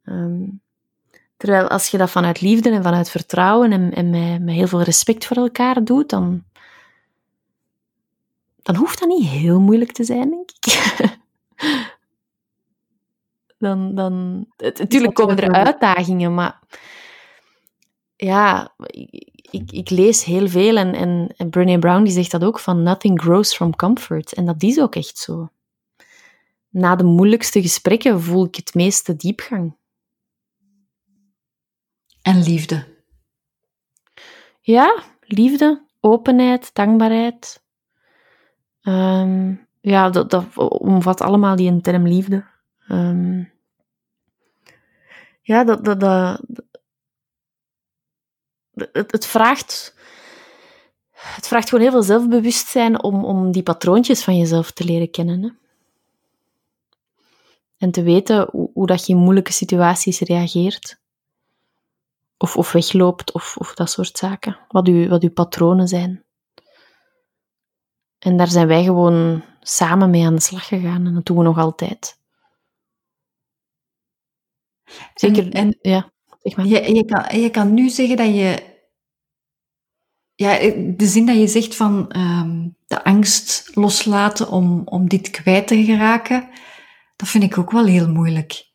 Um, 0.03 0.61
terwijl 1.37 1.67
als 1.67 1.87
je 1.87 1.97
dat 1.97 2.09
vanuit 2.09 2.41
liefde 2.41 2.69
en 2.69 2.83
vanuit 2.83 3.09
vertrouwen 3.09 3.71
en, 3.71 3.93
en 3.93 4.09
met, 4.09 4.41
met 4.41 4.55
heel 4.55 4.67
veel 4.67 4.81
respect 4.81 5.25
voor 5.25 5.37
elkaar 5.37 5.83
doet, 5.83 6.09
dan, 6.09 6.43
dan 8.61 8.75
hoeft 8.75 8.99
dat 8.99 9.07
niet 9.07 9.27
heel 9.27 9.59
moeilijk 9.59 9.91
te 9.91 10.03
zijn, 10.03 10.29
denk 10.29 10.51
ik. 10.51 10.91
dan, 13.57 13.95
dan, 13.95 14.45
het, 14.57 14.79
natuurlijk 14.79 15.13
komen 15.13 15.37
er 15.37 15.51
uitdagingen, 15.51 16.33
maar 16.33 16.59
ja, 18.24 18.74
ik, 19.51 19.71
ik, 19.71 19.89
lees 19.89 20.24
heel 20.24 20.47
veel 20.47 20.78
en, 20.78 20.93
en, 20.93 21.34
en 21.38 21.49
Brené 21.49 21.80
Brown 21.80 22.03
die 22.03 22.13
zegt 22.13 22.32
dat 22.32 22.43
ook, 22.43 22.59
van 22.59 22.84
nothing 22.84 23.21
grows 23.21 23.55
from 23.55 23.76
comfort. 23.76 24.34
En 24.34 24.45
dat 24.45 24.63
is 24.63 24.80
ook 24.80 24.95
echt 24.95 25.17
zo. 25.17 25.49
Na 26.69 26.95
de 26.95 27.03
moeilijkste 27.03 27.61
gesprekken 27.61 28.21
voel 28.21 28.45
ik 28.45 28.55
het 28.55 28.74
meeste 28.74 29.15
diepgang. 29.15 29.76
En 32.21 32.43
liefde. 32.43 32.86
Ja, 34.61 35.03
liefde, 35.21 35.86
openheid, 35.99 36.74
dankbaarheid. 36.74 37.63
Um, 38.84 39.67
ja, 39.82 40.09
dat, 40.09 40.30
dat 40.30 40.57
omvat 40.57 41.21
allemaal 41.21 41.55
die 41.55 41.82
term 41.82 42.07
liefde. 42.07 42.45
Um, 42.88 43.51
ja, 45.41 45.63
dat, 45.63 45.86
dat, 45.86 45.99
dat, 45.99 46.41
het, 48.74 49.11
het, 49.11 49.26
vraagt, 49.26 49.95
het 51.11 51.47
vraagt 51.47 51.69
gewoon 51.69 51.84
heel 51.84 51.93
veel 51.93 52.03
zelfbewustzijn 52.03 53.03
om, 53.03 53.26
om 53.26 53.51
die 53.51 53.63
patroontjes 53.63 54.24
van 54.24 54.38
jezelf 54.38 54.71
te 54.71 54.84
leren 54.84 55.11
kennen. 55.11 55.43
Hè? 55.43 55.49
En 57.78 57.91
te 57.91 58.03
weten 58.03 58.47
hoe, 58.51 58.69
hoe, 58.74 58.88
dat 58.88 59.05
je 59.05 59.13
in 59.13 59.19
moeilijke 59.19 59.51
situaties 59.51 60.19
reageert. 60.19 61.01
Of, 62.38 62.57
of 62.57 62.71
wegloopt, 62.71 63.32
of, 63.32 63.57
of 63.57 63.74
dat 63.74 63.89
soort 63.89 64.17
zaken. 64.17 64.57
Wat, 64.67 64.88
u, 64.88 65.09
wat 65.09 65.24
uw 65.24 65.32
patronen 65.32 65.88
zijn. 65.88 66.24
En 68.19 68.38
daar 68.38 68.47
zijn 68.47 68.67
wij 68.67 68.84
gewoon 68.84 69.43
samen 69.59 70.09
mee 70.09 70.26
aan 70.26 70.36
de 70.36 70.41
slag 70.41 70.67
gegaan. 70.67 71.05
En 71.05 71.13
dat 71.13 71.26
doen 71.26 71.38
we 71.38 71.43
nog 71.43 71.57
altijd. 71.57 72.17
Zeker, 75.13 75.51
en, 75.51 75.78
ja, 75.82 76.12
zeg 76.43 76.55
maar. 76.55 76.65
Je, 76.65 76.93
je, 76.93 77.05
kan, 77.05 77.39
je 77.39 77.49
kan 77.49 77.73
nu 77.73 77.89
zeggen 77.89 78.17
dat 78.17 78.27
je... 78.27 78.71
Ja, 80.35 80.57
de 80.95 81.05
zin 81.05 81.25
dat 81.25 81.37
je 81.37 81.47
zegt 81.47 81.75
van 81.75 82.17
um, 82.17 82.77
de 82.87 83.03
angst 83.03 83.75
loslaten 83.75 84.49
om, 84.49 84.81
om 84.85 85.09
dit 85.09 85.29
kwijt 85.29 85.67
te 85.67 85.83
geraken, 85.83 86.49
dat 87.15 87.27
vind 87.27 87.43
ik 87.43 87.57
ook 87.57 87.71
wel 87.71 87.85
heel 87.85 88.09
moeilijk. 88.09 88.71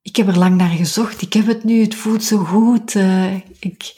Ik 0.00 0.16
heb 0.16 0.28
er 0.28 0.38
lang 0.38 0.56
naar 0.56 0.70
gezocht. 0.70 1.22
Ik 1.22 1.32
heb 1.32 1.46
het 1.46 1.64
nu, 1.64 1.82
het 1.82 1.94
voelt 1.94 2.24
zo 2.24 2.38
goed. 2.38 2.94
Uh, 2.94 3.34
ik, 3.60 3.94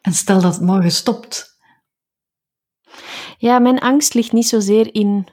en 0.00 0.12
stel 0.12 0.40
dat 0.40 0.54
het 0.54 0.62
morgen 0.62 0.92
stopt. 0.92 1.60
Ja, 3.38 3.58
mijn 3.58 3.78
angst 3.78 4.14
ligt 4.14 4.32
niet 4.32 4.48
zozeer 4.48 4.94
in 4.94 5.28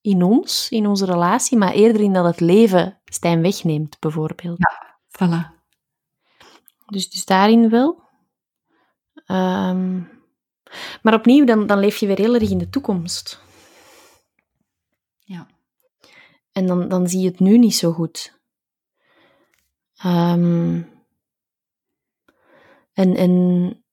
in 0.00 0.22
ons, 0.22 0.68
in 0.70 0.86
onze 0.86 1.04
relatie, 1.04 1.58
maar 1.58 1.72
eerder 1.72 2.02
in 2.02 2.12
dat 2.12 2.24
het 2.24 2.40
leven 2.40 3.00
Stijn 3.04 3.42
wegneemt, 3.42 3.98
bijvoorbeeld. 3.98 4.58
Ja, 4.58 4.89
voilà. 5.20 5.58
Dus, 6.86 7.10
dus 7.10 7.24
daarin 7.24 7.68
wel. 7.68 8.02
Um, 9.26 10.08
maar 11.02 11.14
opnieuw, 11.14 11.44
dan, 11.44 11.66
dan 11.66 11.78
leef 11.78 11.96
je 11.96 12.06
weer 12.06 12.18
heel 12.18 12.34
erg 12.34 12.50
in 12.50 12.58
de 12.58 12.70
toekomst. 12.70 13.40
Ja. 15.18 15.46
En 16.52 16.66
dan, 16.66 16.88
dan 16.88 17.08
zie 17.08 17.20
je 17.20 17.28
het 17.28 17.40
nu 17.40 17.58
niet 17.58 17.74
zo 17.74 17.92
goed. 17.92 18.38
Um, 20.04 20.88
en, 22.92 23.16
en 23.16 23.84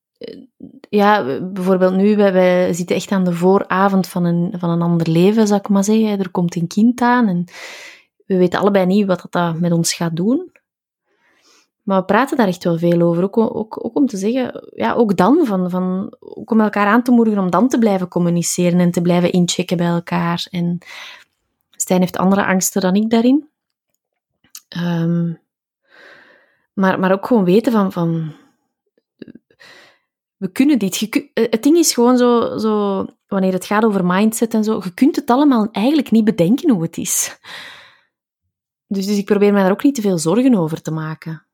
ja, 0.89 1.39
bijvoorbeeld 1.41 1.95
nu, 1.95 2.15
wij, 2.15 2.33
wij, 2.33 2.73
zitten 2.73 2.95
echt 2.95 3.11
aan 3.11 3.23
de 3.23 3.33
vooravond 3.33 4.07
van 4.07 4.25
een, 4.25 4.53
van 4.59 4.69
een 4.69 4.81
ander 4.81 5.09
leven, 5.09 5.47
zou 5.47 5.59
ik 5.59 5.69
maar 5.69 5.83
zeggen. 5.83 6.19
Er 6.19 6.31
komt 6.31 6.55
een 6.55 6.67
kind 6.67 7.01
aan 7.01 7.27
en 7.27 7.45
we 8.25 8.37
weten 8.37 8.59
allebei 8.59 8.85
niet 8.85 9.05
wat 9.05 9.27
dat 9.29 9.59
met 9.59 9.71
ons 9.71 9.93
gaat 9.93 10.15
doen. 10.15 10.51
Maar 11.87 11.99
we 11.99 12.05
praten 12.05 12.37
daar 12.37 12.47
echt 12.47 12.63
wel 12.63 12.77
veel 12.77 13.01
over. 13.01 13.23
Ook, 13.23 13.37
ook, 13.37 13.85
ook 13.85 13.95
om 13.95 14.05
te 14.05 14.17
zeggen, 14.17 14.69
ja, 14.75 14.93
ook 14.93 15.17
dan, 15.17 15.45
van, 15.45 15.69
van, 15.69 16.13
om 16.19 16.61
elkaar 16.61 16.87
aan 16.87 17.03
te 17.03 17.11
moedigen 17.11 17.41
om 17.41 17.49
dan 17.49 17.67
te 17.69 17.77
blijven 17.77 18.07
communiceren 18.07 18.79
en 18.79 18.91
te 18.91 19.01
blijven 19.01 19.31
inchecken 19.31 19.77
bij 19.77 19.87
elkaar. 19.87 20.47
En 20.51 20.77
Stijn 21.71 21.99
heeft 21.99 22.17
andere 22.17 22.45
angsten 22.45 22.81
dan 22.81 22.95
ik 22.95 23.09
daarin. 23.09 23.49
Um, 24.77 25.39
maar, 26.73 26.99
maar 26.99 27.11
ook 27.11 27.25
gewoon 27.25 27.45
weten 27.45 27.71
van, 27.71 27.91
van 27.91 28.33
we 30.37 30.51
kunnen 30.51 30.79
dit. 30.79 31.09
Eh, 31.33 31.45
het 31.49 31.63
ding 31.63 31.77
is 31.77 31.93
gewoon 31.93 32.17
zo, 32.17 32.57
zo, 32.57 33.05
wanneer 33.27 33.53
het 33.53 33.65
gaat 33.65 33.85
over 33.85 34.05
mindset 34.05 34.53
en 34.53 34.63
zo, 34.63 34.81
je 34.83 34.93
kunt 34.93 35.15
het 35.15 35.29
allemaal 35.29 35.67
eigenlijk 35.71 36.11
niet 36.11 36.25
bedenken 36.25 36.69
hoe 36.69 36.81
het 36.81 36.97
is. 36.97 37.39
Dus, 38.87 39.05
dus 39.05 39.17
ik 39.17 39.25
probeer 39.25 39.53
mij 39.53 39.61
daar 39.61 39.71
ook 39.71 39.83
niet 39.83 39.95
te 39.95 40.01
veel 40.01 40.17
zorgen 40.17 40.55
over 40.55 40.81
te 40.81 40.91
maken. 40.91 41.46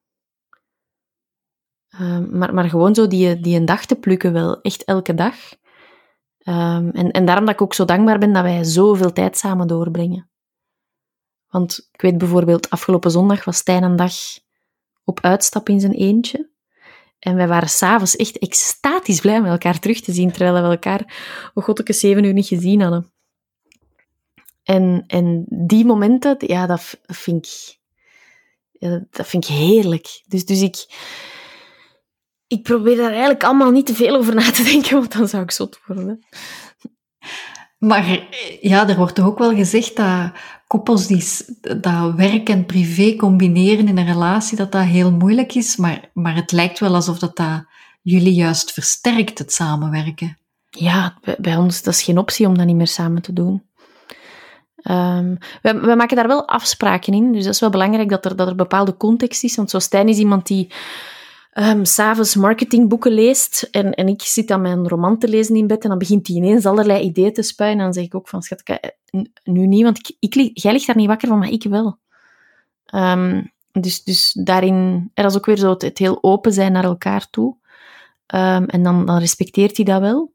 Um, 2.00 2.38
maar, 2.38 2.54
maar 2.54 2.70
gewoon 2.70 2.96
zo 2.96 3.08
die, 3.08 3.40
die 3.40 3.56
een 3.56 3.66
dag 3.66 3.86
te 3.86 3.96
plukken 3.96 4.34
wel, 4.34 4.62
echt 4.62 4.84
elke 4.84 5.14
dag. 5.14 5.36
Um, 6.46 6.90
en, 6.90 7.12
en 7.12 7.26
daarom 7.26 7.46
dat 7.46 7.54
ik 7.54 7.62
ook 7.62 7.74
zo 7.74 7.86
dankbaar 7.86 8.20
ben 8.20 8.34
dat 8.34 8.44
wij 8.44 8.64
zoveel 8.64 9.14
tijd 9.14 9.38
samen 9.38 9.68
doorbrengen. 9.68 10.30
Want 11.50 11.90
ik 11.92 12.02
weet 12.02 12.18
bijvoorbeeld, 12.18 12.70
afgelopen 12.70 13.12
zondag 13.12 13.44
was 13.44 13.58
Stijn 13.58 13.84
een 13.84 13.96
dag 13.96 14.14
op 15.04 15.20
uitstap 15.22 15.70
in 15.70 15.80
zijn 15.80 15.94
eentje. 15.94 16.52
En 17.20 17.36
wij 17.36 17.48
waren 17.48 17.70
s'avonds 17.70 18.16
echt 18.16 18.38
extatisch 18.38 19.20
blij 19.20 19.42
met 19.42 19.52
elkaar 19.52 19.80
terug 19.80 20.02
te 20.02 20.14
zien, 20.14 20.32
terwijl 20.32 20.64
we 20.64 20.70
elkaar, 20.70 21.14
oh 21.54 21.64
god, 21.64 21.80
ik 21.80 21.96
zeven 21.96 22.24
uur 22.24 22.34
niet 22.34 22.48
gezien 22.48 22.82
hadden. 22.82 23.12
En, 24.64 25.04
en 25.08 25.46
die 25.50 25.86
momenten, 25.86 26.36
ja, 26.38 26.66
dat, 26.66 27.00
vind 27.06 27.46
ik... 27.46 27.82
Dat 29.10 29.28
vind 29.28 29.44
ik 29.44 29.56
heerlijk. 29.56 30.24
Dus, 30.28 30.46
dus 30.46 30.62
ik, 30.62 30.86
ik 32.48 32.64
probeer 32.64 32.98
daar 32.98 33.12
eigenlijk 33.12 33.44
allemaal 33.44 33.72
niet 33.72 33.86
te 33.86 33.96
veel 33.96 34.16
over 34.16 34.36
na 34.36 34.52
te 34.52 34.64
denken, 34.64 34.98
want 34.98 35.14
dan 35.14 35.28
zou 35.28 35.44
ik 35.44 35.52
zot 35.52 35.80
worden. 35.86 36.26
Maar 37.78 38.28
ja, 38.62 38.90
er 38.90 38.96
wordt 38.96 39.16
toch 39.16 39.26
ook 39.26 39.38
wel 39.38 39.56
gezegd 39.56 39.96
dat 39.96 40.32
koppels 40.68 41.08
die 41.08 41.26
dat 41.80 42.14
werk 42.14 42.50
en 42.50 42.66
privé 42.66 43.16
combineren 43.16 43.88
in 43.88 43.98
een 43.98 44.06
relatie, 44.06 44.58
dat 44.58 44.72
dat 44.72 44.84
heel 44.84 45.12
moeilijk 45.12 45.56
is. 45.56 45.76
Maar, 45.76 46.10
maar 46.14 46.36
het 46.36 46.52
lijkt 46.52 46.80
wel 46.80 46.96
alsof 46.96 47.20
dat, 47.20 47.36
dat 47.36 47.66
jullie 48.02 48.34
juist 48.34 48.72
versterkt, 48.72 49.38
het 49.38 49.54
samenwerken. 49.54 50.38
Ja, 50.70 51.18
bij 51.38 51.56
ons 51.56 51.84
dat 51.84 51.94
is 51.94 52.04
geen 52.04 52.18
optie 52.18 52.48
om 52.48 52.58
dat 52.58 52.66
niet 52.66 52.76
meer 52.76 52.88
samen 52.88 53.22
te 53.22 53.34
doen. 53.34 53.64
Um, 54.84 55.38
we, 55.62 55.80
we, 55.80 55.96
maken 55.96 56.16
daar 56.16 56.28
wel 56.28 56.48
afspraken 56.48 57.14
in, 57.14 57.32
dus 57.32 57.44
dat 57.44 57.54
is 57.54 57.60
wel 57.60 57.70
belangrijk 57.70 58.10
dat 58.10 58.26
er, 58.26 58.36
dat 58.36 58.48
er 58.48 58.56
bepaalde 58.56 58.98
context 58.98 59.44
is. 59.44 59.56
Want 59.56 59.70
zo 59.70 59.80
Stijn 59.80 60.08
is 60.08 60.18
iemand 60.18 60.48
die 60.48 60.72
um, 61.54 61.86
s'avonds 61.86 62.36
marketingboeken 62.36 63.12
leest 63.12 63.68
en, 63.72 63.94
en 63.94 64.08
ik 64.08 64.22
zit 64.22 64.52
aan 64.52 64.62
mijn 64.62 64.88
roman 64.88 65.18
te 65.18 65.28
lezen 65.28 65.56
in 65.56 65.68
bed 65.68 65.84
en 65.84 65.90
dan 65.90 65.98
begint 65.98 66.28
hij 66.28 66.36
ineens 66.36 66.66
allerlei 66.66 67.04
ideeën 67.04 67.34
te 67.34 67.42
spuien 67.42 67.72
en 67.72 67.78
dan 67.78 67.94
zeg 67.94 68.04
ik 68.04 68.16
ook 68.16 68.28
van, 68.28 68.42
schat, 68.42 68.64
nu 69.44 69.68
niet, 69.68 69.84
want 69.84 69.98
ik, 69.98 70.16
ik, 70.20 70.52
jij 70.54 70.72
ligt 70.72 70.88
daar 70.88 70.96
niet 70.96 71.08
wakker 71.08 71.28
van, 71.28 71.40
maar 71.40 71.50
ik 71.50 71.64
wel. 71.64 72.00
Um, 72.94 73.52
dus, 73.72 74.04
dus 74.04 74.32
daarin, 74.44 75.12
er 75.14 75.26
is 75.26 75.36
ook 75.36 75.46
weer 75.46 75.58
zo 75.58 75.76
het, 75.78 75.98
heel 75.98 76.24
open 76.24 76.54
zijn 76.54 76.72
naar 76.72 76.84
elkaar 76.84 77.30
toe. 77.30 77.58
Um, 78.34 78.66
en 78.66 78.84
dan, 78.84 79.06
dan 79.06 79.18
respecteert 79.18 79.78
hij 79.78 79.86
dat 79.86 80.02
wel. 80.02 80.34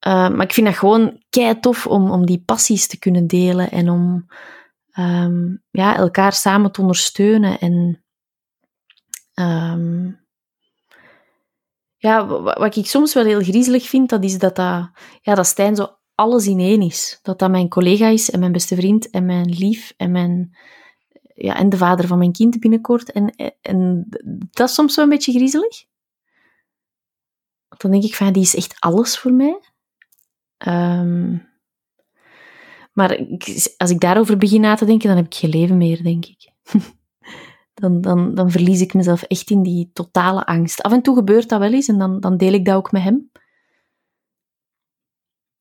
maar 0.00 0.42
ik 0.42 0.52
vind 0.52 0.66
dat 0.66 0.76
gewoon 0.76 1.22
kei 1.30 1.60
tof 1.60 1.86
om, 1.86 2.10
om 2.10 2.26
die 2.26 2.42
passies 2.46 2.86
te 2.86 2.98
kunnen 2.98 3.26
delen 3.26 3.70
en 3.70 3.90
om 3.90 4.26
ja, 5.70 5.96
elkaar 5.96 6.32
samen 6.32 6.72
te 6.72 6.80
ondersteunen 6.80 7.58
en 7.58 8.04
ja, 12.06 12.26
wat 12.42 12.76
ik 12.76 12.86
soms 12.86 13.14
wel 13.14 13.24
heel 13.24 13.42
griezelig 13.42 13.88
vind, 13.88 14.08
dat 14.08 14.24
is 14.24 14.38
dat, 14.38 14.56
dat, 14.56 14.90
ja, 15.22 15.34
dat 15.34 15.46
Stijn 15.46 15.76
zo 15.76 15.98
alles 16.14 16.46
in 16.46 16.58
één 16.58 16.82
is. 16.82 17.18
Dat 17.22 17.38
dat 17.38 17.50
mijn 17.50 17.68
collega 17.68 18.08
is 18.08 18.30
en 18.30 18.40
mijn 18.40 18.52
beste 18.52 18.74
vriend 18.74 19.10
en 19.10 19.24
mijn 19.24 19.48
lief 19.48 19.92
en, 19.96 20.10
mijn, 20.10 20.56
ja, 21.34 21.56
en 21.56 21.68
de 21.68 21.76
vader 21.76 22.06
van 22.06 22.18
mijn 22.18 22.32
kind 22.32 22.60
binnenkort. 22.60 23.12
En, 23.12 23.34
en 23.60 24.06
dat 24.50 24.68
is 24.68 24.74
soms 24.74 24.96
wel 24.96 25.04
een 25.04 25.10
beetje 25.10 25.32
griezelig. 25.32 25.84
Dan 27.68 27.90
denk 27.90 28.04
ik 28.04 28.14
van, 28.14 28.32
die 28.32 28.42
is 28.42 28.56
echt 28.56 28.76
alles 28.78 29.18
voor 29.18 29.32
mij. 29.32 29.60
Um, 30.66 31.48
maar 32.92 33.26
als 33.76 33.90
ik 33.90 34.00
daarover 34.00 34.36
begin 34.36 34.60
na 34.60 34.74
te 34.74 34.84
denken, 34.84 35.08
dan 35.08 35.16
heb 35.16 35.26
ik 35.26 35.34
geen 35.34 35.50
leven 35.50 35.76
meer, 35.76 36.02
denk 36.02 36.26
ik. 36.26 36.52
dan, 37.80 38.00
dan, 38.00 38.34
dan 38.34 38.50
verlies 38.50 38.80
ik 38.80 38.94
mezelf 38.94 39.22
echt 39.22 39.50
in 39.50 39.62
die 39.62 39.90
totale 39.92 40.46
angst. 40.46 40.82
Af 40.82 40.92
en 40.92 41.02
toe 41.02 41.14
gebeurt 41.14 41.48
dat 41.48 41.60
wel 41.60 41.72
eens 41.72 41.88
en 41.88 41.98
dan, 41.98 42.20
dan 42.20 42.36
deel 42.36 42.52
ik 42.52 42.64
dat 42.64 42.74
ook 42.74 42.92
met 42.92 43.02
hem. 43.02 43.30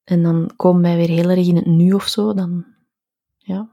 En 0.04 0.24
dan 0.24 0.52
komen 0.56 0.82
wij 0.82 0.96
weer 0.96 1.08
heel 1.08 1.30
erg 1.30 1.48
in 1.48 1.56
het 1.56 1.66
nu 1.66 1.92
of 1.92 2.08
zo. 2.08 2.34
Dan, 2.34 2.66
ja. 3.38 3.70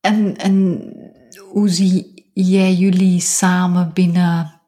En, 0.00 0.36
en 0.36 0.82
hoe 1.48 1.68
zie 1.68 2.30
jij 2.32 2.74
jullie 2.74 3.20
samen 3.20 3.92
binnen 3.92 4.60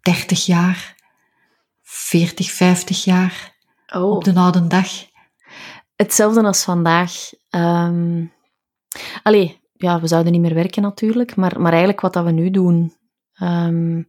30 0.00 0.46
jaar, 0.46 0.96
40, 1.82 2.50
50 2.50 3.04
jaar 3.04 3.56
oh. 3.86 4.10
op 4.10 4.24
de 4.24 4.34
oude 4.34 4.66
dag? 4.66 4.88
Hetzelfde 5.96 6.42
als 6.42 6.64
vandaag. 6.64 7.30
Um, 7.50 8.32
allee, 9.22 9.60
ja, 9.78 10.00
we 10.00 10.06
zouden 10.06 10.32
niet 10.32 10.40
meer 10.40 10.54
werken 10.54 10.82
natuurlijk, 10.82 11.36
maar, 11.36 11.60
maar 11.60 11.70
eigenlijk 11.70 12.00
wat 12.00 12.12
dat 12.12 12.24
we 12.24 12.30
nu 12.30 12.50
doen. 12.50 12.92
Um, 13.42 14.08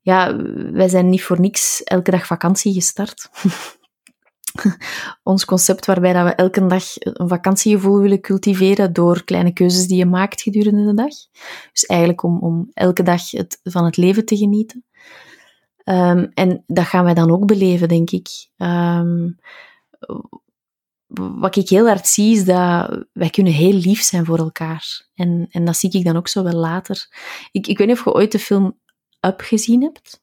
ja, 0.00 0.36
wij 0.72 0.88
zijn 0.88 1.08
niet 1.08 1.22
voor 1.22 1.40
niks 1.40 1.82
elke 1.82 2.10
dag 2.10 2.26
vakantie 2.26 2.72
gestart. 2.72 3.28
Ons 5.22 5.44
concept 5.44 5.86
waarbij 5.86 6.12
dat 6.12 6.24
we 6.24 6.34
elke 6.34 6.66
dag 6.66 6.84
een 6.96 7.28
vakantiegevoel 7.28 8.00
willen 8.00 8.20
cultiveren 8.20 8.92
door 8.92 9.24
kleine 9.24 9.52
keuzes 9.52 9.86
die 9.86 9.96
je 9.96 10.06
maakt 10.06 10.42
gedurende 10.42 10.84
de 10.84 10.94
dag. 10.94 11.14
Dus 11.72 11.84
eigenlijk 11.86 12.22
om, 12.22 12.38
om 12.38 12.70
elke 12.72 13.02
dag 13.02 13.30
het, 13.30 13.60
van 13.62 13.84
het 13.84 13.96
leven 13.96 14.24
te 14.24 14.36
genieten. 14.36 14.84
Ehm, 15.84 16.26
en 16.34 16.62
dat 16.66 16.84
gaan 16.84 17.04
wij 17.04 17.14
dan 17.14 17.30
ook 17.30 17.46
beleven, 17.46 17.88
denk 17.88 18.10
ik. 18.10 18.28
Ehm, 18.56 19.28
wat 21.14 21.56
ik 21.56 21.68
heel 21.68 21.86
hard 21.86 22.06
zie, 22.06 22.36
is 22.36 22.44
dat 22.44 23.04
wij 23.12 23.30
kunnen 23.30 23.52
heel 23.52 23.72
lief 23.72 24.02
zijn 24.02 24.24
voor 24.24 24.38
elkaar. 24.38 25.06
En, 25.14 25.46
en 25.50 25.64
dat 25.64 25.76
zie 25.76 25.90
ik 25.90 26.04
dan 26.04 26.16
ook 26.16 26.28
zo 26.28 26.42
wel 26.42 26.52
later. 26.52 27.08
Ik, 27.50 27.66
ik 27.66 27.78
weet 27.78 27.86
niet 27.86 27.98
of 27.98 28.04
je 28.04 28.12
ooit 28.14 28.32
de 28.32 28.38
film 28.38 28.78
Up 29.20 29.40
gezien 29.40 29.82
hebt. 29.82 30.20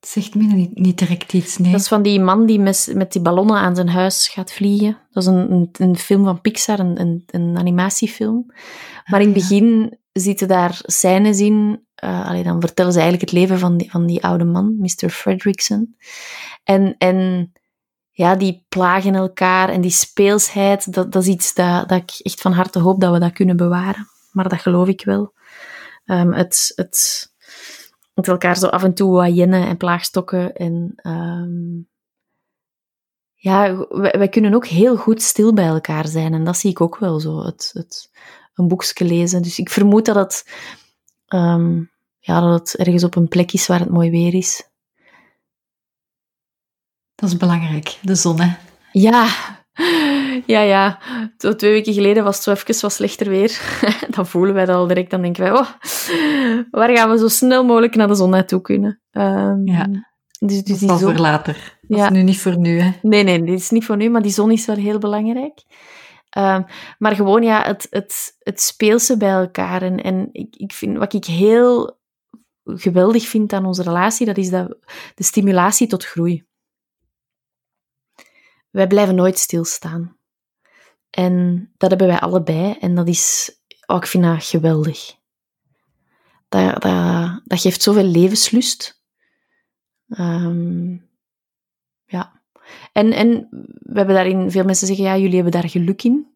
Het 0.00 0.08
zegt 0.08 0.34
me 0.34 0.42
niet, 0.42 0.78
niet 0.78 0.98
direct 0.98 1.32
iets, 1.32 1.58
nee. 1.58 1.72
Dat 1.72 1.80
is 1.80 1.88
van 1.88 2.02
die 2.02 2.20
man 2.20 2.46
die 2.46 2.58
met, 2.58 2.92
met 2.94 3.12
die 3.12 3.22
ballonnen 3.22 3.56
aan 3.56 3.74
zijn 3.74 3.88
huis 3.88 4.28
gaat 4.28 4.52
vliegen. 4.52 4.98
Dat 5.10 5.22
is 5.22 5.28
een, 5.28 5.52
een, 5.52 5.68
een 5.72 5.96
film 5.98 6.24
van 6.24 6.40
Pixar, 6.40 6.78
een, 6.78 7.00
een, 7.00 7.22
een 7.26 7.58
animatiefilm. 7.58 8.44
Maar 9.06 9.20
in 9.20 9.28
het 9.28 9.36
Ah, 9.36 9.42
begin 9.42 9.98
zitten 10.12 10.48
daar 10.48 10.78
scènes 10.82 11.40
in. 11.40 11.86
eh, 11.94 12.28
allee, 12.28 12.42
dan 12.42 12.60
vertellen 12.60 12.92
ze 12.92 13.00
eigenlijk 13.00 13.30
het 13.30 13.40
leven 13.40 13.58
van 13.58 13.76
die, 13.76 13.90
van 13.90 14.06
die 14.06 14.24
oude 14.24 14.44
man, 14.44 14.76
Mr. 14.78 15.08
Fredrickson. 15.08 15.96
En, 16.64 16.94
en 16.98 17.52
ja, 18.20 18.36
die 18.36 18.64
plagen 18.68 19.14
elkaar 19.14 19.68
en 19.68 19.80
die 19.80 19.90
speelsheid, 19.90 20.92
dat, 20.92 21.12
dat 21.12 21.22
is 21.22 21.28
iets 21.28 21.54
dat, 21.54 21.88
dat 21.88 21.98
ik 21.98 22.10
echt 22.10 22.40
van 22.40 22.52
harte 22.52 22.78
hoop 22.78 23.00
dat 23.00 23.12
we 23.12 23.18
dat 23.18 23.32
kunnen 23.32 23.56
bewaren. 23.56 24.08
Maar 24.32 24.48
dat 24.48 24.60
geloof 24.60 24.88
ik 24.88 25.04
wel. 25.04 25.32
Ehm, 26.04 26.32
het, 26.32 26.72
het, 26.74 27.28
het 28.14 28.28
elkaar 28.28 28.56
zo 28.56 28.66
af 28.66 28.82
en 28.82 28.94
toe 28.94 29.12
wat 29.12 29.34
jennen 29.34 29.66
en 29.66 29.76
plaagstokken. 29.76 30.54
En 30.54 30.92
ehm, 30.96 31.82
ja, 33.34 33.86
wij, 33.88 34.14
wij 34.18 34.28
kunnen 34.28 34.54
ook 34.54 34.66
heel 34.66 34.96
goed 34.96 35.22
stil 35.22 35.54
bij 35.54 35.66
elkaar 35.66 36.06
zijn. 36.06 36.34
En 36.34 36.44
dat 36.44 36.56
zie 36.56 36.70
ik 36.70 36.80
ook 36.80 36.98
wel 36.98 37.20
zo, 37.20 37.44
het, 37.44 37.70
het, 37.72 38.10
een 38.54 38.68
boekje 38.68 39.04
lezen. 39.04 39.42
Dus 39.42 39.58
ik 39.58 39.70
vermoed 39.70 40.04
dat 40.04 40.16
het, 40.16 40.44
ehm, 41.26 41.82
ja, 42.18 42.40
dat 42.40 42.58
het 42.60 42.76
ergens 42.76 43.04
op 43.04 43.16
een 43.16 43.28
plek 43.28 43.52
is 43.52 43.66
waar 43.66 43.80
het 43.80 43.90
mooi 43.90 44.10
weer 44.10 44.34
is. 44.34 44.69
Dat 47.20 47.28
is 47.28 47.36
belangrijk, 47.36 47.98
de 48.02 48.14
zon, 48.14 48.40
hè. 48.40 48.56
Ja, 48.92 49.28
ja, 50.46 50.60
ja. 50.60 50.98
Zo 51.38 51.56
twee 51.56 51.72
weken 51.72 51.92
geleden 51.92 52.24
was 52.24 52.34
het 52.34 52.44
zo 52.44 52.50
even 52.50 52.80
wat 52.80 52.92
slechter 52.92 53.28
weer. 53.28 53.60
Dan 54.14 54.26
voelen 54.26 54.54
wij 54.54 54.64
dat 54.64 54.76
al 54.76 54.86
direct. 54.86 55.10
Dan 55.10 55.22
denken 55.22 55.42
wij, 55.42 55.52
oh, 55.52 55.68
waar 56.70 56.96
gaan 56.96 57.10
we 57.10 57.18
zo 57.18 57.28
snel 57.28 57.64
mogelijk 57.64 57.94
naar 57.94 58.08
de 58.08 58.14
zon 58.14 58.30
naartoe 58.30 58.60
kunnen? 58.60 59.00
Ehm, 59.10 59.66
Ja. 59.66 59.86
Dus, 60.38 60.56
Dat 60.56 60.66
dus 60.66 60.80
is 60.80 60.86
wel 60.86 60.96
zon... 60.96 61.10
voor 61.10 61.20
later. 61.20 61.78
Dat 61.80 61.98
is 61.98 62.08
nu 62.08 62.22
niet 62.22 62.40
voor 62.40 62.58
nu, 62.58 62.80
hè. 62.80 62.90
Nee, 63.02 63.22
nee, 63.22 63.42
dit 63.42 63.58
is 63.58 63.70
niet 63.70 63.84
voor 63.84 63.96
nu, 63.96 64.10
maar 64.10 64.22
die 64.22 64.32
zon 64.32 64.50
is 64.50 64.66
wel 64.66 64.76
heel 64.76 64.98
belangrijk. 64.98 65.62
Ehm, 66.30 66.62
maar 66.98 67.14
gewoon, 67.14 67.42
ja, 67.42 67.62
het, 67.62 67.86
het, 67.90 68.36
het 68.38 68.60
speelse 68.60 69.16
bij 69.16 69.30
elkaar. 69.30 69.82
En, 69.82 70.02
en 70.02 70.28
ik, 70.32 70.56
ik 70.56 70.72
vind, 70.72 70.98
wat 70.98 71.12
ik 71.12 71.24
heel 71.24 71.98
geweldig 72.64 73.28
vind 73.28 73.52
aan 73.52 73.66
onze 73.66 73.82
relatie, 73.82 74.26
dat 74.26 74.36
is 74.36 74.50
dat, 74.50 74.76
de 75.14 75.24
stimulatie 75.24 75.86
tot 75.86 76.04
groei. 76.04 76.48
Wij 78.70 78.86
blijven 78.86 79.14
nooit 79.14 79.38
stilstaan. 79.38 80.16
En 81.10 81.68
dat 81.76 81.88
hebben 81.90 82.08
wij 82.08 82.20
allebei. 82.20 82.76
En 82.80 82.94
dat 82.94 83.08
is, 83.08 83.56
oh, 83.86 83.96
ik 83.96 84.06
vind 84.06 84.24
dat 84.24 84.44
geweldig. 84.44 85.14
Dat, 86.48 86.82
dat, 86.82 87.40
dat 87.44 87.60
geeft 87.60 87.82
zoveel 87.82 88.04
levenslust. 88.04 89.02
Ehm, 90.08 90.96
ja. 92.04 92.42
En, 92.92 93.12
en 93.12 93.48
we 93.78 93.98
hebben 93.98 94.14
daarin, 94.14 94.50
veel 94.50 94.64
mensen 94.64 94.86
zeggen, 94.86 95.04
ja, 95.04 95.16
jullie 95.16 95.34
hebben 95.34 95.52
daar 95.52 95.68
geluk 95.68 96.02
in. 96.02 96.28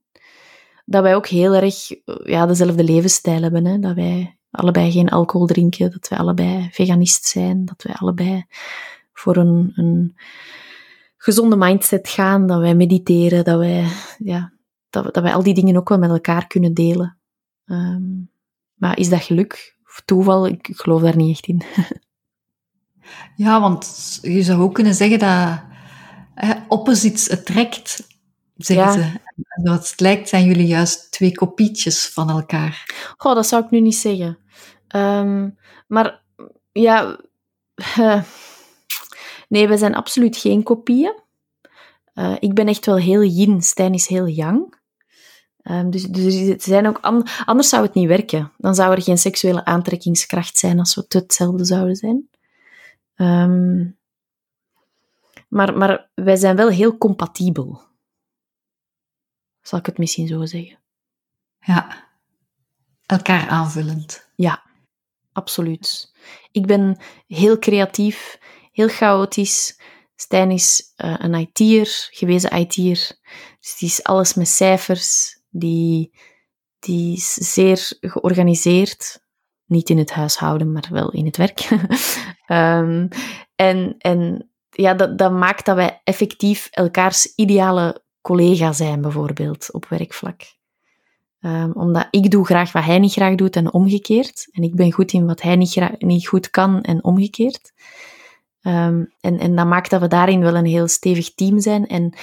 Dat 0.85 1.03
wij 1.03 1.15
ook 1.15 1.27
heel 1.27 1.55
erg 1.55 1.89
ja, 2.25 2.47
dezelfde 2.47 2.85
levensstijl 2.85 3.43
hebben. 3.43 3.65
Hè? 3.65 3.79
Dat 3.79 3.95
wij 3.95 4.39
allebei 4.51 4.93
geen 4.93 5.09
alcohol 5.09 5.47
drinken, 5.47 5.91
dat 5.91 6.09
wij 6.09 6.19
allebei 6.19 6.69
veganist 6.73 7.25
zijn, 7.25 7.65
dat 7.65 7.83
wij 7.83 7.95
allebei 7.95 8.45
voor 9.13 9.37
een, 9.37 9.73
een 9.75 10.17
gezonde 11.25 11.57
mindset 11.57 12.09
gaan, 12.09 12.47
dat 12.47 12.61
wij 12.61 12.75
mediteren, 12.75 13.45
dat 13.45 13.59
wij, 13.59 13.87
ja, 14.19 14.53
dat, 14.91 15.15
dat 15.15 15.23
wij 15.23 15.35
al 15.35 15.43
die 15.43 15.55
dingen 15.55 15.77
ook 15.77 15.89
wel 15.89 15.99
met 15.99 16.11
elkaar 16.11 16.47
kunnen 16.47 16.75
delen. 16.75 17.19
Ehm, 17.67 18.03
maar 18.75 18.99
is 18.99 19.09
dat 19.09 19.23
geluk 19.23 19.79
of 19.87 20.03
toeval? 20.05 20.47
Ik, 20.47 20.69
ik 20.69 20.77
geloof 20.77 21.03
daar 21.03 21.17
niet 21.17 21.31
echt 21.31 21.47
in. 21.47 21.63
Ja, 23.37 23.61
want 23.61 24.19
je 24.23 24.43
zou 24.43 24.61
ook 24.63 24.75
kunnen 24.75 24.95
zeggen 24.95 25.19
dat 25.19 25.63
hè, 26.35 26.55
opposites 26.69 27.31
attract, 27.31 28.07
zeggen 28.57 28.87
Ja. 28.87 28.93
ze. 28.93 29.01
En 29.37 29.65
zoals 29.65 29.91
het 29.91 30.01
lijkt 30.01 30.29
zijn 30.29 30.45
jullie 30.45 30.67
juist 30.67 31.11
twee 31.13 31.33
kopietjes 31.33 32.09
van 32.09 32.31
elkaar. 32.31 32.85
Goh, 33.17 33.35
dat 33.35 33.47
zou 33.47 33.65
ik 33.65 33.71
nu 33.71 33.81
niet 33.81 33.97
zeggen. 33.97 34.39
Ehm, 34.89 35.51
maar 35.87 36.23
ja, 36.73 37.21
nee, 39.49 39.69
we 39.69 39.77
zijn 39.77 39.95
absoluut 39.95 40.37
geen 40.37 40.63
kopieën. 40.63 41.23
Eh, 42.15 42.37
ik 42.39 42.55
ben 42.55 42.69
echt 42.69 42.87
wel 42.87 42.97
heel 42.97 43.23
yin, 43.23 43.63
Stijn 43.63 43.95
is 43.95 44.07
heel 44.07 44.27
yang. 44.27 44.83
Ehm, 45.63 45.91
dus, 45.91 46.03
dus 46.03 46.35
er 46.35 46.61
zijn 46.61 46.87
ook 46.87 46.99
an- 47.01 47.27
anders 47.45 47.69
zou 47.69 47.83
het 47.83 47.95
niet 47.95 48.09
werken. 48.09 48.53
Dan 48.59 48.75
zou 48.75 48.93
er 48.95 49.03
geen 49.03 49.19
seksuele 49.19 49.65
aantrekkingskracht 49.65 50.57
zijn 50.59 50.79
als 50.79 50.95
we 50.95 51.05
hetzelfde 51.09 51.65
zouden 51.65 51.97
zijn. 51.97 52.29
Ehm, 53.15 53.87
maar, 55.49 55.77
maar 55.77 56.09
wij 56.15 56.37
zijn 56.37 56.57
wel 56.57 56.69
heel 56.69 56.99
compatibel. 56.99 57.81
Zal 59.63 59.79
ik 59.79 59.87
het 59.87 59.99
misschien 59.99 60.27
zo 60.27 60.45
zeggen? 60.45 60.79
Ja. 61.61 62.03
Elkaar 63.07 63.49
aanvullend. 63.49 64.29
Ja, 64.37 64.63
absoluut. 65.33 66.13
Ik 66.53 66.67
ben 66.67 66.97
heel 67.27 67.59
creatief, 67.59 68.39
heel 68.75 68.89
chaotisch. 68.89 69.81
Stijn 70.17 70.51
is 70.51 70.93
eh, 70.97 71.15
een 71.19 71.35
IT'er, 71.35 72.09
gewezen 72.11 72.57
IT'er. 72.57 73.19
Dus 73.61 73.77
die 73.79 73.89
is 73.89 74.03
alles 74.03 74.35
met 74.35 74.49
cijfers. 74.49 75.39
Die, 75.51 76.19
die 76.79 77.17
is 77.17 77.33
zeer 77.33 77.93
georganiseerd. 78.01 79.23
Niet 79.67 79.91
in 79.91 79.99
het 79.99 80.13
huishouden, 80.13 80.73
maar 80.73 80.89
wel 80.91 81.11
in 81.11 81.25
het 81.25 81.37
werk. 81.37 81.69
Ehm, 82.47 83.09
en 83.55 83.95
en 83.99 84.51
ja, 84.71 84.95
dat, 84.95 85.19
dat 85.19 85.33
maakt 85.33 85.67
dat 85.67 85.77
wij 85.77 86.01
effectief 86.05 86.69
elkaars 86.71 87.35
ideale 87.35 88.05
collega 88.21 88.73
zijn, 88.73 89.01
bijvoorbeeld, 89.01 89.73
op 89.73 89.87
werkvlak. 89.89 90.43
Ehm, 91.41 91.71
omdat 91.71 92.07
ik 92.11 92.31
doe 92.31 92.45
graag 92.45 92.73
wat 92.73 92.85
hij 92.85 92.99
niet 92.99 93.13
graag 93.13 93.35
doet 93.35 93.57
en 93.57 93.73
omgekeerd. 93.73 94.49
En 94.51 94.63
ik 94.63 94.75
ben 94.75 94.93
goed 94.93 95.13
in 95.13 95.27
wat 95.27 95.43
hij 95.43 95.57
niet, 95.57 95.99
niet 95.99 96.27
goed 96.29 96.51
kan 96.51 96.81
en 96.83 97.05
omgekeerd. 97.05 97.73
Ehm, 98.65 99.05
en, 99.21 99.39
en 99.39 99.57
dat 99.57 99.67
maakt 99.67 99.91
dat 99.91 100.01
we 100.01 100.09
daarin 100.09 100.41
wel 100.41 100.57
een 100.57 100.67
heel 100.67 100.89
stevig 100.89 101.35
team 101.35 101.61
zijn. 101.61 101.87
En 101.87 102.15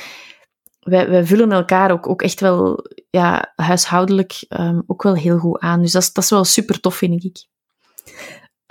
wij, 0.79 1.25
vullen 1.25 1.51
elkaar 1.51 1.91
ook, 1.91 2.07
ook 2.07 2.21
echt 2.21 2.39
wel 2.39 2.85
ja, 3.09 3.53
huishoudelijk 3.55 4.45
ehm, 4.47 4.81
ook 4.87 5.03
wel 5.03 5.15
heel 5.15 5.37
goed 5.37 5.59
aan. 5.59 5.81
Dus 5.81 5.91
dat 5.91 6.01
is, 6.01 6.13
dat 6.13 6.23
is 6.23 6.29
wel 6.29 6.43
super 6.43 6.79
tof, 6.79 6.95
vind 6.95 7.23
ik. 7.23 7.45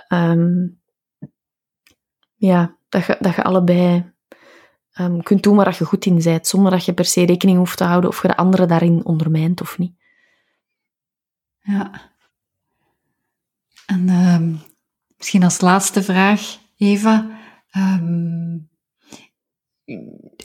Ehm, 0.08 0.66
ja, 2.34 2.76
dat 2.88 3.04
je, 3.04 3.16
dat 3.20 3.34
je 3.34 3.42
allebei 3.42 4.12
kunt 5.22 5.42
doen 5.42 5.56
waar 5.56 5.76
je 5.78 5.84
goed 5.84 6.06
in 6.06 6.22
bent, 6.22 6.46
zonder 6.46 6.70
dat 6.70 6.84
je 6.84 6.92
per 6.92 7.04
se 7.04 7.26
rekening 7.26 7.58
hoeft 7.58 7.76
te 7.76 7.84
houden 7.84 8.10
of 8.10 8.22
je 8.22 8.28
de 8.28 8.36
andere 8.36 8.66
daarin 8.66 9.04
ondermijnt 9.04 9.60
of 9.60 9.78
niet. 9.78 9.94
Ja. 11.60 12.12
En 13.86 14.04
misschien 15.16 15.42
als 15.42 15.60
laatste 15.60 16.02
vraag, 16.02 16.58
Eva. 16.76 17.38
Ehm, 17.70 18.58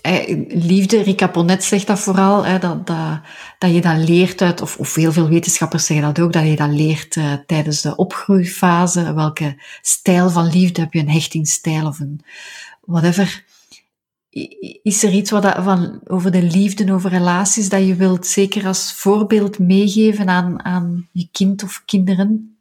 eh, 0.02 0.46
liefde, 0.48 1.02
Rika 1.02 1.28
Ponet 1.28 1.64
zegt 1.64 1.88
dat 1.88 2.00
vooral, 2.00 2.46
hè, 2.46 2.60
dat, 2.60 2.88
dat, 2.88 3.22
dat 3.58 3.74
je 3.74 3.82
dat 3.82 3.98
leert 3.98 4.42
uit, 4.42 4.62
of, 4.62 4.78
of 4.78 4.96
heel 4.96 5.12
veel 5.12 5.30
wetenschappers 5.30 5.86
zeggen 5.86 6.06
dat 6.06 6.26
ook, 6.26 6.34
dat 6.34 6.48
je 6.48 6.56
dat 6.56 6.70
leert 6.70 7.16
eh, 7.16 7.34
tijdens 7.46 7.82
de 7.82 7.96
opgroeifase. 7.96 9.14
Welke 9.14 9.62
stijl 9.82 10.30
van 10.30 10.48
liefde 10.48 10.82
heb 10.82 10.94
je, 10.94 11.00
een 11.00 11.10
hechtingsstijl 11.10 11.88
of 11.88 12.00
een 12.00 12.22
whatever. 12.82 13.46
Is 14.84 15.04
er 15.04 15.12
iets 15.12 15.32
wat 15.32 15.42
dat, 15.42 15.64
van, 15.64 16.02
over 16.08 16.32
de 16.32 16.44
liefde, 16.44 16.94
over 16.94 17.10
relaties, 17.10 17.70
dat 17.70 17.88
je 17.88 17.96
wilt 17.96 18.28
zeker 18.28 18.68
als 18.68 18.94
voorbeeld 18.94 19.60
meegeven 19.60 20.28
aan, 20.28 20.64
aan 20.66 21.10
je 21.12 21.30
kind 21.32 21.64
of 21.64 21.84
kinderen? 21.86 22.55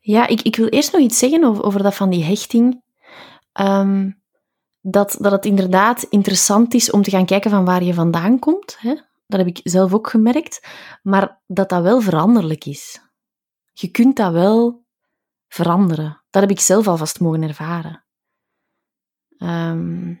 Ja, 0.00 0.26
ik, 0.26 0.42
ik 0.42 0.56
wil 0.56 0.66
eerst 0.66 0.92
nog 0.92 1.00
iets 1.00 1.18
zeggen 1.18 1.44
over, 1.44 1.64
over 1.64 1.82
dat 1.82 1.94
van 1.94 2.10
die 2.10 2.24
hechting. 2.24 2.82
Ehm, 3.52 4.10
dat, 4.80 5.16
dat 5.20 5.32
het 5.32 5.44
inderdaad 5.44 6.02
interessant 6.02 6.74
is 6.74 6.90
om 6.90 7.02
te 7.02 7.10
gaan 7.10 7.26
kijken 7.26 7.50
van 7.50 7.64
waar 7.64 7.82
je 7.82 7.94
vandaan 7.94 8.38
komt. 8.38 8.76
Hè? 8.78 8.94
Dat 9.26 9.38
heb 9.38 9.46
ik 9.46 9.60
zelf 9.62 9.94
ook 9.94 10.10
gemerkt. 10.10 10.66
Maar 11.02 11.40
dat 11.46 11.68
dat 11.68 11.82
wel 11.82 12.00
veranderlijk 12.00 12.64
is. 12.64 13.00
Je 13.72 13.88
kunt 13.88 14.16
dat 14.16 14.32
wel 14.32 14.84
veranderen. 15.48 16.22
Dat 16.30 16.42
heb 16.42 16.50
ik 16.50 16.60
zelf 16.60 16.88
alvast 16.88 17.20
mogen 17.20 17.42
ervaren. 17.42 18.04
Ehm, 19.38 20.14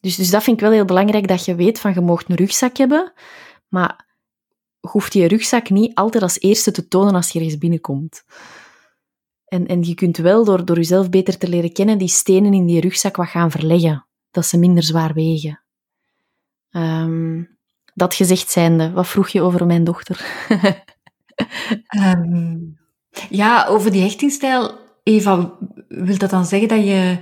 dus, 0.00 0.16
dus 0.16 0.30
dat 0.30 0.42
vind 0.42 0.56
ik 0.56 0.62
wel 0.62 0.72
heel 0.72 0.84
belangrijk, 0.84 1.28
dat 1.28 1.44
je 1.44 1.54
weet 1.54 1.80
van 1.80 1.94
je 1.94 2.00
mag 2.00 2.28
een 2.28 2.36
rugzak 2.36 2.76
hebben, 2.76 3.12
maar 3.68 4.06
je 4.80 4.88
hoeft 4.88 5.12
die 5.12 5.26
rugzak 5.26 5.70
niet 5.70 5.94
altijd 5.94 6.22
als 6.22 6.40
eerste 6.40 6.70
te 6.70 6.88
tonen 6.88 7.14
als 7.14 7.30
je 7.30 7.38
ergens 7.38 7.58
binnenkomt. 7.58 8.24
En, 9.54 9.66
en 9.66 9.82
je 9.82 9.94
kunt 9.94 10.16
wel 10.16 10.44
door, 10.44 10.64
door 10.64 10.76
jezelf 10.76 11.10
beter 11.10 11.38
te 11.38 11.48
leren 11.48 11.72
kennen 11.72 11.98
die 11.98 12.08
stenen 12.08 12.52
in 12.54 12.66
die 12.66 12.80
rugzak 12.80 13.16
wat 13.16 13.28
gaan 13.28 13.50
verleggen. 13.50 14.06
Dat 14.30 14.46
ze 14.46 14.58
minder 14.58 14.82
zwaar 14.82 15.14
wegen. 15.14 15.62
Ehm, 16.70 17.42
dat 17.94 18.14
gezegd 18.14 18.50
zijnde, 18.50 18.90
wat 18.92 19.06
vroeg 19.06 19.28
je 19.28 19.42
over 19.42 19.66
mijn 19.66 19.84
dochter? 19.84 20.24
Ehm, 21.86 22.56
ja, 23.30 23.66
over 23.66 23.92
die 23.92 24.02
hechtingstijl. 24.02 24.78
Eva, 25.02 25.58
wil 25.88 26.18
dat 26.18 26.30
dan 26.30 26.46
zeggen 26.46 26.68
dat 26.68 26.84
je 26.84 27.18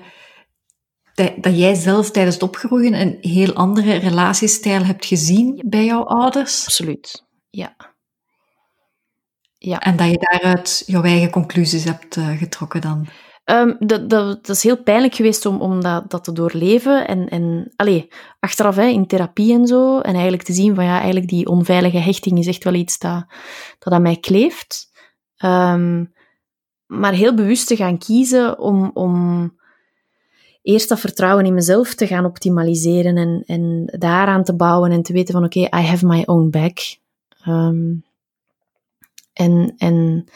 dat 1.41 1.59
jij 1.59 1.75
zelf 1.75 2.11
tijdens 2.11 2.35
het 2.35 2.45
opgroeien 2.45 3.01
een 3.01 3.19
heel 3.21 3.53
andere 3.53 3.97
relatiestijl 3.97 4.85
hebt 4.85 5.07
gezien 5.07 5.63
bij 5.67 5.85
jouw 5.85 6.05
ouders? 6.05 6.65
Absoluut, 6.65 7.25
ja. 9.65 9.81
En 9.81 9.97
dat 9.97 10.11
je 10.11 10.19
daaruit 10.19 10.83
jouw 10.87 11.03
eigen 11.03 11.31
conclusies 11.31 11.85
hebt 11.85 12.17
uh, 12.17 12.39
getrokken 12.39 12.81
dan? 12.81 13.07
Um, 13.45 13.77
dat, 13.79 14.11
dat, 14.11 14.47
dat, 14.47 14.57
is 14.57 14.63
heel 14.63 14.83
pijnlijk 14.83 15.15
geweest 15.15 15.47
om, 15.47 15.61
om 15.61 15.81
dat, 15.81 16.11
dat 16.11 16.25
te 16.25 16.33
doorleven. 16.33 17.09
En, 17.09 17.29
en 17.29 17.73
allez, 17.77 18.05
achteraf 18.41 18.77
hè, 18.77 18.87
in 18.87 19.07
therapie 19.07 19.53
en 19.53 19.67
zo. 19.67 19.99
En 19.99 20.13
eigenlijk 20.13 20.43
te 20.43 20.53
zien 20.53 20.75
van 20.75 20.85
ja, 20.85 20.97
eigenlijk 20.97 21.29
die 21.29 21.47
onveilige 21.47 21.99
hechting 21.99 22.39
is 22.39 22.47
echt 22.47 22.65
wel 22.65 22.75
iets 22.75 22.99
dat, 22.99 23.25
dat 23.79 23.93
aan 23.93 24.03
mij 24.03 24.17
kleeft. 24.17 24.91
Um, 25.45 26.13
maar 26.87 27.13
heel 27.13 27.35
bewust 27.35 27.67
te 27.67 27.77
gaan 27.77 27.99
kiezen 27.99 28.59
om, 28.59 28.91
om 28.95 29.53
eerst 30.63 30.89
dat 30.89 31.01
vertrouwen 31.01 31.47
in 31.47 31.55
mezelf 31.55 31.95
te 31.95 32.07
gaan 32.07 32.25
optimaliseren 32.25 33.17
en, 33.17 33.43
en 33.47 33.85
daaraan 33.99 34.45
te 34.45 34.57
bouwen 34.57 34.91
en 34.91 35.03
te 35.03 35.13
weten 35.13 35.35
van 35.35 35.45
oké, 35.45 35.59
okay, 35.59 35.83
I 35.83 35.87
have 35.87 36.07
my 36.07 36.23
own 36.27 36.51
back. 36.51 36.79
Um, 37.47 38.05
en 39.33 39.75
en 39.77 40.27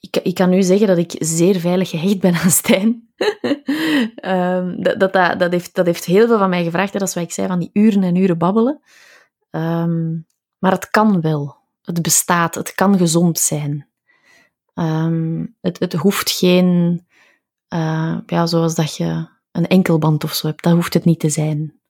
ik, 0.00 0.16
ik 0.22 0.34
kan 0.34 0.50
nu 0.50 0.62
zeggen 0.62 0.86
dat 0.86 0.98
ik 0.98 1.14
zeer 1.18 1.60
veilig 1.60 1.90
gehecht 1.90 2.20
ben 2.20 2.34
aan 2.34 2.50
Stijn. 2.50 3.08
um, 4.24 4.82
dat, 4.82 5.00
dat, 5.00 5.38
dat, 5.38 5.52
heeft, 5.52 5.74
dat 5.74 5.86
heeft 5.86 6.04
heel 6.04 6.26
veel 6.26 6.38
van 6.38 6.50
mij 6.50 6.64
gevraagd. 6.64 6.92
Dat 6.92 7.02
is 7.02 7.14
wat 7.14 7.24
ik 7.24 7.32
zei, 7.32 7.46
van 7.46 7.58
die 7.58 7.70
uren 7.72 8.02
en 8.02 8.16
uren 8.16 8.38
babbelen. 8.38 8.80
Um, 9.50 10.26
maar 10.58 10.72
het 10.72 10.90
kan 10.90 11.20
wel. 11.20 11.56
Het 11.82 12.02
bestaat. 12.02 12.54
Het 12.54 12.74
kan 12.74 12.98
gezond 12.98 13.38
zijn. 13.38 13.88
Um, 14.74 15.56
het, 15.60 15.78
het 15.78 15.92
hoeft 15.92 16.30
geen 16.30 17.04
uh, 17.74 18.18
ja, 18.26 18.46
zoals 18.46 18.74
dat 18.74 18.96
je 18.96 19.28
een 19.52 19.66
enkelband 19.66 20.24
of 20.24 20.34
zo 20.34 20.46
hebt. 20.46 20.62
Dat 20.62 20.72
hoeft 20.72 20.94
het 20.94 21.04
niet 21.04 21.20
te 21.20 21.28
zijn. 21.28 21.80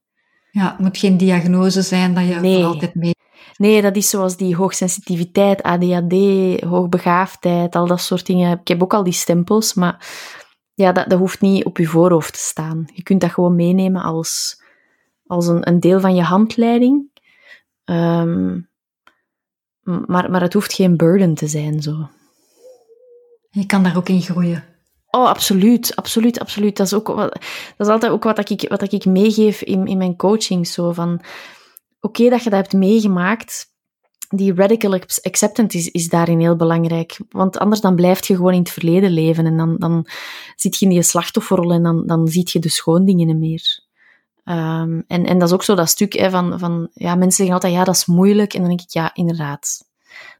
Ja, 0.51 0.69
het 0.69 0.79
moet 0.79 0.97
geen 0.97 1.17
diagnose 1.17 1.81
zijn 1.81 2.13
dat 2.13 2.27
je 2.27 2.35
nee. 2.35 2.65
altijd 2.65 2.95
mee... 2.95 3.15
Nee, 3.57 3.81
dat 3.81 3.95
is 3.95 4.09
zoals 4.09 4.37
die 4.37 4.55
hoogsensitiviteit, 4.55 5.63
ADHD, 5.63 6.13
hoogbegaafdheid, 6.61 7.75
al 7.75 7.87
dat 7.87 8.01
soort 8.01 8.25
dingen. 8.25 8.59
Ik 8.59 8.67
heb 8.67 8.83
ook 8.83 8.93
al 8.93 9.03
die 9.03 9.13
stempels, 9.13 9.73
maar 9.73 10.07
ja, 10.73 10.91
dat, 10.91 11.09
dat 11.09 11.19
hoeft 11.19 11.41
niet 11.41 11.65
op 11.65 11.77
je 11.77 11.85
voorhoofd 11.85 12.33
te 12.33 12.39
staan. 12.39 12.85
Je 12.93 13.03
kunt 13.03 13.21
dat 13.21 13.31
gewoon 13.31 13.55
meenemen 13.55 14.01
als, 14.01 14.61
als 15.25 15.47
een, 15.47 15.67
een 15.67 15.79
deel 15.79 15.99
van 15.99 16.15
je 16.15 16.21
handleiding. 16.21 17.09
Um, 17.85 18.69
maar, 19.83 20.31
maar 20.31 20.41
het 20.41 20.53
hoeft 20.53 20.73
geen 20.73 20.97
burden 20.97 21.33
te 21.33 21.47
zijn, 21.47 21.81
zo. 21.81 22.09
Je 23.49 23.65
kan 23.65 23.83
daar 23.83 23.97
ook 23.97 24.09
in 24.09 24.21
groeien. 24.21 24.63
Oh, 25.09 25.27
absoluut, 25.27 25.95
absoluut, 25.95 26.39
absoluut. 26.39 26.77
Dat 26.77 26.85
is, 26.85 26.93
ook 26.93 27.07
wat, 27.07 27.31
dat 27.77 27.87
is 27.87 27.87
altijd 27.87 28.11
ook 28.11 28.23
wat 28.23 28.49
ik, 28.49 28.65
wat 28.69 28.91
ik 28.91 29.05
meegeef 29.05 29.61
in, 29.61 29.87
in 29.87 29.97
mijn 29.97 30.15
coaching. 30.15 30.67
Zo 30.67 30.91
van, 30.91 31.21
oké 31.99 32.29
dat 32.29 32.43
je 32.43 32.49
dat 32.49 32.59
hebt 32.59 32.73
meegemaakt, 32.73 33.75
die 34.29 34.53
radical 34.53 34.93
acceptance 35.21 35.77
is, 35.77 35.91
is 35.91 36.09
daarin 36.09 36.39
heel 36.39 36.55
belangrijk. 36.55 37.19
Want 37.29 37.57
anders 37.57 37.81
dan 37.81 37.95
blijf 37.95 38.27
je 38.27 38.35
gewoon 38.35 38.53
in 38.53 38.59
het 38.59 38.69
verleden 38.69 39.11
leven 39.11 39.45
en 39.45 39.57
dan, 39.57 39.77
dan 39.77 40.07
zit 40.55 40.77
je 40.77 40.85
in 40.85 40.91
je 40.91 41.01
slachtofferrol 41.01 41.71
en 41.71 41.83
dan, 41.83 42.07
dan 42.07 42.27
zie 42.27 42.49
je 42.51 42.59
de 42.59 42.69
schoondingen 42.69 43.39
meer. 43.39 43.85
Um, 44.43 45.03
en, 45.07 45.25
en 45.25 45.39
dat 45.39 45.47
is 45.47 45.53
ook 45.53 45.63
zo 45.63 45.75
dat 45.75 45.89
stuk 45.89 46.13
hè, 46.13 46.29
van, 46.29 46.59
van, 46.59 46.89
ja, 46.93 47.15
mensen 47.15 47.35
zeggen 47.35 47.53
altijd, 47.53 47.73
ja, 47.73 47.83
dat 47.83 47.95
is 47.95 48.05
moeilijk. 48.05 48.53
En 48.53 48.59
dan 48.59 48.69
denk 48.69 48.81
ik, 48.81 48.89
ja, 48.89 49.13
inderdaad, 49.13 49.89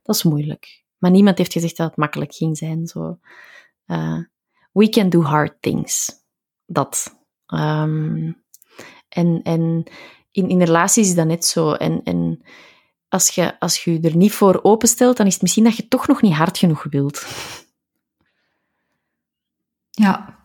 dat 0.03 0.15
is 0.15 0.23
moeilijk. 0.23 0.83
Maar 0.97 1.11
niemand 1.11 1.37
heeft 1.37 1.53
gezegd 1.53 1.77
dat 1.77 1.87
het 1.87 1.97
makkelijk 1.97 2.33
ging 2.33 2.57
zijn. 2.57 2.87
Zo. 2.87 3.19
Uh, 3.87 4.19
we 4.71 4.89
can 4.89 5.09
do 5.09 5.21
hard 5.21 5.61
things. 5.61 6.11
Dat. 6.65 7.17
Um, 7.47 8.43
en 9.09 9.41
en 9.43 9.83
in, 10.37 10.49
in 10.49 10.61
relaties 10.61 11.07
is 11.07 11.15
dat 11.15 11.27
net 11.27 11.45
zo. 11.45 11.71
En, 11.71 12.01
en 12.03 12.41
als, 13.07 13.29
je, 13.29 13.59
als 13.59 13.83
je 13.83 13.99
er 14.01 14.15
niet 14.15 14.33
voor 14.33 14.59
openstelt, 14.63 15.17
dan 15.17 15.25
is 15.25 15.33
het 15.33 15.41
misschien 15.41 15.63
dat 15.63 15.75
je 15.75 15.87
toch 15.87 16.07
nog 16.07 16.21
niet 16.21 16.33
hard 16.33 16.57
genoeg 16.57 16.85
wilt. 16.89 17.25
Ja. 19.99 20.35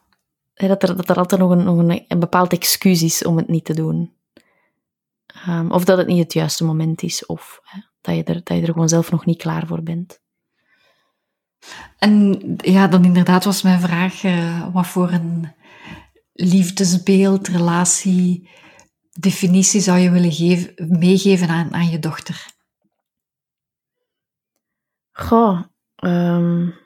Dat 0.55 0.83
er, 0.83 0.97
dat 0.97 1.11
er 1.11 1.17
altijd 1.17 1.41
nog 1.41 1.51
een, 1.51 1.65
nog 1.65 1.79
een, 1.79 2.05
een 2.09 2.19
bepaald 2.19 2.53
excuus 2.53 3.03
is 3.03 3.25
om 3.25 3.37
het 3.37 3.49
niet 3.49 3.65
te 3.65 3.75
doen. 3.75 4.13
Um, 5.49 5.71
of 5.71 5.85
dat 5.85 5.99
het 5.99 6.07
niet 6.07 6.23
het 6.23 6.33
juiste 6.33 6.65
moment 6.65 7.03
is, 7.03 7.27
of 7.27 7.61
hè, 7.65 7.81
dat, 8.01 8.15
je 8.15 8.25
er, 8.25 8.41
dat 8.45 8.57
je 8.57 8.63
er 8.63 8.73
gewoon 8.73 8.89
zelf 8.89 9.11
nog 9.11 9.25
niet 9.25 9.39
klaar 9.39 9.67
voor 9.67 9.83
bent. 9.83 10.21
En 11.99 12.41
ja, 12.57 12.89
dan 12.89 13.05
inderdaad 13.05 13.45
was 13.45 13.63
mijn 13.63 13.81
vraag, 13.81 14.23
uh, 14.23 14.73
wat 14.73 14.87
voor 14.87 15.11
een 15.11 15.53
liefdesbeeld, 16.33 17.49
relatie, 17.49 18.49
definitie 19.21 19.81
zou 19.81 19.99
je 19.99 20.11
willen 20.11 20.33
geven, 20.33 20.99
meegeven 20.99 21.49
aan, 21.49 21.75
aan 21.75 21.89
je 21.89 21.99
dochter? 21.99 22.47
Goh, 25.13 25.63
um... 26.05 26.81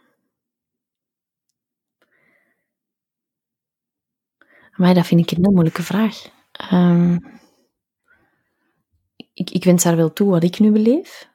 Maar 4.77 4.95
dat 4.95 5.07
vind 5.07 5.21
ik 5.21 5.31
een 5.31 5.45
heel 5.45 5.53
moeilijke 5.53 5.83
vraag. 5.83 6.29
Um... 6.73 7.35
Ik, 9.33 9.51
ik 9.51 9.65
wens 9.65 9.85
haar 9.85 9.97
wel 9.97 10.13
toe 10.13 10.31
wat 10.31 10.45
ik 10.45 10.59
nu 10.59 10.71
beleef. 10.71 11.35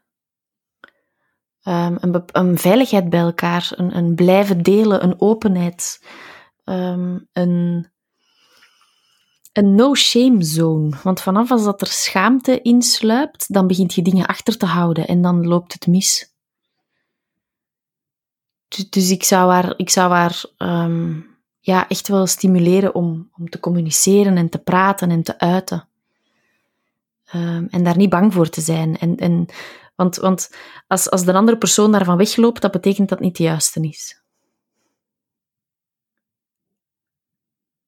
Um, 1.64 1.98
een, 2.32 2.58
veiligheid 2.58 3.10
bij 3.10 3.20
elkaar, 3.20 3.72
een, 3.76 3.98
een, 3.98 4.16
blijven 4.16 4.62
delen, 4.64 5.04
een 5.04 5.22
openheid, 5.22 6.06
een, 6.64 7.92
een 9.52 9.76
no-shame 9.76 10.44
zone. 10.44 10.98
Want 11.04 11.22
vanaf 11.22 11.52
als 11.52 11.64
dat 11.64 11.82
er 11.82 11.88
schaamte 11.88 12.62
insluipt, 12.62 13.54
dan 13.54 13.68
begint 13.68 13.94
je 13.94 14.02
dingen 14.02 14.26
achter 14.26 14.58
te 14.58 14.66
houden 14.66 15.08
en 15.08 15.22
dan 15.22 15.48
loopt 15.48 15.74
het 15.74 15.88
mis. 15.88 16.30
Dus, 18.90 19.12
ik 19.12 19.24
zou 19.24 19.52
haar, 19.52 19.74
ik 19.78 19.90
zou 19.90 20.12
haar 20.12 20.44
um, 20.58 21.38
ja, 21.60 21.88
echt 21.88 22.08
wel 22.08 22.28
stimuleren 22.28 22.96
om, 22.96 23.30
om 23.38 23.50
te 23.50 23.60
communiceren 23.60 24.38
en 24.38 24.50
te 24.50 24.58
praten 24.58 25.10
en 25.10 25.24
te 25.24 25.40
uiten. 25.40 25.88
en 27.70 27.84
daar 27.84 27.98
niet 27.98 28.10
bang 28.10 28.34
voor 28.34 28.50
te 28.50 28.62
zijn. 28.62 28.98
En, 28.98 29.18
en 29.18 29.46
want, 29.96 30.16
want 30.16 30.50
als, 30.88 31.10
als 31.10 31.26
de 31.26 31.34
andere 31.34 31.58
persoon 31.58 31.92
daarvan 31.92 32.18
wegloopt, 32.18 32.62
dat 32.62 32.72
betekent 32.72 33.10
dat 33.10 33.18
het 33.18 33.28
niet 33.28 33.38
de 33.38 33.44
juiste 33.44 33.82
is. 33.82 34.21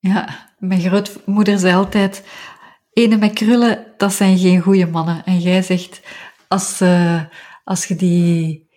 Ja, 0.03 0.51
mijn 0.57 0.81
grootmoeder 0.81 1.59
zei 1.59 1.75
altijd: 1.75 2.23
ene 2.93 3.17
met 3.17 3.33
krullen, 3.33 3.93
dat 3.97 4.13
zijn 4.13 4.37
geen 4.37 4.61
goede 4.61 4.87
mannen. 4.87 5.25
En 5.25 5.39
jij 5.39 5.61
zegt: 5.61 6.01
als, 6.47 6.81
uh, 6.81 7.21
als 7.63 7.85
je 7.85 7.95
die 7.95 8.69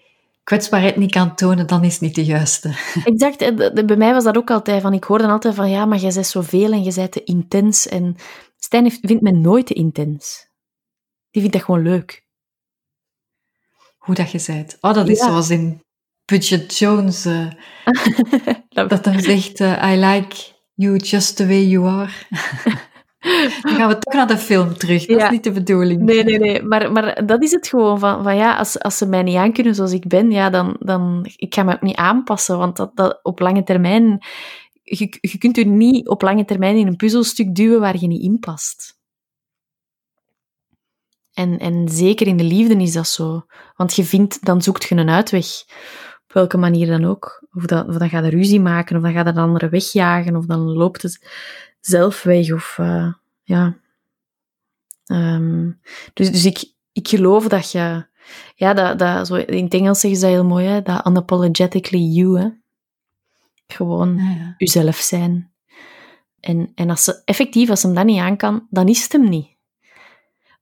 kwetsbaarheid 0.44 0.96
niet 0.96 1.10
kan 1.10 1.34
tonen, 1.34 1.66
dan 1.66 1.84
is 1.84 1.92
het 1.92 2.00
niet 2.00 2.14
de 2.14 2.24
juiste. 2.24 2.74
Exact. 3.04 3.56
Bij 3.86 3.96
mij 3.96 4.12
was 4.12 4.24
dat 4.24 4.36
ook 4.36 4.50
altijd 4.50 4.82
van, 4.82 4.92
ik 4.92 5.04
hoorde 5.04 5.26
altijd 5.26 5.54
van, 5.54 5.70
ja, 5.70 5.84
maar 5.84 5.98
jij 5.98 6.12
bent 6.12 6.26
zoveel 6.26 6.72
en 6.72 6.84
je 6.84 6.94
bent 6.94 7.12
te 7.12 7.24
intens. 7.24 7.88
En 7.88 8.16
Stijn 8.58 8.90
vindt 8.90 9.22
mij 9.22 9.32
nooit 9.32 9.66
te 9.66 9.74
intens. 9.74 10.48
Die 11.30 11.42
vindt 11.42 11.56
dat 11.56 11.64
gewoon 11.64 11.82
leuk 11.82 12.24
hoe 14.06 14.14
dat 14.14 14.30
je 14.30 14.38
zei. 14.38 14.66
Oh, 14.80 14.94
dat 14.94 15.08
is 15.08 15.18
zoals 15.18 15.50
in 15.50 15.82
Bridget 16.24 16.78
Jones. 16.78 17.26
Uh, 17.26 17.50
dat 18.88 19.04
dan 19.04 19.20
zegt, 19.20 19.60
uh, 19.60 19.92
I 19.92 19.96
like 19.96 20.36
you 20.76 20.96
just 20.96 21.36
the 21.36 21.46
way 21.46 21.64
you 21.64 21.86
are. 21.86 22.12
Dan 23.62 23.74
gaan 23.74 23.88
we 23.88 23.98
toch 23.98 24.14
naar 24.14 24.26
de 24.26 24.38
film 24.38 24.76
terug. 24.76 25.06
Dat 25.06 25.22
is 25.22 25.30
niet 25.30 25.44
de 25.44 25.52
bedoeling. 25.52 26.00
Nee, 26.00 26.24
nee, 26.24 26.38
nee. 26.38 26.62
Maar, 26.62 26.92
maar 26.92 27.26
dat 27.26 27.42
is 27.42 27.50
het 27.50 27.68
gewoon. 27.68 27.98
Van, 27.98 28.22
van 28.22 28.36
ja, 28.36 28.56
als, 28.56 28.78
als 28.78 28.98
ze 28.98 29.06
mij 29.06 29.22
niet 29.22 29.36
aankunnen 29.36 29.74
zoals 29.74 29.92
ik 29.92 30.06
ben, 30.06 30.30
ja, 30.30 30.50
dan, 30.50 30.76
dan 30.78 31.26
ik 31.36 31.54
ga 31.54 31.62
me 31.62 31.74
ook 31.74 31.82
niet 31.82 31.96
aanpassen. 31.96 32.58
Want 32.58 32.76
dat, 32.76 32.96
dat 32.96 33.20
op 33.22 33.40
lange 33.40 33.62
termijn... 33.62 34.24
Je, 34.82 35.16
je 35.20 35.38
kunt 35.38 35.56
je 35.56 35.66
niet 35.66 36.08
op 36.08 36.22
lange 36.22 36.44
termijn 36.44 36.76
in 36.76 36.86
een 36.86 36.96
puzzelstuk 36.96 37.54
duwen 37.54 37.80
waar 37.80 37.98
je 37.98 38.06
niet 38.06 38.22
in 38.22 38.38
past. 38.38 38.98
En, 41.32 41.58
en 41.58 41.88
zeker 41.88 42.26
in 42.26 42.36
de 42.36 42.44
liefde 42.44 42.76
is 42.76 42.92
dat 42.92 43.08
zo. 43.08 43.46
Want 43.74 43.94
je 43.94 44.04
vindt, 44.04 44.44
dan 44.44 44.62
zoekt 44.62 44.84
je 44.84 44.94
een 44.94 45.10
uitweg. 45.10 45.46
Welke 46.36 46.56
manier 46.56 46.86
dan 46.86 47.04
ook. 47.04 47.44
Of, 47.52 47.64
dat, 47.64 47.88
of 47.88 47.96
dan 47.96 48.08
gaat 48.08 48.24
er 48.24 48.30
ruzie 48.30 48.60
maken, 48.60 48.96
of 48.96 49.02
dan 49.02 49.12
gaat 49.12 49.26
er 49.26 49.32
een 49.32 49.42
andere 49.42 49.68
wegjagen, 49.68 50.36
of 50.36 50.46
dan 50.46 50.60
loopt 50.60 51.02
het 51.02 51.28
zelf 51.80 52.22
weg. 52.22 52.52
Of, 52.52 52.76
uh, 52.80 53.12
ja. 53.42 53.76
Um, 55.06 55.80
dus 56.14 56.30
dus 56.30 56.44
ik, 56.44 56.64
ik 56.92 57.08
geloof 57.08 57.48
dat 57.48 57.70
je... 57.70 58.06
Ja, 58.54 58.74
dat, 58.74 58.98
dat, 58.98 59.26
zo, 59.26 59.34
in 59.34 59.64
het 59.64 59.74
Engels 59.74 60.00
zeggen 60.00 60.20
ze 60.20 60.26
dat 60.26 60.34
heel 60.34 60.44
mooi, 60.44 60.66
hè, 60.66 60.82
dat 60.82 61.06
unapologetically 61.06 62.02
you. 62.02 62.40
Hè. 62.40 62.48
Gewoon 63.66 64.16
Ja, 64.16 64.30
ja. 64.30 64.54
uzelf 64.58 64.96
zijn. 64.96 65.50
En, 66.40 66.72
en 66.74 66.90
als 66.90 67.04
ze 67.04 67.22
effectief, 67.24 67.70
als 67.70 67.82
hem 67.82 67.94
dat 67.94 68.04
niet 68.04 68.20
aan 68.20 68.36
kan, 68.36 68.66
dan 68.70 68.88
is 68.88 69.02
het 69.02 69.12
hem 69.12 69.28
niet. 69.28 69.55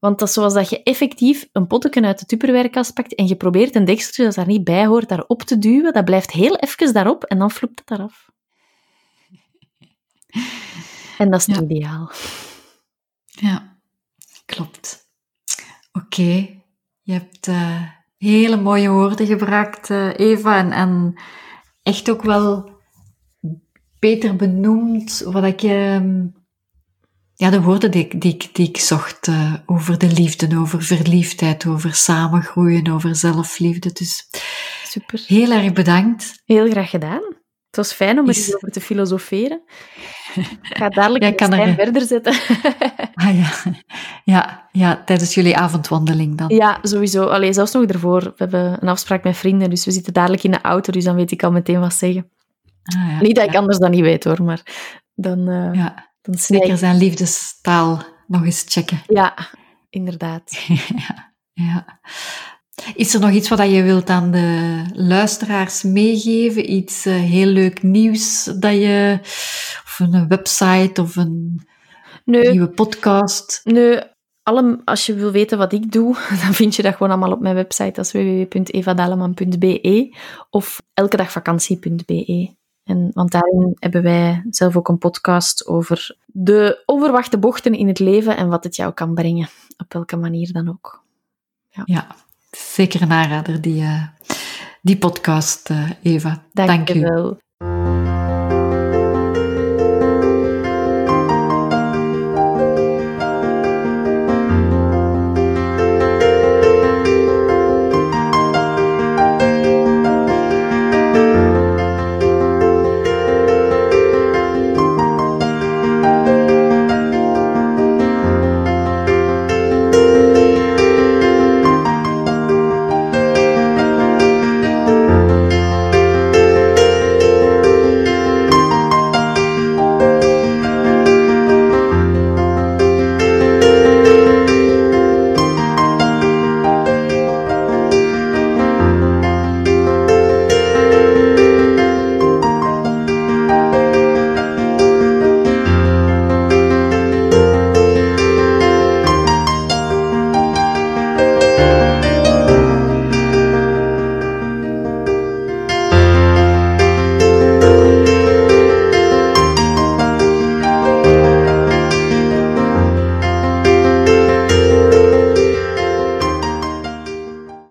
Want 0.04 0.18
dat 0.18 0.28
is 0.28 0.34
zoals 0.34 0.54
dat 0.54 0.68
je 0.70 0.82
effectief 0.82 1.48
een 1.52 1.66
potje 1.66 2.02
uit 2.02 2.18
de 2.18 2.26
tupperwarekast 2.26 2.94
pakt 2.94 3.14
en 3.14 3.26
je 3.26 3.36
probeert 3.36 3.74
een 3.74 3.84
dekseltje 3.84 4.24
dat 4.24 4.34
daar 4.34 4.46
niet 4.46 4.64
bij 4.64 4.86
hoort 4.86 5.08
daarop 5.08 5.42
te 5.42 5.58
duwen. 5.58 5.92
Dat 5.92 6.04
blijft 6.04 6.30
heel 6.30 6.56
even 6.56 6.92
daarop 6.92 7.24
en 7.24 7.38
dan 7.38 7.50
floept 7.50 7.78
het 7.78 7.90
eraf. 7.90 8.30
En 11.18 11.30
dat 11.30 11.40
is 11.40 11.46
het 11.46 11.56
Ja. 11.56 11.62
ideaal. 11.62 12.10
Ja, 13.26 13.76
klopt. 14.46 15.08
Oké, 15.92 16.62
je 17.02 17.12
hebt 17.12 17.48
eh, 17.48 17.82
hele 18.16 18.56
mooie 18.56 18.90
woorden 18.90 19.26
gebruikt, 19.26 19.90
eh, 19.90 20.18
Eva, 20.18 20.58
en, 20.58 20.72
en 20.72 21.20
echt 21.82 22.10
ook 22.10 22.22
wel 22.22 22.70
beter 23.98 24.36
benoemd 24.36 25.18
wat 25.20 25.44
ik... 25.44 25.62
ehm, 25.62 26.26
ja, 27.36 27.50
de 27.50 27.60
woorden 27.62 27.90
die, 27.90 28.04
ik- 28.04 28.20
die, 28.20 28.48
die 28.52 28.68
ik 28.68 28.78
zocht 28.78 29.28
eh, 29.28 29.54
over 29.66 29.98
de 29.98 30.12
liefde, 30.12 30.58
over 30.58 30.82
verliefdheid, 30.82 31.66
over 31.66 31.94
samengroeien, 31.94 32.88
over 32.92 33.16
zelfliefde. 33.16 33.92
Dus 33.92 34.28
Super. 34.84 35.22
heel 35.26 35.50
erg 35.50 35.72
bedankt. 35.72 36.42
Heel 36.44 36.70
graag 36.70 36.90
gedaan. 36.90 37.22
Het 37.66 37.76
was 37.86 37.92
fijn 37.92 38.18
om 38.18 38.24
er 38.24 38.30
Is- 38.30 38.46
eens 38.46 38.54
over 38.54 38.70
te 38.70 38.80
filosoferen. 38.80 39.62
Ik 40.34 40.58
ga 40.76 40.88
dadelijk 40.88 41.24
Ja, 41.24 41.32
kan 41.32 41.52
er- 41.52 41.74
verder 41.74 42.02
zetten. 42.02 42.34
Ah 43.14 43.38
ja, 43.38 43.72
ja, 44.24 44.68
ja 44.72 45.02
tijdens 45.04 45.34
jullie 45.34 45.56
avondwandeling 45.56 46.36
dan. 46.38 46.48
ja, 46.48 46.78
sowieso. 46.82 47.26
Allee, 47.26 47.52
zelfs 47.52 47.72
nog 47.72 47.84
ervoor. 47.84 48.20
We 48.22 48.32
hebben 48.36 48.76
een 48.82 48.88
afspraak 48.88 49.24
met 49.24 49.36
vrienden, 49.36 49.70
dus 49.70 49.84
we 49.84 49.90
zitten 49.90 50.12
dadelijk 50.12 50.42
in 50.42 50.50
de 50.50 50.60
auto, 50.60 50.92
dus 50.92 51.04
dan 51.04 51.14
weet 51.14 51.30
ik 51.30 51.42
al 51.42 51.52
meteen 51.52 51.80
wat 51.80 51.94
zeggen. 51.94 52.30
Ah, 52.82 53.10
ja, 53.10 53.20
Niet 53.20 53.34
dat 53.36 53.48
ik 53.48 53.54
anders 53.56 53.78
dan 53.78 53.90
niet 53.90 54.00
weet, 54.00 54.24
hoor, 54.24 54.42
maar 54.42 54.62
dan, 55.14 55.48
eh 55.48 55.74
ja. 55.74 56.12
Dan 56.24 56.60
ik- 56.62 56.76
zijn 56.76 56.96
liefdestaal 56.96 58.02
nog 58.26 58.44
eens 58.44 58.64
checken. 58.68 59.02
Ja, 59.06 59.34
inderdaad. 59.90 60.52
ja, 61.06 61.34
ja. 61.52 62.00
Is 62.94 63.14
er 63.14 63.20
nog 63.20 63.30
iets 63.30 63.48
wat 63.48 63.70
je 63.70 63.82
wilt 63.82 64.10
aan 64.10 64.30
de 64.30 64.82
luisteraars 64.92 65.82
meegeven? 65.82 66.72
Iets 66.72 67.06
eh, 67.06 67.14
heel 67.14 67.46
leuk 67.46 67.82
nieuws 67.82 68.44
dat 68.44 68.72
je... 68.72 69.18
Of 69.84 69.96
een 69.98 70.28
website 70.28 71.00
of 71.02 71.16
een 71.16 71.66
Nee, 72.24 72.50
nieuwe 72.50 72.68
podcast? 72.70 73.60
nee 73.64 74.00
alle, 74.42 74.80
als 74.84 75.06
je 75.06 75.14
wil 75.14 75.30
weten 75.30 75.58
wat 75.58 75.72
ik 75.72 75.92
doe, 75.92 76.14
dan 76.42 76.54
vind 76.54 76.76
je 76.76 76.82
dat 76.82 76.92
gewoon 76.92 77.10
allemaal 77.10 77.32
op 77.32 77.40
mijn 77.40 77.54
website. 77.54 77.90
Dat 77.92 78.04
is 78.04 78.12
www.evadaleman.be 78.12 80.16
of 80.50 80.82
elkedagvakantie.be. 80.94 82.54
En, 82.84 83.10
want 83.12 83.30
daarin 83.30 83.76
hebben 83.78 84.02
wij 84.02 84.44
zelf 84.50 84.76
ook 84.76 84.88
een 84.88 84.98
podcast 84.98 85.66
over 85.66 86.16
de 86.26 86.82
onverwachte 86.86 87.38
bochten 87.38 87.72
in 87.72 87.88
het 87.88 87.98
leven 87.98 88.36
en 88.36 88.48
wat 88.48 88.64
het 88.64 88.76
jou 88.76 88.92
kan 88.92 89.14
brengen. 89.14 89.48
Op 89.76 89.92
welke 89.92 90.16
manier 90.16 90.52
dan 90.52 90.68
ook. 90.68 91.02
Ja, 91.84 92.06
zeker 92.50 93.02
een 93.02 93.12
aanrader, 93.12 93.60
die, 93.60 93.82
eh, 93.82 94.06
die 94.82 94.98
podcast, 94.98 95.70
eh, 95.70 95.90
Eva. 96.02 96.44
Dank, 96.52 96.68
Dank 96.68 96.88
je 96.88 96.98
wel. 97.00 97.38